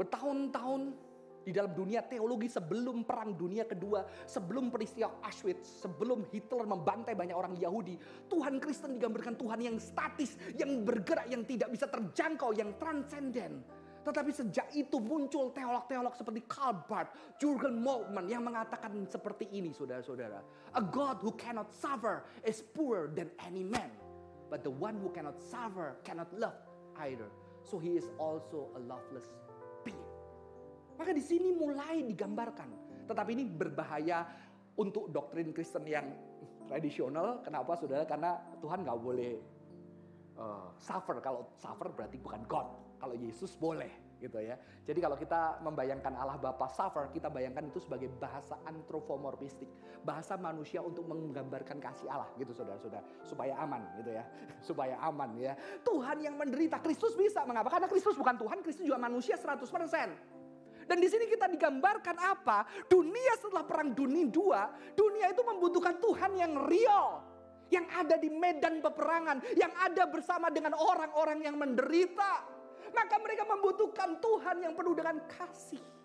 Bertahun-tahun 0.00 1.07
di 1.42 1.54
dalam 1.54 1.72
dunia 1.72 2.04
teologi 2.04 2.48
sebelum 2.50 3.06
perang 3.06 3.34
dunia 3.34 3.64
kedua, 3.64 4.04
sebelum 4.28 4.70
peristiwa 4.70 5.22
Auschwitz, 5.24 5.82
sebelum 5.84 6.26
Hitler 6.30 6.64
membantai 6.68 7.14
banyak 7.16 7.36
orang 7.36 7.54
Yahudi, 7.56 7.96
Tuhan 8.28 8.60
Kristen 8.60 8.96
digambarkan 8.96 9.34
Tuhan 9.38 9.60
yang 9.62 9.76
statis, 9.80 10.36
yang 10.54 10.84
bergerak, 10.84 11.26
yang 11.30 11.42
tidak 11.46 11.72
bisa 11.72 11.86
terjangkau, 11.88 12.52
yang 12.54 12.76
transenden. 12.76 13.64
Tetapi 14.08 14.32
sejak 14.32 14.72
itu 14.72 14.96
muncul 15.04 15.52
teolog-teolog 15.52 16.16
seperti 16.16 16.40
Karl 16.48 16.80
Barth, 16.88 17.12
Jurgen 17.36 17.76
Moltmann 17.76 18.24
yang 18.24 18.40
mengatakan 18.40 19.04
seperti 19.04 19.52
ini 19.52 19.74
saudara-saudara. 19.76 20.40
A 20.72 20.80
God 20.80 21.20
who 21.20 21.36
cannot 21.36 21.68
suffer 21.76 22.24
is 22.40 22.64
poorer 22.64 23.12
than 23.12 23.28
any 23.44 23.60
man. 23.60 23.92
But 24.48 24.64
the 24.64 24.72
one 24.72 24.96
who 24.96 25.12
cannot 25.12 25.36
suffer 25.36 26.00
cannot 26.08 26.32
love 26.32 26.56
either. 27.04 27.28
So 27.68 27.76
he 27.76 28.00
is 28.00 28.08
also 28.16 28.72
a 28.72 28.80
loveless. 28.80 29.28
Maka 30.98 31.14
di 31.14 31.22
sini 31.22 31.54
mulai 31.54 32.02
digambarkan. 32.02 32.68
Tetapi 33.06 33.30
ini 33.32 33.44
berbahaya 33.46 34.26
untuk 34.76 35.08
doktrin 35.08 35.54
Kristen 35.54 35.86
yang 35.86 36.10
tradisional. 36.68 37.40
Kenapa 37.40 37.78
saudara? 37.78 38.04
Karena 38.04 38.36
Tuhan 38.60 38.84
nggak 38.84 38.98
boleh 39.00 39.32
uh, 40.36 40.74
suffer. 40.76 41.22
Kalau 41.24 41.54
suffer 41.56 41.88
berarti 41.94 42.18
bukan 42.20 42.42
God 42.44 42.66
kalau 42.98 43.14
Yesus 43.14 43.54
boleh 43.54 44.08
gitu 44.18 44.42
ya. 44.42 44.58
Jadi 44.82 44.98
kalau 44.98 45.14
kita 45.14 45.62
membayangkan 45.62 46.10
Allah 46.18 46.34
Bapa 46.42 46.66
suffer, 46.74 47.06
kita 47.14 47.30
bayangkan 47.30 47.70
itu 47.70 47.78
sebagai 47.78 48.10
bahasa 48.18 48.58
antropomorfistik, 48.66 49.70
bahasa 50.02 50.34
manusia 50.34 50.82
untuk 50.82 51.06
menggambarkan 51.06 51.78
kasih 51.78 52.10
Allah 52.10 52.26
gitu 52.34 52.50
saudara-saudara, 52.50 53.06
supaya 53.22 53.54
aman 53.62 53.82
gitu 54.02 54.10
ya, 54.18 54.26
supaya 54.68 54.98
aman 55.06 55.38
ya. 55.38 55.54
Tuhan 55.86 56.18
yang 56.18 56.34
menderita, 56.34 56.82
Kristus 56.82 57.14
bisa 57.14 57.46
mengapa? 57.46 57.70
Karena 57.70 57.86
Kristus 57.86 58.18
bukan 58.18 58.34
Tuhan, 58.34 58.58
Kristus 58.66 58.84
juga 58.84 58.98
manusia 58.98 59.38
100%. 59.38 60.37
Dan 60.88 61.04
di 61.04 61.08
sini 61.12 61.28
kita 61.28 61.44
digambarkan 61.52 62.16
apa? 62.16 62.64
Dunia 62.88 63.36
setelah 63.36 63.68
perang 63.68 63.92
dunia 63.92 64.24
dua, 64.24 64.72
dunia 64.96 65.28
itu 65.28 65.44
membutuhkan 65.44 66.00
Tuhan 66.00 66.32
yang 66.40 66.56
real. 66.64 67.20
Yang 67.68 67.86
ada 67.92 68.16
di 68.16 68.32
medan 68.32 68.80
peperangan, 68.80 69.44
yang 69.52 69.68
ada 69.76 70.08
bersama 70.08 70.48
dengan 70.48 70.72
orang-orang 70.72 71.44
yang 71.44 71.60
menderita. 71.60 72.40
Maka 72.96 73.20
mereka 73.20 73.44
membutuhkan 73.44 74.16
Tuhan 74.16 74.64
yang 74.64 74.72
penuh 74.72 74.96
dengan 74.96 75.20
kasih. 75.28 75.97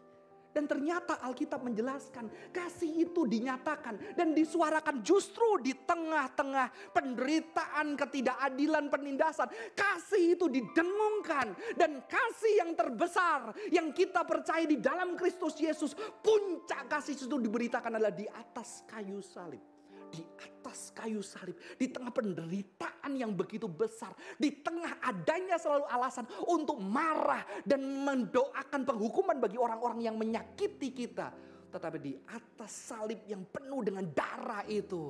Dan 0.54 0.70
ternyata 0.70 1.18
Alkitab 1.26 1.66
menjelaskan 1.66 2.30
kasih 2.54 3.10
itu 3.10 3.26
dinyatakan 3.26 4.14
dan 4.14 4.38
disuarakan 4.38 5.02
justru 5.02 5.58
di 5.66 5.74
tengah-tengah 5.74 6.94
penderitaan, 6.94 7.98
ketidakadilan, 7.98 8.94
penindasan. 8.94 9.50
Kasih 9.74 10.38
itu 10.38 10.46
didengungkan 10.46 11.58
dan 11.74 12.06
kasih 12.06 12.62
yang 12.62 12.78
terbesar 12.78 13.58
yang 13.74 13.90
kita 13.90 14.22
percaya 14.22 14.70
di 14.70 14.78
dalam 14.78 15.18
Kristus 15.18 15.58
Yesus. 15.58 15.98
Puncak 15.98 16.86
kasih 16.86 17.18
itu 17.18 17.38
diberitakan 17.42 17.98
adalah 17.98 18.14
di 18.14 18.30
atas 18.30 18.86
kayu 18.86 19.26
salib 19.26 19.73
di 20.14 20.22
atas 20.38 20.94
kayu 20.94 21.26
salib, 21.26 21.58
di 21.74 21.90
tengah 21.90 22.14
penderitaan 22.14 23.18
yang 23.18 23.34
begitu 23.34 23.66
besar, 23.66 24.14
di 24.38 24.62
tengah 24.62 25.02
adanya 25.02 25.58
selalu 25.58 25.90
alasan 25.90 26.30
untuk 26.46 26.78
marah 26.78 27.42
dan 27.66 27.82
mendoakan 27.82 28.86
penghukuman 28.86 29.42
bagi 29.42 29.58
orang-orang 29.58 30.06
yang 30.06 30.14
menyakiti 30.14 30.94
kita. 30.94 31.34
Tetapi 31.74 31.98
di 31.98 32.14
atas 32.30 32.94
salib 32.94 33.26
yang 33.26 33.42
penuh 33.50 33.82
dengan 33.82 34.06
darah 34.14 34.62
itu, 34.70 35.10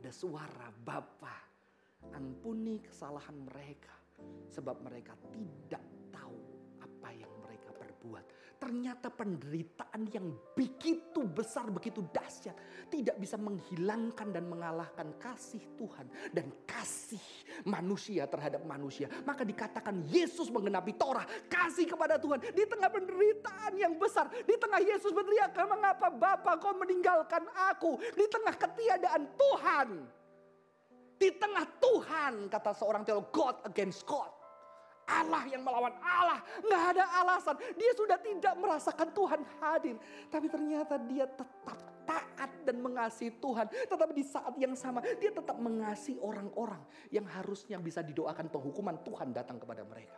ada 0.00 0.08
suara 0.08 0.72
Bapa, 0.72 1.36
ampuni 2.16 2.80
kesalahan 2.80 3.36
mereka, 3.36 3.92
sebab 4.48 4.80
mereka 4.80 5.12
tidak 5.28 5.84
Ternyata 8.68 9.08
penderitaan 9.08 10.12
yang 10.12 10.28
begitu 10.52 11.24
besar, 11.24 11.72
begitu 11.72 12.04
dahsyat. 12.12 12.52
Tidak 12.92 13.16
bisa 13.16 13.40
menghilangkan 13.40 14.28
dan 14.28 14.44
mengalahkan 14.44 15.16
kasih 15.16 15.64
Tuhan. 15.80 16.04
Dan 16.28 16.52
kasih 16.68 17.24
manusia 17.64 18.28
terhadap 18.28 18.68
manusia. 18.68 19.08
Maka 19.24 19.48
dikatakan 19.48 20.04
Yesus 20.12 20.52
menggenapi 20.52 21.00
Torah. 21.00 21.24
Kasih 21.48 21.88
kepada 21.88 22.20
Tuhan. 22.20 22.44
Di 22.44 22.68
tengah 22.68 22.92
penderitaan 22.92 23.72
yang 23.72 23.96
besar. 23.96 24.28
Di 24.44 24.52
tengah 24.60 24.84
Yesus 24.84 25.16
berteriak, 25.16 25.56
mengapa 25.64 26.12
Bapa 26.12 26.60
kau 26.60 26.76
meninggalkan 26.76 27.48
aku. 27.72 27.96
Di 27.96 28.28
tengah 28.28 28.52
ketiadaan 28.52 29.32
Tuhan. 29.32 29.88
Di 31.16 31.32
tengah 31.40 31.64
Tuhan, 31.80 32.52
kata 32.52 32.76
seorang 32.76 33.00
teolog, 33.08 33.32
God 33.32 33.64
against 33.64 34.04
God. 34.04 34.37
Allah 35.08 35.42
yang 35.48 35.64
melawan 35.64 35.96
Allah. 36.04 36.44
Nggak 36.60 36.82
ada 36.94 37.04
alasan. 37.24 37.56
Dia 37.80 37.92
sudah 37.96 38.20
tidak 38.20 38.54
merasakan 38.60 39.08
Tuhan 39.16 39.40
hadir. 39.58 39.96
Tapi 40.28 40.46
ternyata 40.52 41.00
dia 41.00 41.24
tetap 41.24 41.80
taat 42.04 42.50
dan 42.68 42.76
mengasihi 42.84 43.32
Tuhan. 43.40 43.66
Tetapi 43.68 44.12
di 44.12 44.24
saat 44.24 44.54
yang 44.60 44.76
sama 44.76 45.00
dia 45.00 45.32
tetap 45.32 45.56
mengasihi 45.56 46.20
orang-orang 46.20 46.84
yang 47.08 47.24
harusnya 47.24 47.80
bisa 47.80 48.04
didoakan 48.04 48.52
penghukuman 48.52 49.00
Tuhan 49.00 49.32
datang 49.32 49.56
kepada 49.56 49.80
mereka. 49.88 50.16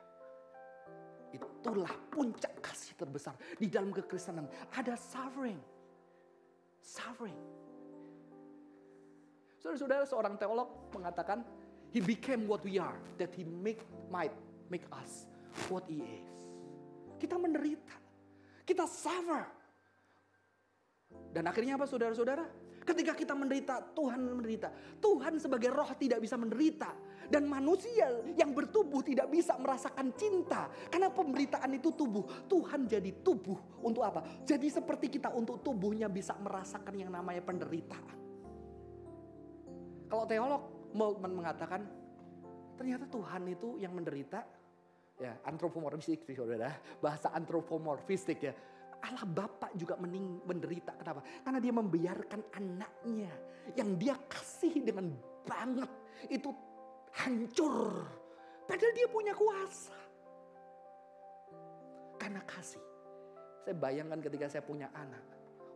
Itulah 1.31 1.95
puncak 2.11 2.59
kasih 2.59 2.99
terbesar 2.99 3.39
di 3.55 3.71
dalam 3.71 3.95
kekristenan. 3.95 4.51
Ada 4.75 4.99
suffering. 4.99 5.59
Suffering. 6.83 7.39
Saudara-saudara 9.61 10.05
seorang 10.09 10.35
teolog 10.41 10.91
mengatakan, 10.91 11.47
He 11.91 11.99
became 11.99 12.47
what 12.47 12.63
we 12.63 12.79
are, 12.79 12.99
that 13.19 13.35
he 13.35 13.43
make 13.43 13.83
might 14.11 14.31
make 14.71 14.87
us 14.95 15.27
what 15.69 15.85
he 15.91 16.01
is. 16.01 16.31
Kita 17.19 17.37
menderita. 17.37 17.99
Kita 18.65 18.87
suffer. 18.87 19.45
Dan 21.35 21.51
akhirnya 21.51 21.77
apa 21.77 21.91
saudara-saudara? 21.91 22.47
Ketika 22.81 23.13
kita 23.13 23.37
menderita, 23.37 23.93
Tuhan 23.93 24.19
menderita. 24.25 24.73
Tuhan 25.03 25.37
sebagai 25.37 25.69
roh 25.69 25.91
tidak 26.01 26.23
bisa 26.25 26.41
menderita. 26.41 26.91
Dan 27.31 27.47
manusia 27.47 28.09
yang 28.35 28.51
bertubuh 28.57 29.05
tidak 29.05 29.29
bisa 29.29 29.55
merasakan 29.61 30.11
cinta. 30.17 30.67
Karena 30.89 31.13
pemberitaan 31.13 31.71
itu 31.77 31.93
tubuh. 31.93 32.25
Tuhan 32.49 32.89
jadi 32.89 33.21
tubuh 33.21 33.85
untuk 33.85 34.03
apa? 34.03 34.25
Jadi 34.43 34.67
seperti 34.73 35.13
kita 35.13 35.31
untuk 35.31 35.61
tubuhnya 35.61 36.09
bisa 36.09 36.35
merasakan 36.41 36.95
yang 36.97 37.13
namanya 37.13 37.45
penderitaan. 37.45 38.17
Kalau 40.11 40.25
teolog 40.27 40.91
Moltmann 40.91 41.37
mengatakan, 41.39 41.87
ternyata 42.75 43.07
Tuhan 43.07 43.47
itu 43.47 43.79
yang 43.79 43.95
menderita 43.95 44.43
ya 45.21 45.37
antropomorfistik 45.45 46.33
saudara. 46.33 46.73
Bahasa 46.99 47.31
antropomorfistik 47.37 48.41
ya. 48.41 48.55
Allah 49.01 49.25
Bapak 49.25 49.73
juga 49.77 49.97
mening, 49.97 50.45
menderita. 50.45 50.93
Kenapa? 50.97 51.25
Karena 51.25 51.61
dia 51.61 51.73
membiarkan 51.73 52.41
anaknya 52.53 53.33
yang 53.77 53.97
dia 53.97 54.17
kasih 54.29 54.81
dengan 54.81 55.13
banget 55.45 55.89
itu 56.29 56.53
hancur. 57.17 58.05
Padahal 58.69 58.93
dia 58.93 59.09
punya 59.09 59.33
kuasa. 59.33 59.97
Karena 62.21 62.45
kasih. 62.45 62.85
Saya 63.65 63.77
bayangkan 63.77 64.21
ketika 64.21 64.47
saya 64.53 64.65
punya 64.65 64.93
anak 64.93 65.25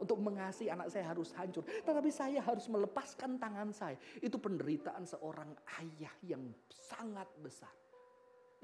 untuk 0.00 0.20
mengasihi 0.20 0.68
anak 0.68 0.92
saya 0.92 1.08
harus 1.08 1.32
hancur. 1.32 1.64
Tetapi 1.64 2.10
saya 2.12 2.44
harus 2.44 2.68
melepaskan 2.68 3.40
tangan 3.40 3.72
saya. 3.72 3.96
Itu 4.20 4.36
penderitaan 4.36 5.08
seorang 5.08 5.48
ayah 5.80 6.12
yang 6.20 6.44
sangat 6.68 7.28
besar. 7.40 7.83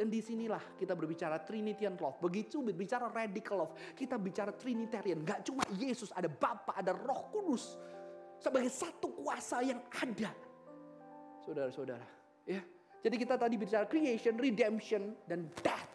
Dan 0.00 0.08
di 0.08 0.24
sinilah 0.24 0.80
kita 0.80 0.96
berbicara 0.96 1.44
Trinitarian 1.44 1.92
love. 2.00 2.16
Begitu 2.24 2.64
berbicara 2.64 3.12
radical 3.12 3.68
love. 3.68 3.76
Kita 3.92 4.16
bicara 4.16 4.48
Trinitarian. 4.56 5.20
Gak 5.20 5.44
cuma 5.44 5.60
Yesus, 5.76 6.08
ada 6.16 6.24
Bapa, 6.24 6.72
ada 6.72 6.96
Roh 6.96 7.28
Kudus. 7.28 7.76
Sebagai 8.40 8.72
satu 8.72 9.12
kuasa 9.12 9.60
yang 9.60 9.84
ada. 9.92 10.32
Saudara-saudara. 11.44 12.08
ya. 12.48 12.64
Jadi 13.04 13.16
kita 13.20 13.36
tadi 13.36 13.60
bicara 13.60 13.84
creation, 13.84 14.40
redemption, 14.40 15.20
dan 15.28 15.52
death. 15.60 15.92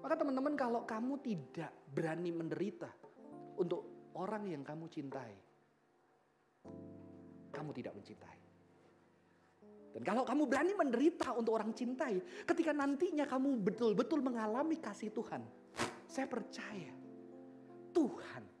Maka 0.00 0.16
teman-teman 0.16 0.56
kalau 0.56 0.80
kamu 0.88 1.20
tidak 1.20 1.68
berani 1.92 2.32
menderita 2.32 2.88
untuk 3.60 4.08
orang 4.16 4.48
yang 4.48 4.64
kamu 4.64 4.88
cintai. 4.88 5.36
Kamu 7.52 7.76
tidak 7.76 7.92
mencintai. 7.92 8.41
Dan 9.92 10.02
kalau 10.02 10.24
kamu 10.24 10.48
berani 10.48 10.72
menderita 10.72 11.36
untuk 11.36 11.52
orang 11.56 11.76
cintai, 11.76 12.16
ketika 12.48 12.72
nantinya 12.72 13.28
kamu 13.28 13.60
betul-betul 13.60 14.24
mengalami 14.24 14.80
kasih 14.80 15.12
Tuhan, 15.12 15.44
saya 16.08 16.24
percaya 16.24 16.92
Tuhan 17.92 18.52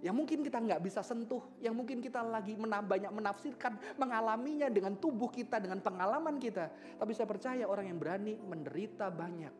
yang 0.00 0.16
mungkin 0.16 0.40
kita 0.40 0.56
nggak 0.64 0.80
bisa 0.80 1.04
sentuh, 1.04 1.60
yang 1.60 1.76
mungkin 1.76 2.00
kita 2.00 2.24
lagi 2.24 2.56
banyak 2.56 3.12
menafsirkan, 3.12 3.76
mengalaminya 4.00 4.72
dengan 4.72 4.96
tubuh 4.96 5.28
kita, 5.28 5.60
dengan 5.60 5.84
pengalaman 5.84 6.40
kita. 6.40 6.72
Tapi 6.96 7.12
saya 7.12 7.28
percaya 7.28 7.68
orang 7.68 7.92
yang 7.92 8.00
berani 8.00 8.40
menderita 8.40 9.12
banyak 9.12 9.52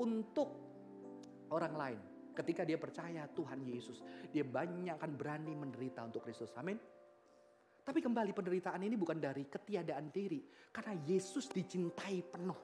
untuk 0.00 0.48
orang 1.52 1.74
lain. 1.76 2.00
Ketika 2.32 2.64
dia 2.64 2.80
percaya 2.80 3.28
Tuhan 3.28 3.60
Yesus, 3.68 4.00
dia 4.32 4.48
banyak 4.48 4.96
akan 4.96 5.12
berani 5.12 5.52
menderita 5.52 6.08
untuk 6.08 6.24
Kristus. 6.24 6.48
Amin. 6.56 6.80
Tapi 7.80 7.98
kembali 7.98 8.30
penderitaan 8.36 8.80
ini 8.84 8.94
bukan 8.94 9.18
dari 9.18 9.48
ketiadaan 9.48 10.12
diri, 10.12 10.44
karena 10.70 10.94
Yesus 11.04 11.48
dicintai 11.48 12.20
penuh. 12.24 12.60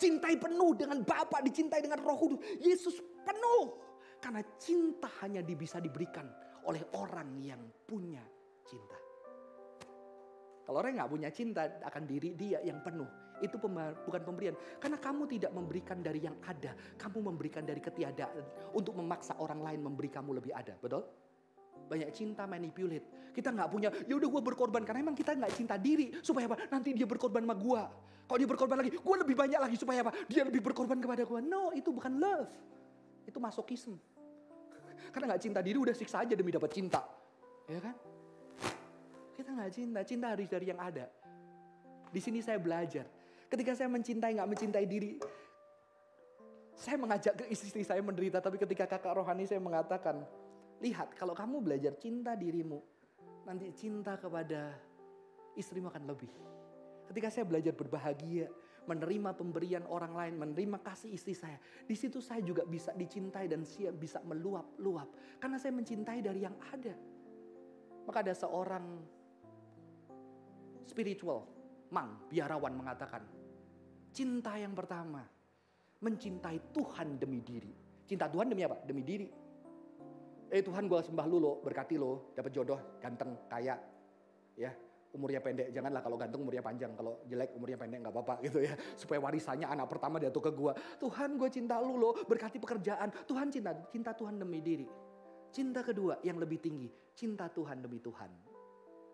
Cintai 0.00 0.40
penuh 0.40 0.72
dengan 0.72 1.04
Bapa, 1.04 1.44
dicintai 1.44 1.84
dengan 1.84 2.00
Roh 2.00 2.16
Kudus. 2.16 2.40
Yesus 2.64 2.96
penuh 3.20 3.90
karena 4.20 4.44
cinta 4.60 5.08
hanya 5.24 5.40
bisa 5.44 5.80
diberikan 5.80 6.28
oleh 6.68 6.84
orang 6.96 7.40
yang 7.40 7.60
punya 7.88 8.20
cinta. 8.68 8.96
Kalau 10.64 10.86
orang 10.86 11.02
nggak 11.02 11.10
punya 11.10 11.30
cinta 11.34 11.66
akan 11.82 12.04
diri 12.06 12.36
dia 12.36 12.62
yang 12.62 12.78
penuh. 12.84 13.08
Itu 13.40 13.56
bukan 13.58 14.22
pemberian. 14.22 14.54
Karena 14.78 15.00
kamu 15.00 15.26
tidak 15.26 15.50
memberikan 15.56 15.98
dari 16.04 16.22
yang 16.22 16.36
ada. 16.46 16.76
Kamu 16.94 17.26
memberikan 17.32 17.64
dari 17.64 17.80
ketiadaan. 17.80 18.70
Untuk 18.76 18.94
memaksa 18.94 19.40
orang 19.40 19.64
lain 19.64 19.80
memberi 19.82 20.12
kamu 20.12 20.38
lebih 20.38 20.52
ada. 20.54 20.76
Betul? 20.78 21.08
Banyak 21.90 22.14
cinta 22.14 22.46
manipulate. 22.46 23.34
Kita 23.34 23.50
nggak 23.50 23.66
punya, 23.66 23.90
ya 24.06 24.14
udah 24.14 24.28
gue 24.30 24.42
berkorban. 24.46 24.86
Karena 24.86 25.02
emang 25.02 25.18
kita 25.18 25.34
nggak 25.34 25.58
cinta 25.58 25.74
diri. 25.74 26.14
Supaya 26.22 26.46
apa? 26.46 26.70
Nanti 26.70 26.94
dia 26.94 27.02
berkorban 27.02 27.42
sama 27.42 27.58
gue. 27.58 27.82
Kalau 28.30 28.38
dia 28.38 28.46
berkorban 28.46 28.78
lagi, 28.78 28.94
gue 28.94 29.16
lebih 29.26 29.34
banyak 29.34 29.58
lagi. 29.58 29.74
Supaya 29.74 30.06
apa? 30.06 30.14
Dia 30.30 30.46
lebih 30.46 30.62
berkorban 30.62 31.02
kepada 31.02 31.26
gue. 31.26 31.40
No, 31.42 31.74
itu 31.74 31.90
bukan 31.90 32.22
love. 32.22 32.46
Itu 33.26 33.42
masokisme. 33.42 33.98
Karena 35.12 35.34
nggak 35.34 35.42
cinta 35.42 35.58
diri 35.58 35.82
udah 35.82 35.94
siksa 35.98 36.22
aja 36.22 36.38
demi 36.38 36.54
dapat 36.54 36.70
cinta. 36.70 37.02
Ya 37.66 37.82
kan? 37.82 37.98
Kita 39.34 39.50
nggak 39.50 39.72
cinta, 39.74 40.00
cinta 40.06 40.26
harus 40.30 40.46
dari 40.46 40.70
yang 40.70 40.78
ada. 40.78 41.10
Di 42.14 42.22
sini 42.22 42.38
saya 42.38 42.62
belajar. 42.62 43.02
Ketika 43.50 43.74
saya 43.74 43.90
mencintai 43.90 44.38
nggak 44.38 44.46
mencintai 44.46 44.86
diri, 44.86 45.18
saya 46.80 46.96
mengajak 46.96 47.34
ke 47.34 47.44
istri 47.50 47.82
saya 47.82 47.98
menderita, 48.00 48.38
tapi 48.38 48.56
ketika 48.56 48.86
kakak 48.86 49.12
rohani 49.12 49.44
saya 49.44 49.58
mengatakan, 49.58 50.22
lihat 50.80 51.12
kalau 51.16 51.36
kamu 51.36 51.60
belajar 51.60 51.96
cinta 52.00 52.34
dirimu, 52.34 52.80
nanti 53.44 53.72
cinta 53.76 54.16
kepada 54.16 54.74
istrimu 55.56 55.92
akan 55.92 56.04
lebih. 56.08 56.32
Ketika 57.08 57.28
saya 57.28 57.44
belajar 57.44 57.74
berbahagia, 57.74 58.48
menerima 58.88 59.36
pemberian 59.36 59.84
orang 59.86 60.14
lain, 60.16 60.34
menerima 60.40 60.78
kasih 60.80 61.12
istri 61.12 61.36
saya. 61.36 61.58
Di 61.84 61.94
situ 61.94 62.22
saya 62.22 62.40
juga 62.40 62.64
bisa 62.64 62.94
dicintai 62.96 63.50
dan 63.50 63.66
siap 63.66 63.98
bisa 63.98 64.22
meluap-luap. 64.24 65.38
Karena 65.42 65.58
saya 65.60 65.74
mencintai 65.76 66.18
dari 66.24 66.40
yang 66.46 66.56
ada. 66.70 66.94
Maka 68.06 68.18
ada 68.24 68.34
seorang 68.34 68.86
spiritual, 70.88 71.46
mang, 71.94 72.26
biarawan 72.26 72.74
mengatakan, 72.74 73.22
cinta 74.10 74.58
yang 74.58 74.74
pertama, 74.74 75.22
mencintai 76.02 76.74
Tuhan 76.74 77.20
demi 77.20 77.44
diri. 77.44 77.70
Cinta 78.08 78.26
Tuhan 78.26 78.50
demi 78.50 78.66
apa? 78.66 78.82
Demi 78.82 79.06
diri. 79.06 79.28
Eh 80.50 80.66
Tuhan 80.66 80.90
gue 80.90 80.98
sembah 80.98 81.26
lu 81.30 81.38
lo, 81.38 81.62
berkati 81.62 81.94
lo, 81.94 82.34
dapat 82.34 82.50
jodoh, 82.50 82.98
ganteng, 82.98 83.46
kaya. 83.46 83.78
Ya, 84.58 84.74
umurnya 85.14 85.40
pendek. 85.42 85.70
Janganlah 85.74 86.02
kalau 86.02 86.16
ganteng 86.18 86.40
umurnya 86.42 86.62
panjang. 86.62 86.92
Kalau 86.94 87.22
jelek 87.26 87.54
umurnya 87.54 87.78
pendek 87.78 87.98
nggak 88.02 88.14
apa-apa 88.14 88.34
gitu 88.46 88.58
ya. 88.62 88.74
Supaya 89.00 89.18
warisannya 89.22 89.66
anak 89.66 89.86
pertama 89.90 90.18
dia 90.22 90.30
tuh 90.30 90.42
ke 90.42 90.50
gua. 90.54 90.72
Tuhan 90.98 91.38
gue 91.38 91.48
cinta 91.50 91.78
lu 91.82 91.98
loh. 91.98 92.14
Berkati 92.26 92.58
pekerjaan. 92.62 93.10
Tuhan 93.26 93.50
cinta. 93.50 93.70
Cinta 93.90 94.10
Tuhan 94.14 94.38
demi 94.38 94.62
diri. 94.62 94.86
Cinta 95.50 95.82
kedua 95.82 96.22
yang 96.22 96.38
lebih 96.38 96.62
tinggi. 96.62 96.90
Cinta 97.14 97.50
Tuhan 97.50 97.82
demi 97.82 97.98
Tuhan. 97.98 98.30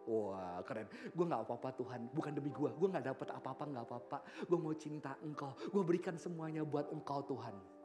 Wah 0.07 0.63
keren. 0.63 0.87
Gue 1.11 1.25
gak 1.27 1.43
apa-apa 1.49 1.69
Tuhan. 1.81 2.01
Bukan 2.13 2.33
demi 2.37 2.53
gue. 2.53 2.71
Gue 2.77 2.89
gak 2.93 3.07
dapat 3.11 3.29
apa-apa 3.33 3.65
gak 3.67 3.85
apa-apa. 3.89 4.19
Gue 4.47 4.59
mau 4.61 4.77
cinta 4.77 5.17
engkau. 5.25 5.51
Gue 5.73 5.83
berikan 5.83 6.15
semuanya 6.21 6.63
buat 6.63 6.93
engkau 6.93 7.25
Tuhan. 7.27 7.76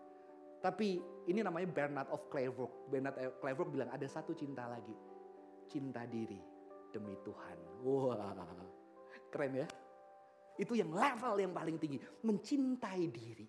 Tapi 0.62 1.02
ini 1.26 1.42
namanya 1.42 1.66
Bernard 1.66 2.10
of 2.14 2.30
Clairvaux. 2.30 2.70
Bernard 2.86 3.18
of 3.18 3.42
Clairvaux 3.42 3.66
bilang 3.66 3.90
ada 3.90 4.06
satu 4.06 4.38
cinta 4.38 4.70
lagi. 4.70 4.94
Cinta 5.66 6.06
diri 6.06 6.38
demi 6.94 7.18
Tuhan. 7.26 7.58
Wah, 7.82 8.38
keren 9.34 9.66
ya. 9.66 9.68
Itu 10.62 10.78
yang 10.78 10.94
level 10.94 11.42
yang 11.42 11.54
paling 11.56 11.82
tinggi. 11.82 11.98
Mencintai 12.22 13.10
diri 13.10 13.48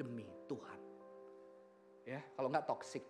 demi 0.00 0.24
Tuhan. 0.48 0.80
Ya, 2.06 2.22
kalau 2.38 2.48
nggak 2.48 2.64
toxic, 2.70 3.02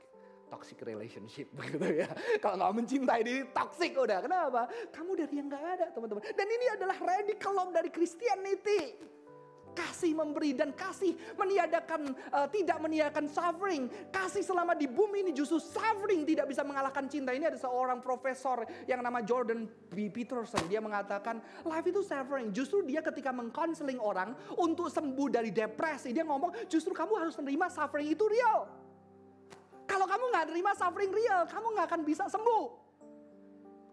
toxic 0.50 0.80
relationship 0.82 1.46
begitu 1.58 2.02
ya. 2.02 2.10
Kalau 2.42 2.58
nggak 2.58 2.74
mencintai 2.74 3.22
diri, 3.22 3.46
toxic 3.54 3.94
udah. 3.94 4.18
Kenapa? 4.18 4.66
Kamu 4.90 5.14
dari 5.14 5.34
yang 5.38 5.46
nggak 5.46 5.64
ada, 5.78 5.86
teman-teman. 5.94 6.26
Dan 6.34 6.48
ini 6.50 6.66
adalah 6.74 6.96
radical 6.98 7.54
dari 7.70 7.90
Christianity 7.92 9.14
kasih 9.76 10.16
memberi 10.16 10.56
dan 10.56 10.72
kasih 10.72 11.12
meniadakan 11.36 12.16
uh, 12.32 12.48
tidak 12.48 12.80
meniadakan 12.80 13.28
suffering. 13.28 13.92
Kasih 14.08 14.40
selama 14.40 14.72
di 14.72 14.88
bumi 14.88 15.28
ini 15.28 15.32
justru 15.36 15.60
suffering 15.60 16.24
tidak 16.24 16.48
bisa 16.48 16.64
mengalahkan 16.64 17.04
cinta. 17.12 17.36
Ini 17.36 17.52
ada 17.52 17.60
seorang 17.60 18.00
profesor 18.00 18.64
yang 18.88 19.04
nama 19.04 19.20
Jordan 19.20 19.68
B. 19.92 20.08
Peterson. 20.08 20.64
Dia 20.72 20.80
mengatakan 20.80 21.44
life 21.68 21.84
itu 21.84 22.00
suffering. 22.00 22.48
Justru 22.56 22.80
dia 22.88 23.04
ketika 23.04 23.28
mengkonseling 23.36 24.00
orang 24.00 24.32
untuk 24.56 24.88
sembuh 24.88 25.28
dari 25.28 25.52
depresi. 25.52 26.16
Dia 26.16 26.24
ngomong 26.24 26.72
justru 26.72 26.96
kamu 26.96 27.20
harus 27.20 27.36
menerima 27.36 27.68
suffering 27.68 28.08
itu 28.08 28.24
real. 28.24 28.64
Kalau 29.86 30.08
kamu 30.08 30.24
nggak 30.34 30.46
terima 30.50 30.72
suffering 30.74 31.12
real, 31.14 31.46
kamu 31.46 31.66
nggak 31.76 31.86
akan 31.92 32.02
bisa 32.02 32.24
sembuh. 32.26 32.85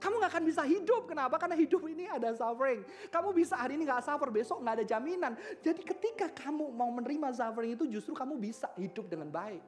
Kamu 0.03 0.19
gak 0.19 0.35
akan 0.35 0.43
bisa 0.43 0.67
hidup. 0.67 1.07
Kenapa? 1.07 1.39
Karena 1.39 1.55
hidup 1.55 1.79
ini 1.87 2.11
ada 2.11 2.35
suffering. 2.35 2.83
Kamu 3.07 3.31
bisa 3.31 3.55
hari 3.55 3.79
ini 3.79 3.87
gak 3.87 4.03
suffer, 4.03 4.27
besok 4.27 4.59
gak 4.59 4.83
ada 4.83 4.85
jaminan. 4.85 5.39
Jadi 5.63 5.79
ketika 5.79 6.27
kamu 6.43 6.75
mau 6.75 6.91
menerima 6.91 7.31
suffering 7.31 7.79
itu 7.79 7.87
justru 7.87 8.11
kamu 8.11 8.35
bisa 8.35 8.67
hidup 8.75 9.07
dengan 9.07 9.31
baik. 9.31 9.63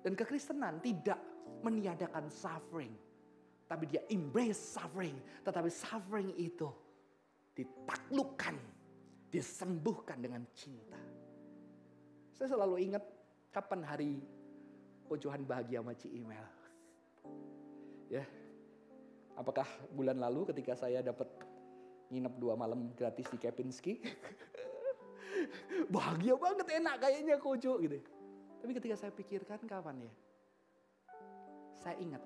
Dan 0.00 0.16
kekristenan 0.16 0.80
tidak 0.80 1.20
meniadakan 1.60 2.32
suffering. 2.32 2.96
Tapi 3.68 3.84
dia 3.84 4.00
embrace 4.08 4.56
suffering. 4.56 5.20
Tetapi 5.44 5.68
suffering 5.68 6.32
itu 6.40 6.72
ditaklukkan, 7.52 8.56
disembuhkan 9.28 10.16
dengan 10.16 10.48
cinta. 10.56 10.96
Saya 12.32 12.56
selalu 12.56 12.88
ingat 12.88 13.04
kapan 13.52 13.84
hari 13.84 14.12
Pujuhan 15.06 15.46
bahagia 15.46 15.78
sama 15.78 15.94
Ci 15.94 16.10
Email. 16.10 16.42
Ya, 18.10 18.26
Apakah 19.36 19.68
bulan 19.92 20.16
lalu 20.16 20.48
ketika 20.48 20.72
saya 20.72 21.04
dapat 21.04 21.28
nginep 22.08 22.34
dua 22.40 22.56
malam 22.56 22.90
gratis 22.96 23.28
di 23.28 23.36
Kepinski? 23.36 24.00
Bahagia 25.94 26.40
banget, 26.40 26.66
enak 26.80 26.96
kayaknya 27.04 27.36
kojo 27.36 27.76
gitu. 27.84 28.00
Tapi 28.64 28.72
ketika 28.72 28.96
saya 28.96 29.12
pikirkan 29.12 29.60
kapan 29.68 30.08
ya? 30.08 30.12
Saya 31.76 32.00
ingat 32.00 32.24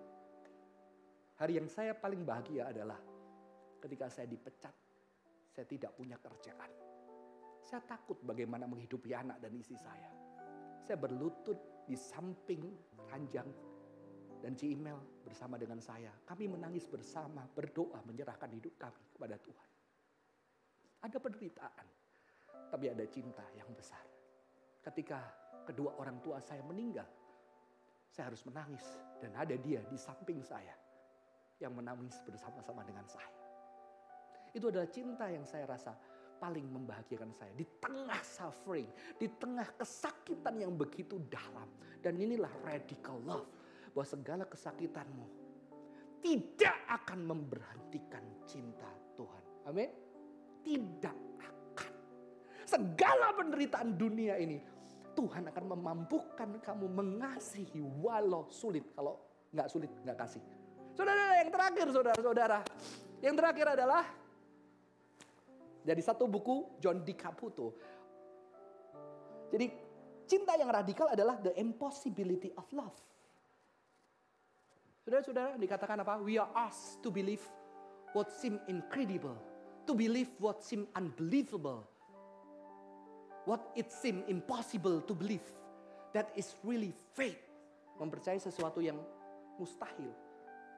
hari 1.37 1.59
yang 1.59 1.67
saya 1.67 1.93
paling 1.99 2.23
bahagia 2.23 2.71
adalah 2.71 2.97
ketika 3.83 4.07
saya 4.07 4.31
dipecat. 4.31 4.73
Saya 5.51 5.67
tidak 5.67 5.99
punya 5.99 6.15
kerjaan. 6.23 6.71
Saya 7.67 7.83
takut 7.83 8.23
bagaimana 8.23 8.71
menghidupi 8.71 9.11
anak 9.11 9.43
dan 9.43 9.51
istri 9.59 9.75
saya. 9.75 10.15
Saya 10.87 10.95
berlutut 10.95 11.59
di 11.91 11.99
samping 11.99 12.71
ranjang 13.11 13.51
dan 14.41 14.57
Ci 14.57 14.73
Email 14.73 14.99
bersama 15.23 15.61
dengan 15.61 15.79
saya. 15.79 16.11
Kami 16.25 16.49
menangis 16.49 16.89
bersama, 16.89 17.45
berdoa, 17.45 18.01
menyerahkan 18.09 18.49
hidup 18.51 18.75
kami 18.81 19.05
kepada 19.13 19.37
Tuhan. 19.37 19.69
Ada 21.01 21.17
penderitaan, 21.17 21.87
tapi 22.73 22.87
ada 22.89 23.05
cinta 23.09 23.45
yang 23.57 23.69
besar. 23.73 24.05
Ketika 24.81 25.21
kedua 25.69 25.97
orang 26.01 26.21
tua 26.25 26.41
saya 26.41 26.65
meninggal, 26.65 27.09
saya 28.11 28.33
harus 28.33 28.43
menangis 28.49 28.85
dan 29.23 29.33
ada 29.37 29.55
dia 29.55 29.85
di 29.87 29.97
samping 29.97 30.43
saya 30.43 30.75
yang 31.61 31.77
menangis 31.77 32.17
bersama-sama 32.25 32.81
dengan 32.83 33.05
saya. 33.07 33.31
Itu 34.51 34.73
adalah 34.73 34.89
cinta 34.91 35.31
yang 35.31 35.47
saya 35.47 35.69
rasa 35.69 35.95
paling 36.41 36.65
membahagiakan 36.73 37.31
saya. 37.37 37.53
Di 37.53 37.69
tengah 37.79 38.19
suffering, 38.25 38.89
di 39.21 39.29
tengah 39.37 39.69
kesakitan 39.77 40.57
yang 40.57 40.73
begitu 40.75 41.21
dalam. 41.29 41.69
Dan 42.01 42.17
inilah 42.17 42.51
radical 42.65 43.21
love 43.29 43.60
bahwa 43.91 44.07
segala 44.07 44.45
kesakitanmu 44.47 45.27
tidak 46.21 46.77
akan 46.89 47.19
memberhentikan 47.25 48.23
cinta 48.45 48.89
Tuhan. 49.17 49.45
Amin. 49.67 49.91
Tidak 50.61 51.17
akan. 51.41 51.93
Segala 52.69 53.33
penderitaan 53.33 53.97
dunia 53.97 54.37
ini 54.37 54.61
Tuhan 55.17 55.49
akan 55.49 55.65
memampukan 55.77 56.61
kamu 56.61 56.87
mengasihi 56.93 57.81
walau 58.05 58.47
sulit. 58.53 58.85
Kalau 58.93 59.17
nggak 59.51 59.69
sulit 59.69 59.91
nggak 60.05 60.19
kasih. 60.21 60.43
Saudara 60.95 61.41
yang 61.41 61.51
terakhir 61.51 61.87
saudara-saudara. 61.91 62.59
Yang 63.21 63.35
terakhir 63.37 63.67
adalah 63.77 64.05
dari 65.81 66.03
satu 66.05 66.29
buku 66.29 66.81
John 66.81 67.01
D. 67.05 67.17
Caputo. 67.17 67.73
Jadi 69.51 69.67
cinta 70.29 70.55
yang 70.55 70.71
radikal 70.71 71.11
adalah 71.11 71.41
the 71.43 71.53
impossibility 71.59 72.55
of 72.55 72.65
love. 72.71 72.95
Saudara-saudara 75.01 75.57
dikatakan 75.57 75.97
apa? 76.05 76.21
We 76.21 76.37
are 76.37 76.51
asked 76.53 77.01
to 77.01 77.09
believe 77.09 77.41
what 78.13 78.29
seem 78.37 78.61
incredible. 78.69 79.37
To 79.89 79.97
believe 79.97 80.29
what 80.37 80.61
seem 80.61 80.85
unbelievable. 80.93 81.89
What 83.49 83.73
it 83.73 83.89
seem 83.89 84.21
impossible 84.29 85.01
to 85.09 85.13
believe. 85.17 85.45
That 86.13 86.29
is 86.37 86.53
really 86.61 86.93
faith. 87.17 87.41
Mempercayai 87.97 88.45
sesuatu 88.45 88.85
yang 88.85 89.01
mustahil. 89.57 90.13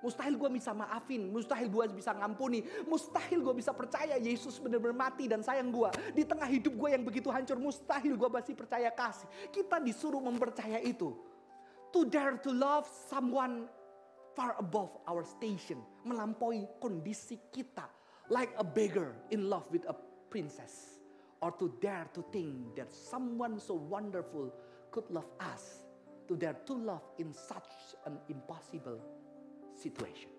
Mustahil 0.02 0.34
gue 0.34 0.50
bisa 0.50 0.74
maafin, 0.74 1.30
mustahil 1.30 1.70
gue 1.70 1.94
bisa 1.94 2.10
ngampuni, 2.10 2.66
mustahil 2.90 3.38
gue 3.38 3.54
bisa 3.54 3.70
percaya 3.70 4.18
Yesus 4.18 4.58
benar-benar 4.58 4.98
mati 4.98 5.30
dan 5.30 5.46
sayang 5.46 5.70
gue. 5.70 5.90
Di 6.10 6.26
tengah 6.26 6.50
hidup 6.50 6.74
gue 6.74 6.88
yang 6.90 7.06
begitu 7.06 7.30
hancur, 7.30 7.54
mustahil 7.54 8.18
gue 8.18 8.30
masih 8.30 8.54
percaya 8.58 8.90
kasih. 8.90 9.30
Kita 9.54 9.78
disuruh 9.78 10.18
mempercaya 10.18 10.82
itu. 10.82 11.14
To 11.94 12.02
dare 12.02 12.34
to 12.42 12.50
love 12.50 12.90
someone 13.06 13.70
far 14.34 14.56
above 14.58 14.96
our 15.08 15.24
station. 15.24 15.80
Melampaui 16.04 16.66
kondisi 16.80 17.38
kita. 17.52 17.88
Like 18.30 18.54
a 18.56 18.64
beggar 18.64 19.12
in 19.30 19.48
love 19.50 19.68
with 19.70 19.84
a 19.88 19.96
princess. 20.32 21.00
Or 21.42 21.50
to 21.58 21.74
dare 21.82 22.06
to 22.14 22.22
think 22.30 22.78
that 22.78 22.92
someone 22.92 23.58
so 23.58 23.74
wonderful 23.74 24.54
could 24.94 25.08
love 25.10 25.28
us. 25.42 25.82
To 26.30 26.38
dare 26.38 26.56
to 26.70 26.74
love 26.74 27.02
in 27.18 27.34
such 27.34 27.98
an 28.06 28.16
impossible 28.30 29.02
situation. 29.74 30.30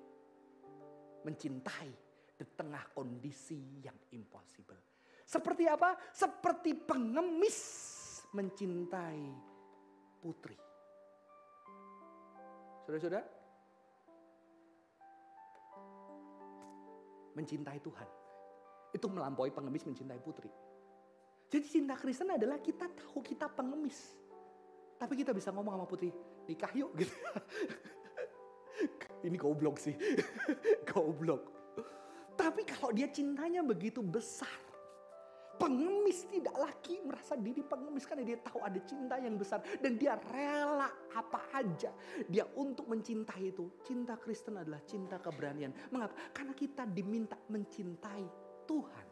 Mencintai 1.28 1.90
di 2.34 2.46
tengah 2.56 2.92
kondisi 2.96 3.84
yang 3.84 3.96
impossible. 4.16 4.80
Seperti 5.24 5.68
apa? 5.68 5.96
Seperti 6.12 6.76
pengemis 6.76 7.60
mencintai 8.34 9.22
putri. 10.20 10.58
Saudara-saudara, 12.84 13.43
mencintai 17.34 17.82
Tuhan 17.82 18.10
itu 18.94 19.08
melampaui 19.10 19.50
pengemis 19.50 19.84
mencintai 19.90 20.22
putri. 20.22 20.50
Jadi 21.50 21.66
cinta 21.66 21.98
Kristen 21.98 22.30
adalah 22.34 22.62
kita 22.62 22.90
tahu 22.94 23.26
kita 23.26 23.50
pengemis. 23.50 24.14
Tapi 24.98 25.14
kita 25.18 25.34
bisa 25.34 25.50
ngomong 25.50 25.82
sama 25.82 25.86
putri, 25.90 26.14
nikah 26.46 26.70
yuk 26.78 26.94
gitu. 27.02 27.14
Ini 29.26 29.38
goblok 29.38 29.82
sih. 29.82 29.98
goblok. 30.94 31.50
Tapi 32.38 32.62
kalau 32.66 32.94
dia 32.94 33.10
cintanya 33.10 33.66
begitu 33.66 34.02
besar. 34.02 34.73
Pengemis 35.54 36.26
tidak 36.34 36.56
lagi 36.58 36.98
merasa 37.06 37.38
diri 37.38 37.62
pengemis 37.62 38.10
karena 38.10 38.26
dia 38.26 38.38
tahu 38.42 38.60
ada 38.66 38.80
cinta 38.84 39.16
yang 39.22 39.38
besar. 39.38 39.62
Dan 39.80 39.96
dia 39.96 40.18
rela 40.18 40.90
apa 41.14 41.54
aja. 41.54 41.94
Dia 42.26 42.46
untuk 42.58 42.90
mencintai 42.90 43.54
itu. 43.54 43.70
Cinta 43.86 44.18
Kristen 44.18 44.58
adalah 44.58 44.82
cinta 44.84 45.22
keberanian. 45.22 45.72
Mengapa? 45.94 46.18
Karena 46.34 46.54
kita 46.58 46.84
diminta 46.90 47.38
mencintai 47.48 48.26
Tuhan. 48.66 49.06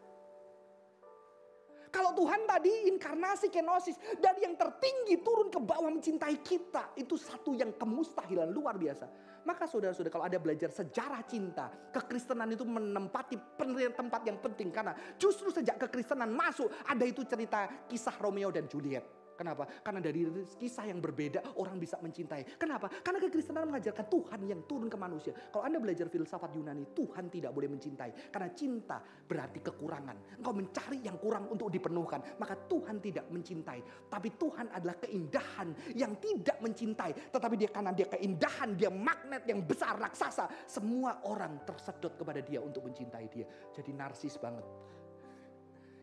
Kalau 1.91 2.15
Tuhan 2.15 2.47
tadi 2.47 2.87
inkarnasi 2.87 3.51
kenosis 3.51 3.99
dari 4.15 4.47
yang 4.47 4.55
tertinggi 4.55 5.19
turun 5.19 5.51
ke 5.51 5.59
bawah 5.59 5.91
mencintai 5.91 6.39
kita. 6.39 6.95
Itu 6.95 7.19
satu 7.19 7.51
yang 7.51 7.75
kemustahilan 7.75 8.47
luar 8.47 8.79
biasa. 8.79 9.30
Maka 9.41 9.65
saudara-saudara 9.65 10.13
kalau 10.13 10.25
ada 10.25 10.37
belajar 10.37 10.69
sejarah 10.69 11.25
cinta. 11.25 11.69
Kekristenan 11.89 12.49
itu 12.53 12.65
menempati 12.65 13.57
tempat 13.93 14.21
yang 14.25 14.37
penting. 14.41 14.69
Karena 14.69 14.93
justru 15.17 15.49
sejak 15.49 15.77
kekristenan 15.81 16.29
masuk 16.29 16.69
ada 16.85 17.05
itu 17.05 17.25
cerita 17.25 17.87
kisah 17.89 18.13
Romeo 18.21 18.53
dan 18.53 18.69
Juliet. 18.69 19.20
Kenapa? 19.41 19.65
Karena 19.65 19.97
dari 19.97 20.21
kisah 20.53 20.85
yang 20.85 21.01
berbeda 21.01 21.57
orang 21.57 21.81
bisa 21.81 21.97
mencintai. 21.97 22.61
Kenapa? 22.61 22.93
Karena 23.01 23.17
kekristenan 23.17 23.65
mengajarkan 23.65 24.05
Tuhan 24.05 24.39
yang 24.45 24.61
turun 24.69 24.85
ke 24.85 24.93
manusia. 24.93 25.33
Kalau 25.49 25.65
Anda 25.65 25.81
belajar 25.81 26.13
filsafat 26.13 26.53
Yunani, 26.53 26.93
Tuhan 26.93 27.25
tidak 27.33 27.49
boleh 27.49 27.73
mencintai. 27.73 28.29
Karena 28.29 28.53
cinta 28.53 29.01
berarti 29.01 29.65
kekurangan. 29.65 30.37
Engkau 30.37 30.53
mencari 30.53 31.01
yang 31.01 31.17
kurang 31.17 31.49
untuk 31.49 31.73
dipenuhkan. 31.73 32.21
Maka 32.37 32.53
Tuhan 32.69 33.01
tidak 33.01 33.33
mencintai. 33.33 33.81
Tapi 34.13 34.29
Tuhan 34.37 34.69
adalah 34.77 35.01
keindahan 35.01 35.73
yang 35.97 36.13
tidak 36.21 36.61
mencintai. 36.61 37.33
Tetapi 37.33 37.55
dia 37.57 37.73
karena 37.73 37.97
dia 37.97 38.05
keindahan, 38.13 38.77
dia 38.77 38.93
magnet 38.93 39.41
yang 39.49 39.65
besar, 39.65 39.97
raksasa. 39.97 40.69
Semua 40.69 41.17
orang 41.25 41.65
tersedot 41.65 42.13
kepada 42.13 42.45
dia 42.45 42.61
untuk 42.61 42.85
mencintai 42.85 43.25
dia. 43.25 43.49
Jadi 43.73 43.89
narsis 43.89 44.37
banget. 44.37 44.91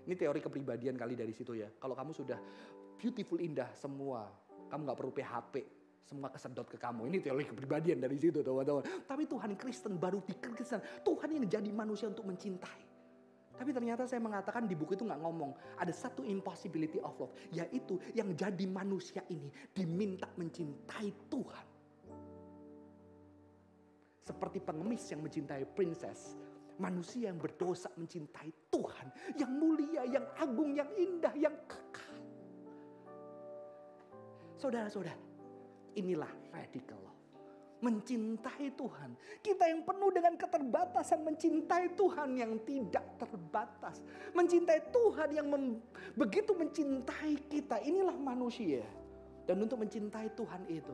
Ini 0.08 0.16
teori 0.16 0.40
kepribadian 0.40 0.96
kali 0.96 1.12
dari 1.20 1.36
situ 1.36 1.52
ya. 1.52 1.68
Kalau 1.76 1.92
kamu 1.92 2.16
sudah 2.16 2.40
beautiful 2.98 3.38
indah 3.38 3.70
semua. 3.78 4.26
Kamu 4.68 4.84
nggak 4.84 4.98
perlu 4.98 5.12
PHP, 5.14 5.54
semua 6.08 6.28
kesedot 6.28 6.66
ke 6.66 6.76
kamu. 6.76 7.08
Ini 7.08 7.18
teori 7.20 7.44
kepribadian 7.46 8.02
dari 8.02 8.16
situ 8.16 8.42
teman-teman. 8.42 8.84
Tapi 9.06 9.24
Tuhan 9.24 9.54
Kristen 9.60 9.96
baru 9.96 10.24
di 10.26 10.34
Kristen. 10.36 10.82
Tuhan 11.06 11.28
yang 11.36 11.44
jadi 11.46 11.70
manusia 11.70 12.10
untuk 12.10 12.24
mencintai. 12.24 12.88
Tapi 13.58 13.74
ternyata 13.74 14.06
saya 14.06 14.22
mengatakan 14.22 14.70
di 14.70 14.78
buku 14.78 14.94
itu 14.96 15.04
nggak 15.04 15.20
ngomong. 15.20 15.52
Ada 15.76 15.92
satu 15.92 16.24
impossibility 16.24 16.96
of 17.04 17.12
love. 17.20 17.34
Yaitu 17.52 18.00
yang 18.16 18.32
jadi 18.32 18.64
manusia 18.64 19.20
ini 19.28 19.52
diminta 19.74 20.30
mencintai 20.38 21.08
Tuhan. 21.28 21.66
Seperti 24.24 24.60
pengemis 24.60 25.04
yang 25.12 25.20
mencintai 25.24 25.64
princess. 25.74 26.36
Manusia 26.78 27.34
yang 27.34 27.42
berdosa 27.42 27.90
mencintai 27.98 28.70
Tuhan. 28.70 29.34
Yang 29.34 29.52
mulia, 29.58 30.06
yang 30.06 30.26
agung, 30.38 30.72
yang 30.78 30.88
indah, 30.94 31.34
yang. 31.34 31.56
Saudara-saudara, 34.58 35.14
inilah 35.94 36.28
radical 36.50 36.98
love. 36.98 37.22
Mencintai 37.78 38.74
Tuhan. 38.74 39.14
Kita 39.38 39.70
yang 39.70 39.86
penuh 39.86 40.10
dengan 40.10 40.34
keterbatasan 40.34 41.22
mencintai 41.22 41.94
Tuhan 41.94 42.34
yang 42.34 42.58
tidak 42.66 43.06
terbatas. 43.22 44.02
Mencintai 44.34 44.90
Tuhan 44.90 45.30
yang 45.30 45.46
mem 45.46 45.78
begitu 46.18 46.58
mencintai 46.58 47.38
kita. 47.46 47.78
Inilah 47.86 48.18
manusia. 48.18 48.82
Dan 49.46 49.62
untuk 49.62 49.78
mencintai 49.78 50.34
Tuhan 50.34 50.66
itu. 50.66 50.90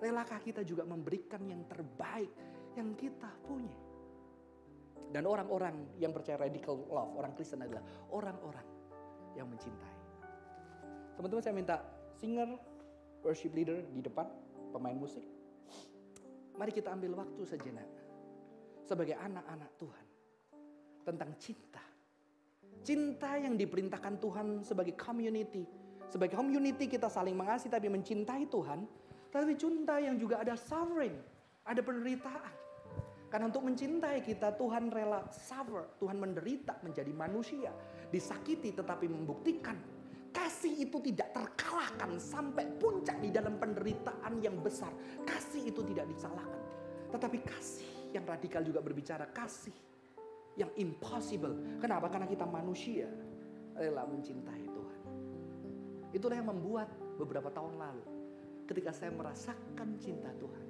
Relakah 0.00 0.40
kita 0.40 0.64
juga 0.64 0.88
memberikan 0.88 1.44
yang 1.44 1.60
terbaik 1.68 2.32
yang 2.72 2.96
kita 2.96 3.28
punya. 3.44 3.76
Dan 5.12 5.28
orang-orang 5.28 6.00
yang 6.00 6.10
percaya 6.10 6.40
radical 6.40 6.88
love, 6.88 7.20
orang 7.20 7.36
Kristen 7.36 7.60
adalah 7.60 7.84
orang-orang 8.10 8.66
yang 9.36 9.46
mencintai. 9.46 9.96
Teman-teman 11.20 11.42
saya 11.44 11.54
minta 11.54 11.76
singer 12.18 12.73
worship 13.24 13.56
leader 13.56 13.80
di 13.90 14.04
depan, 14.04 14.28
pemain 14.70 14.94
musik. 14.94 15.24
Mari 16.54 16.70
kita 16.70 16.94
ambil 16.94 17.24
waktu 17.24 17.42
sejenak 17.42 17.88
sebagai 18.84 19.16
anak-anak 19.18 19.70
Tuhan 19.80 20.06
tentang 21.02 21.30
cinta. 21.40 21.82
Cinta 22.84 23.40
yang 23.40 23.56
diperintahkan 23.56 24.20
Tuhan 24.20 24.46
sebagai 24.60 24.92
community. 24.94 25.64
Sebagai 26.12 26.36
community 26.36 26.84
kita 26.86 27.08
saling 27.08 27.32
mengasihi 27.32 27.72
tapi 27.72 27.88
mencintai 27.88 28.44
Tuhan. 28.46 28.84
Tapi 29.32 29.56
cinta 29.58 29.98
yang 29.98 30.14
juga 30.14 30.44
ada 30.44 30.54
suffering, 30.54 31.16
ada 31.66 31.80
penderitaan. 31.80 32.54
Karena 33.32 33.50
untuk 33.50 33.66
mencintai 33.66 34.22
kita 34.22 34.54
Tuhan 34.54 34.94
rela 34.94 35.26
suffer, 35.32 35.90
Tuhan 35.98 36.22
menderita 36.22 36.78
menjadi 36.86 37.10
manusia. 37.10 37.74
Disakiti 38.14 38.70
tetapi 38.70 39.10
membuktikan 39.10 39.74
Kasih 40.34 40.82
itu 40.82 40.98
tidak 40.98 41.30
terkalahkan 41.30 42.18
sampai 42.18 42.66
puncak 42.74 43.22
di 43.22 43.30
dalam 43.30 43.54
penderitaan 43.54 44.42
yang 44.42 44.58
besar. 44.58 44.90
Kasih 45.22 45.70
itu 45.70 45.80
tidak 45.86 46.10
disalahkan. 46.10 46.58
Tetapi 47.14 47.38
kasih 47.46 48.10
yang 48.10 48.26
radikal 48.26 48.66
juga 48.66 48.82
berbicara 48.82 49.30
kasih 49.30 49.74
yang 50.58 50.74
impossible. 50.74 51.78
Kenapa? 51.78 52.10
Karena 52.10 52.26
kita 52.26 52.46
manusia 52.50 53.06
rela 53.78 54.02
mencintai 54.06 54.64
Tuhan. 54.66 55.00
Itulah 56.14 56.36
yang 56.38 56.50
membuat 56.50 56.90
beberapa 57.18 57.50
tahun 57.54 57.78
lalu 57.78 58.04
ketika 58.66 58.90
saya 58.90 59.14
merasakan 59.14 59.98
cinta 60.02 60.30
Tuhan. 60.38 60.66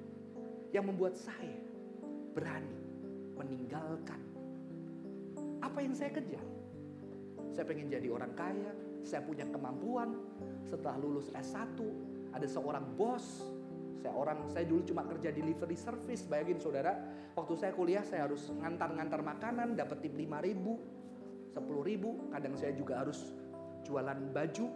Yang 0.77 0.85
membuat 0.91 1.15
saya 1.17 1.57
berani 2.37 2.77
meninggalkan 3.39 4.21
apa 5.65 5.79
yang 5.81 5.95
saya 5.97 6.11
kejar. 6.13 6.45
Saya 7.55 7.65
pengen 7.65 7.87
jadi 7.87 8.11
orang 8.11 8.35
kaya, 8.35 8.73
saya 9.07 9.23
punya 9.23 9.47
kemampuan. 9.49 10.17
Setelah 10.67 10.97
lulus 10.99 11.31
S1, 11.31 11.79
ada 12.33 12.47
seorang 12.49 12.97
bos. 12.97 13.45
Saya 14.01 14.13
orang, 14.13 14.45
saya 14.53 14.69
dulu 14.69 14.85
cuma 14.85 15.07
kerja 15.09 15.33
delivery 15.33 15.79
service. 15.79 16.27
Bayangin 16.27 16.61
saudara, 16.61 16.93
waktu 17.33 17.55
saya 17.57 17.73
kuliah 17.73 18.05
saya 18.05 18.29
harus 18.29 18.53
ngantar-ngantar 18.53 19.21
makanan, 19.25 19.79
dapat 19.79 20.05
tip 20.05 20.13
5 20.13 20.45
ribu, 20.45 20.81
10 21.53 21.63
ribu. 21.89 22.29
Kadang 22.29 22.59
saya 22.59 22.77
juga 22.77 23.01
harus 23.01 23.33
jualan 23.85 24.19
baju, 24.33 24.67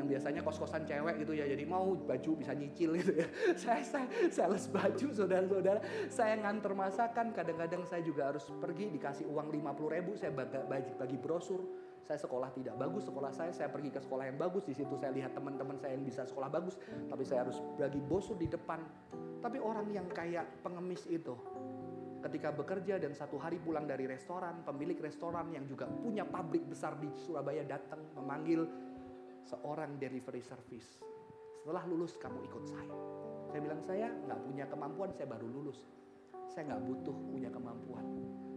yang 0.00 0.08
biasanya 0.08 0.40
kos-kosan 0.40 0.88
cewek 0.88 1.20
gitu 1.20 1.36
ya 1.36 1.44
jadi 1.44 1.60
mau 1.68 1.92
baju 1.92 2.30
bisa 2.40 2.56
nyicil 2.56 2.96
gitu 2.96 3.20
ya 3.20 3.28
saya 3.60 3.84
saya 3.84 4.08
sales 4.32 4.64
baju 4.72 5.12
saudara-saudara 5.12 5.80
saya 6.08 6.40
nganter 6.40 6.72
masakan 6.72 7.36
kadang-kadang 7.36 7.84
saya 7.84 8.00
juga 8.00 8.32
harus 8.32 8.48
pergi 8.64 8.88
dikasih 8.96 9.28
uang 9.28 9.52
50 9.52 9.94
ribu 10.00 10.16
saya 10.16 10.32
bagi, 10.32 10.56
bagi, 10.64 10.92
bagi 10.96 11.16
brosur 11.20 11.60
Saya 12.04 12.18
sekolah 12.18 12.50
tidak 12.56 12.74
bagus, 12.74 13.06
sekolah 13.06 13.30
saya 13.30 13.52
saya 13.54 13.68
pergi 13.70 13.94
ke 13.94 14.00
sekolah 14.02 14.26
yang 14.26 14.38
bagus, 14.40 14.66
di 14.66 14.74
situ 14.74 14.94
saya 14.98 15.14
lihat 15.14 15.36
teman-teman 15.36 15.78
saya 15.78 15.94
yang 15.94 16.02
bisa 16.02 16.26
sekolah 16.26 16.50
bagus, 16.50 16.74
tapi 17.06 17.22
saya 17.22 17.46
harus 17.46 17.62
bagi 17.78 18.02
bosur 18.02 18.34
di 18.34 18.50
depan. 18.50 18.82
Tapi 19.40 19.56
orang 19.62 19.86
yang 19.94 20.10
kayak 20.10 20.60
pengemis 20.60 21.06
itu, 21.06 21.32
ketika 22.20 22.52
bekerja 22.52 23.00
dan 23.00 23.16
satu 23.16 23.40
hari 23.40 23.56
pulang 23.62 23.88
dari 23.88 24.04
restoran, 24.04 24.60
pemilik 24.66 24.98
restoran 25.00 25.48
yang 25.54 25.64
juga 25.64 25.88
punya 25.88 26.26
pabrik 26.26 26.68
besar 26.68 26.98
di 27.00 27.08
Surabaya 27.16 27.64
datang 27.64 28.00
memanggil 28.18 28.68
seorang 29.48 29.96
delivery 29.96 30.44
service. 30.44 31.00
Setelah 31.60 31.84
lulus 31.88 32.16
kamu 32.16 32.40
ikut 32.48 32.64
saya. 32.64 32.94
Saya 33.50 33.60
bilang 33.60 33.80
saya 33.84 34.08
nggak 34.08 34.40
punya 34.44 34.64
kemampuan, 34.68 35.10
saya 35.12 35.28
baru 35.28 35.48
lulus. 35.48 35.84
Saya 36.48 36.72
nggak 36.72 36.82
butuh 36.88 37.16
punya 37.28 37.50
kemampuan. 37.52 38.06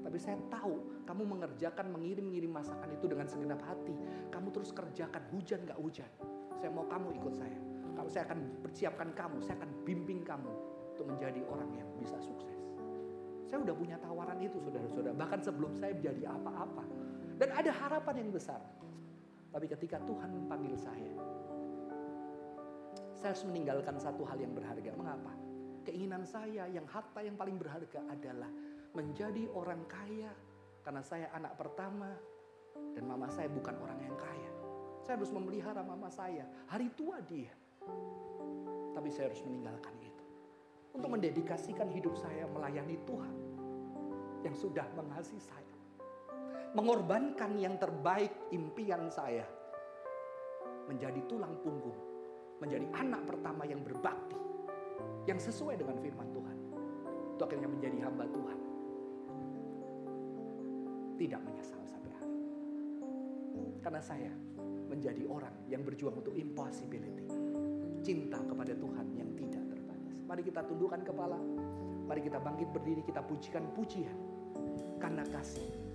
Tapi 0.03 0.17
saya 0.19 0.37
tahu 0.51 1.03
kamu 1.07 1.23
mengerjakan 1.25 1.89
mengirim-ngirim 1.95 2.51
masakan 2.51 2.91
itu 2.91 3.07
dengan 3.07 3.25
segenap 3.25 3.63
hati. 3.63 3.95
Kamu 4.29 4.51
terus 4.51 4.75
kerjakan 4.75 5.23
hujan 5.31 5.63
gak 5.63 5.79
hujan. 5.79 6.11
Saya 6.59 6.69
mau 6.69 6.85
kamu 6.85 7.15
ikut 7.17 7.33
saya. 7.33 7.59
Kalau 7.95 8.09
saya 8.11 8.27
akan 8.27 8.39
persiapkan 8.61 9.09
kamu, 9.15 9.39
saya 9.39 9.55
akan 9.63 9.71
bimbing 9.87 10.21
kamu 10.27 10.51
untuk 10.93 11.07
menjadi 11.07 11.41
orang 11.47 11.71
yang 11.73 11.87
bisa 11.97 12.19
sukses. 12.19 12.59
Saya 13.47 13.63
udah 13.63 13.75
punya 13.77 13.95
tawaran 14.01 14.37
itu 14.43 14.57
saudara-saudara. 14.59 15.15
Bahkan 15.15 15.39
sebelum 15.39 15.71
saya 15.77 15.93
menjadi 15.95 16.29
apa-apa. 16.29 16.83
Dan 17.39 17.49
ada 17.53 17.71
harapan 17.71 18.15
yang 18.25 18.29
besar. 18.33 18.59
Tapi 19.53 19.65
ketika 19.69 20.01
Tuhan 20.03 20.29
memanggil 20.33 20.73
saya, 20.73 21.13
saya 23.13 23.29
harus 23.31 23.45
meninggalkan 23.45 23.95
satu 24.01 24.25
hal 24.25 24.41
yang 24.41 24.51
berharga. 24.57 24.91
Mengapa? 24.97 25.31
Keinginan 25.83 26.23
saya 26.23 26.63
yang 26.71 26.87
harta 26.87 27.19
yang 27.19 27.35
paling 27.35 27.59
berharga 27.59 28.07
adalah 28.07 28.47
menjadi 28.95 29.51
orang 29.51 29.83
kaya 29.91 30.31
karena 30.79 31.03
saya 31.03 31.27
anak 31.35 31.59
pertama 31.59 32.07
dan 32.95 33.03
mama 33.03 33.27
saya 33.27 33.51
bukan 33.51 33.75
orang 33.83 33.99
yang 33.99 34.15
kaya. 34.15 34.51
Saya 35.03 35.19
harus 35.19 35.35
memelihara 35.35 35.83
mama 35.83 36.07
saya. 36.07 36.47
Hari 36.71 36.87
tua 36.95 37.19
dia. 37.19 37.51
Tapi 38.95 39.09
saya 39.11 39.27
harus 39.27 39.43
meninggalkan 39.43 39.91
itu. 39.99 40.23
Untuk 40.95 41.09
mendedikasikan 41.11 41.91
hidup 41.91 42.15
saya 42.15 42.47
melayani 42.47 42.95
Tuhan. 43.03 43.35
Yang 44.47 44.55
sudah 44.63 44.87
mengasihi 44.95 45.43
saya. 45.43 45.75
Mengorbankan 46.71 47.59
yang 47.59 47.75
terbaik 47.75 48.31
impian 48.55 49.11
saya. 49.11 49.43
Menjadi 50.87 51.19
tulang 51.27 51.59
punggung. 51.59 51.99
Menjadi 52.63 52.87
anak 52.95 53.27
pertama 53.27 53.67
yang 53.67 53.83
berbakti. 53.83 54.52
Yang 55.23 55.51
sesuai 55.51 55.79
dengan 55.79 55.97
firman 56.03 56.27
Tuhan. 56.35 56.57
Itu 57.33 57.41
akhirnya 57.47 57.69
menjadi 57.71 57.97
hamba 58.03 58.27
Tuhan 58.29 58.57
tidak 61.17 61.39
menyesal 61.45 61.81
sampai 61.87 62.11
hari. 62.19 62.39
Karena 63.79 64.01
saya 64.01 64.33
menjadi 64.91 65.23
orang 65.29 65.53
yang 65.71 65.85
berjuang 65.85 66.19
untuk 66.19 66.35
impossibility. 66.35 67.25
Cinta 68.03 68.43
kepada 68.43 68.75
Tuhan 68.75 69.07
yang 69.15 69.31
tidak 69.39 69.63
terbatas. 69.71 70.15
Mari 70.27 70.41
kita 70.43 70.61
tundukkan 70.67 71.01
kepala. 71.07 71.39
Mari 72.03 72.21
kita 72.27 72.43
bangkit 72.43 72.69
berdiri, 72.75 73.01
kita 73.07 73.23
pujikan 73.23 73.63
pujian. 73.71 74.17
Karena 74.99 75.23
kasih 75.23 75.92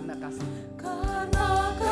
karena 0.00 0.16
kasih. 0.16 0.48
Karena 0.80 1.48
kasih. 1.76 1.89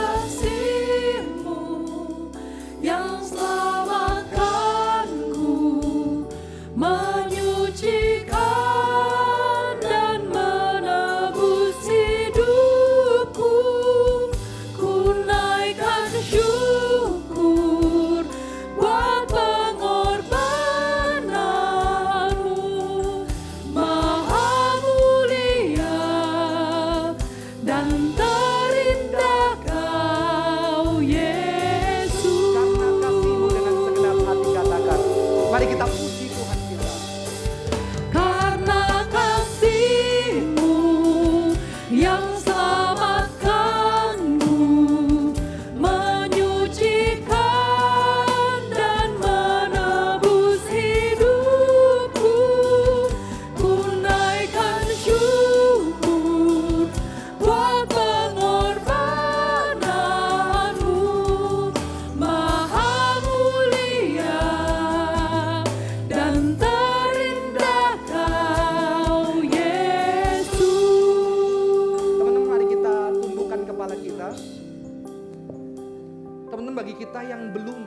Belum 77.68 77.84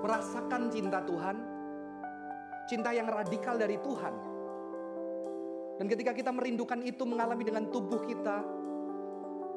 merasakan 0.00 0.72
cinta 0.72 1.04
Tuhan, 1.04 1.36
cinta 2.64 2.90
yang 2.96 3.04
radikal 3.04 3.60
dari 3.60 3.76
Tuhan. 3.84 4.14
Dan 5.76 5.86
ketika 5.92 6.16
kita 6.16 6.32
merindukan 6.32 6.80
itu 6.80 7.04
mengalami 7.04 7.44
dengan 7.44 7.68
tubuh 7.68 8.00
kita, 8.08 8.40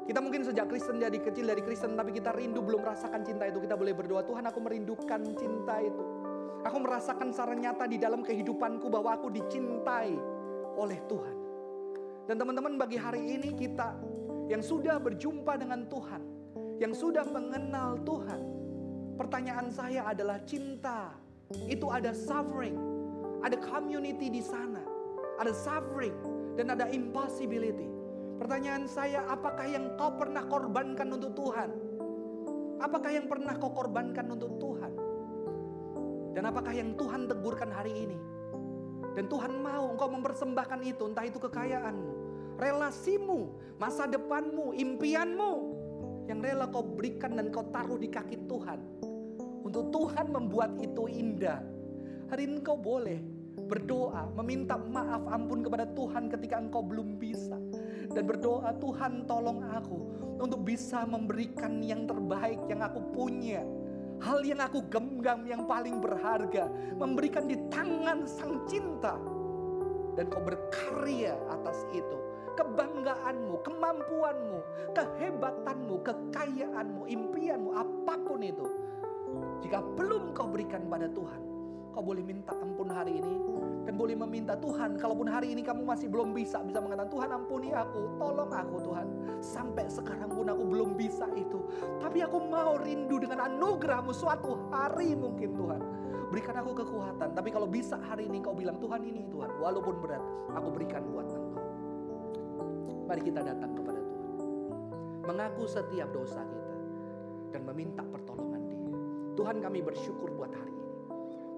kita 0.04 0.20
mungkin 0.20 0.44
sejak 0.44 0.68
Kristen 0.68 1.00
jadi 1.00 1.16
kecil 1.16 1.48
dari 1.48 1.64
Kristen 1.64 1.96
tapi 1.96 2.12
kita 2.12 2.36
rindu 2.36 2.60
belum 2.60 2.84
merasakan 2.84 3.24
cinta 3.24 3.48
itu. 3.48 3.64
Kita 3.64 3.80
boleh 3.80 3.96
berdoa, 3.96 4.22
Tuhan 4.28 4.44
aku 4.44 4.60
merindukan 4.60 5.22
cinta 5.40 5.80
itu. 5.80 6.04
Aku 6.68 6.78
merasakan 6.84 7.32
secara 7.32 7.56
nyata 7.56 7.88
di 7.88 7.98
dalam 7.98 8.22
kehidupanku 8.22 8.92
bahwa 8.92 9.16
aku 9.16 9.32
dicintai 9.32 10.14
oleh 10.76 11.00
Tuhan. 11.08 11.36
Dan 12.28 12.36
teman-teman 12.38 12.76
bagi 12.78 13.00
hari 13.00 13.40
ini 13.40 13.56
kita 13.56 13.98
yang 14.46 14.62
sudah 14.62 15.02
berjumpa 15.02 15.58
dengan 15.58 15.88
Tuhan, 15.90 16.22
yang 16.78 16.94
sudah 16.94 17.26
mengenal 17.26 17.98
Tuhan. 18.06 18.61
Pertanyaan 19.22 19.70
saya 19.70 20.02
adalah 20.10 20.42
cinta. 20.50 21.14
Itu 21.70 21.94
ada 21.94 22.10
suffering, 22.10 22.74
ada 23.46 23.54
community 23.62 24.34
di 24.34 24.42
sana, 24.42 24.82
ada 25.38 25.54
suffering 25.54 26.18
dan 26.58 26.74
ada 26.74 26.90
impossibility. 26.90 27.86
Pertanyaan 28.42 28.90
saya, 28.90 29.22
apakah 29.30 29.70
yang 29.70 29.94
kau 29.94 30.18
pernah 30.18 30.42
korbankan 30.50 31.06
untuk 31.14 31.38
Tuhan? 31.38 31.70
Apakah 32.82 33.14
yang 33.14 33.30
pernah 33.30 33.54
kau 33.62 33.70
korbankan 33.70 34.26
untuk 34.26 34.58
Tuhan? 34.58 34.94
Dan 36.34 36.50
apakah 36.50 36.74
yang 36.74 36.98
Tuhan 36.98 37.30
tegurkan 37.30 37.70
hari 37.70 37.94
ini? 37.94 38.18
Dan 39.14 39.30
Tuhan 39.30 39.54
mau 39.62 39.94
engkau 39.94 40.10
mempersembahkan 40.18 40.82
itu, 40.82 41.14
entah 41.14 41.30
itu 41.30 41.38
kekayaanmu, 41.38 42.12
relasimu, 42.58 43.54
masa 43.78 44.10
depanmu, 44.10 44.74
impianmu, 44.74 45.54
yang 46.26 46.42
rela 46.42 46.66
kau 46.74 46.82
berikan 46.82 47.38
dan 47.38 47.54
kau 47.54 47.70
taruh 47.70 48.02
di 48.02 48.10
kaki 48.10 48.50
Tuhan. 48.50 49.11
Untuk 49.72 49.88
Tuhan 49.88 50.36
membuat 50.36 50.76
itu 50.84 51.08
indah. 51.08 51.64
Hari 52.28 52.44
ini 52.44 52.60
engkau 52.60 52.76
boleh 52.76 53.24
berdoa, 53.72 54.28
meminta 54.36 54.76
maaf 54.76 55.24
ampun 55.32 55.64
kepada 55.64 55.88
Tuhan 55.96 56.28
ketika 56.28 56.60
engkau 56.60 56.84
belum 56.84 57.16
bisa. 57.16 57.56
Dan 58.12 58.28
berdoa, 58.28 58.76
Tuhan 58.76 59.24
tolong 59.32 59.64
aku 59.72 60.00
untuk 60.44 60.68
bisa 60.68 61.08
memberikan 61.08 61.80
yang 61.80 62.04
terbaik 62.04 62.60
yang 62.68 62.84
aku 62.84 63.00
punya. 63.16 63.64
Hal 64.20 64.44
yang 64.44 64.60
aku 64.60 64.84
genggam 64.92 65.48
yang 65.48 65.64
paling 65.64 66.04
berharga. 66.04 66.68
Memberikan 67.00 67.48
di 67.48 67.56
tangan 67.72 68.28
sang 68.28 68.68
cinta. 68.68 69.16
Dan 70.20 70.28
kau 70.28 70.44
berkarya 70.44 71.40
atas 71.48 71.88
itu. 71.96 72.20
Kebanggaanmu, 72.60 73.64
kemampuanmu, 73.64 74.60
kehebatanmu, 74.92 75.96
kekayaanmu, 76.04 77.08
impianmu, 77.08 77.72
apa 77.72 78.20
pun 78.20 78.44
itu. 78.44 78.68
Jika 79.62 79.80
belum 79.96 80.34
kau 80.34 80.50
berikan 80.50 80.86
pada 80.90 81.08
Tuhan, 81.12 81.42
kau 81.92 82.04
boleh 82.04 82.24
minta 82.24 82.56
ampun 82.56 82.88
hari 82.90 83.20
ini. 83.20 83.36
Dan 83.82 83.98
boleh 83.98 84.14
meminta 84.14 84.54
Tuhan, 84.62 85.02
kalaupun 85.02 85.26
hari 85.26 85.58
ini 85.58 85.66
kamu 85.66 85.82
masih 85.82 86.06
belum 86.06 86.38
bisa, 86.38 86.62
bisa 86.62 86.78
mengatakan 86.78 87.10
Tuhan 87.10 87.30
ampuni 87.34 87.74
aku, 87.74 88.14
tolong 88.22 88.52
aku 88.54 88.78
Tuhan. 88.86 89.08
Sampai 89.42 89.90
sekarang 89.90 90.30
pun 90.30 90.46
aku 90.54 90.64
belum 90.70 90.94
bisa 90.94 91.26
itu. 91.34 91.66
Tapi 91.98 92.22
aku 92.22 92.46
mau 92.46 92.78
rindu 92.78 93.18
dengan 93.18 93.50
anugerahmu 93.50 94.14
suatu 94.14 94.70
hari 94.70 95.18
mungkin 95.18 95.58
Tuhan. 95.58 95.82
Berikan 96.30 96.56
aku 96.62 96.86
kekuatan. 96.86 97.34
Tapi 97.34 97.50
kalau 97.50 97.66
bisa 97.66 97.98
hari 98.06 98.30
ini 98.30 98.40
kau 98.40 98.54
bilang 98.54 98.78
Tuhan 98.78 99.02
ini 99.02 99.26
Tuhan. 99.28 99.50
Walaupun 99.60 99.96
berat, 100.00 100.24
aku 100.54 100.68
berikan 100.72 101.02
buat 101.10 101.28
engkau. 101.28 101.68
Mari 103.10 103.22
kita 103.28 103.42
datang 103.44 103.76
kepada 103.76 104.00
Tuhan. 104.00 104.30
Mengaku 105.26 105.64
setiap 105.68 106.08
dosa 106.16 106.40
kita. 106.46 106.76
Dan 107.52 107.68
meminta 107.68 108.06
pertolongan. 108.08 108.71
Tuhan 109.36 109.64
kami 109.64 109.80
bersyukur 109.84 110.32
buat 110.36 110.52
hari 110.52 110.74
ini. 110.74 110.96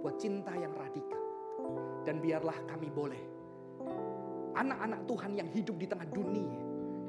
Buat 0.04 0.16
cinta 0.20 0.54
yang 0.54 0.74
radikal. 0.76 1.24
Dan 2.04 2.20
biarlah 2.20 2.58
kami 2.68 2.92
boleh 2.92 3.34
anak-anak 4.54 5.02
Tuhan 5.10 5.32
yang 5.34 5.50
hidup 5.50 5.76
di 5.82 5.88
tengah 5.90 6.08
dunia 6.14 6.62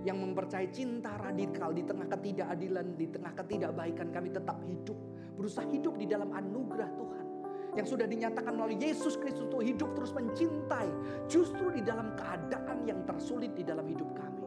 yang 0.05 0.21
mempercayai 0.21 0.69
cinta 0.69 1.17
radikal 1.17 1.73
di 1.73 1.81
tengah 1.81 2.05
ketidakadilan, 2.13 2.93
di 2.93 3.09
tengah 3.09 3.33
ketidakbaikan 3.41 4.13
kami 4.13 4.29
tetap 4.29 4.61
hidup, 4.69 4.97
berusaha 5.33 5.65
hidup 5.73 5.97
di 5.97 6.05
dalam 6.05 6.29
anugerah 6.29 6.91
Tuhan 6.93 7.25
yang 7.75 7.87
sudah 7.89 8.07
dinyatakan 8.07 8.53
melalui 8.55 8.79
Yesus 8.79 9.17
Kristus 9.19 9.49
untuk 9.51 9.65
hidup 9.65 9.97
terus 9.97 10.13
mencintai 10.15 10.89
justru 11.27 11.73
di 11.73 11.83
dalam 11.83 12.13
keadaan 12.15 12.85
yang 12.87 13.03
tersulit 13.09 13.57
di 13.57 13.65
dalam 13.67 13.83
hidup 13.89 14.07
kami. 14.15 14.45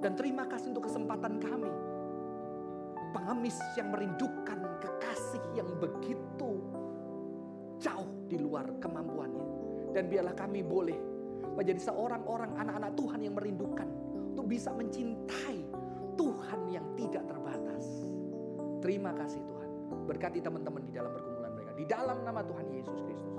Dan 0.00 0.14
terima 0.14 0.46
kasih 0.46 0.70
untuk 0.70 0.86
kesempatan 0.86 1.42
kami. 1.42 1.72
Pengemis 3.12 3.58
yang 3.74 3.90
merindukan 3.90 4.60
kekasih 4.78 5.42
yang 5.56 5.68
begitu 5.80 6.62
jauh 7.80 8.10
di 8.26 8.36
luar 8.40 8.66
kemampuannya. 8.80 9.46
Dan 9.92 10.12
biarlah 10.12 10.36
kami 10.36 10.60
boleh 10.60 10.98
menjadi 11.56 11.88
seorang 11.92 12.22
orang 12.28 12.52
anak-anak 12.60 12.92
Tuhan 12.96 13.20
yang 13.24 13.34
merindukan 13.36 13.88
untuk 14.36 14.46
bisa 14.52 14.68
mencintai 14.76 15.64
Tuhan 16.16 16.60
yang 16.68 16.84
tidak 16.96 17.24
terbatas. 17.24 17.84
Terima 18.84 19.12
kasih 19.16 19.40
Tuhan. 19.40 19.70
Berkati 20.04 20.38
teman-teman 20.44 20.84
di 20.84 20.92
dalam 20.92 21.12
pergumulan 21.12 21.52
mereka. 21.56 21.72
Di 21.76 21.86
dalam 21.88 22.18
nama 22.24 22.40
Tuhan 22.44 22.66
Yesus 22.72 23.00
Kristus. 23.08 23.36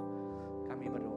Kami 0.66 0.86
berdoa. 0.90 1.17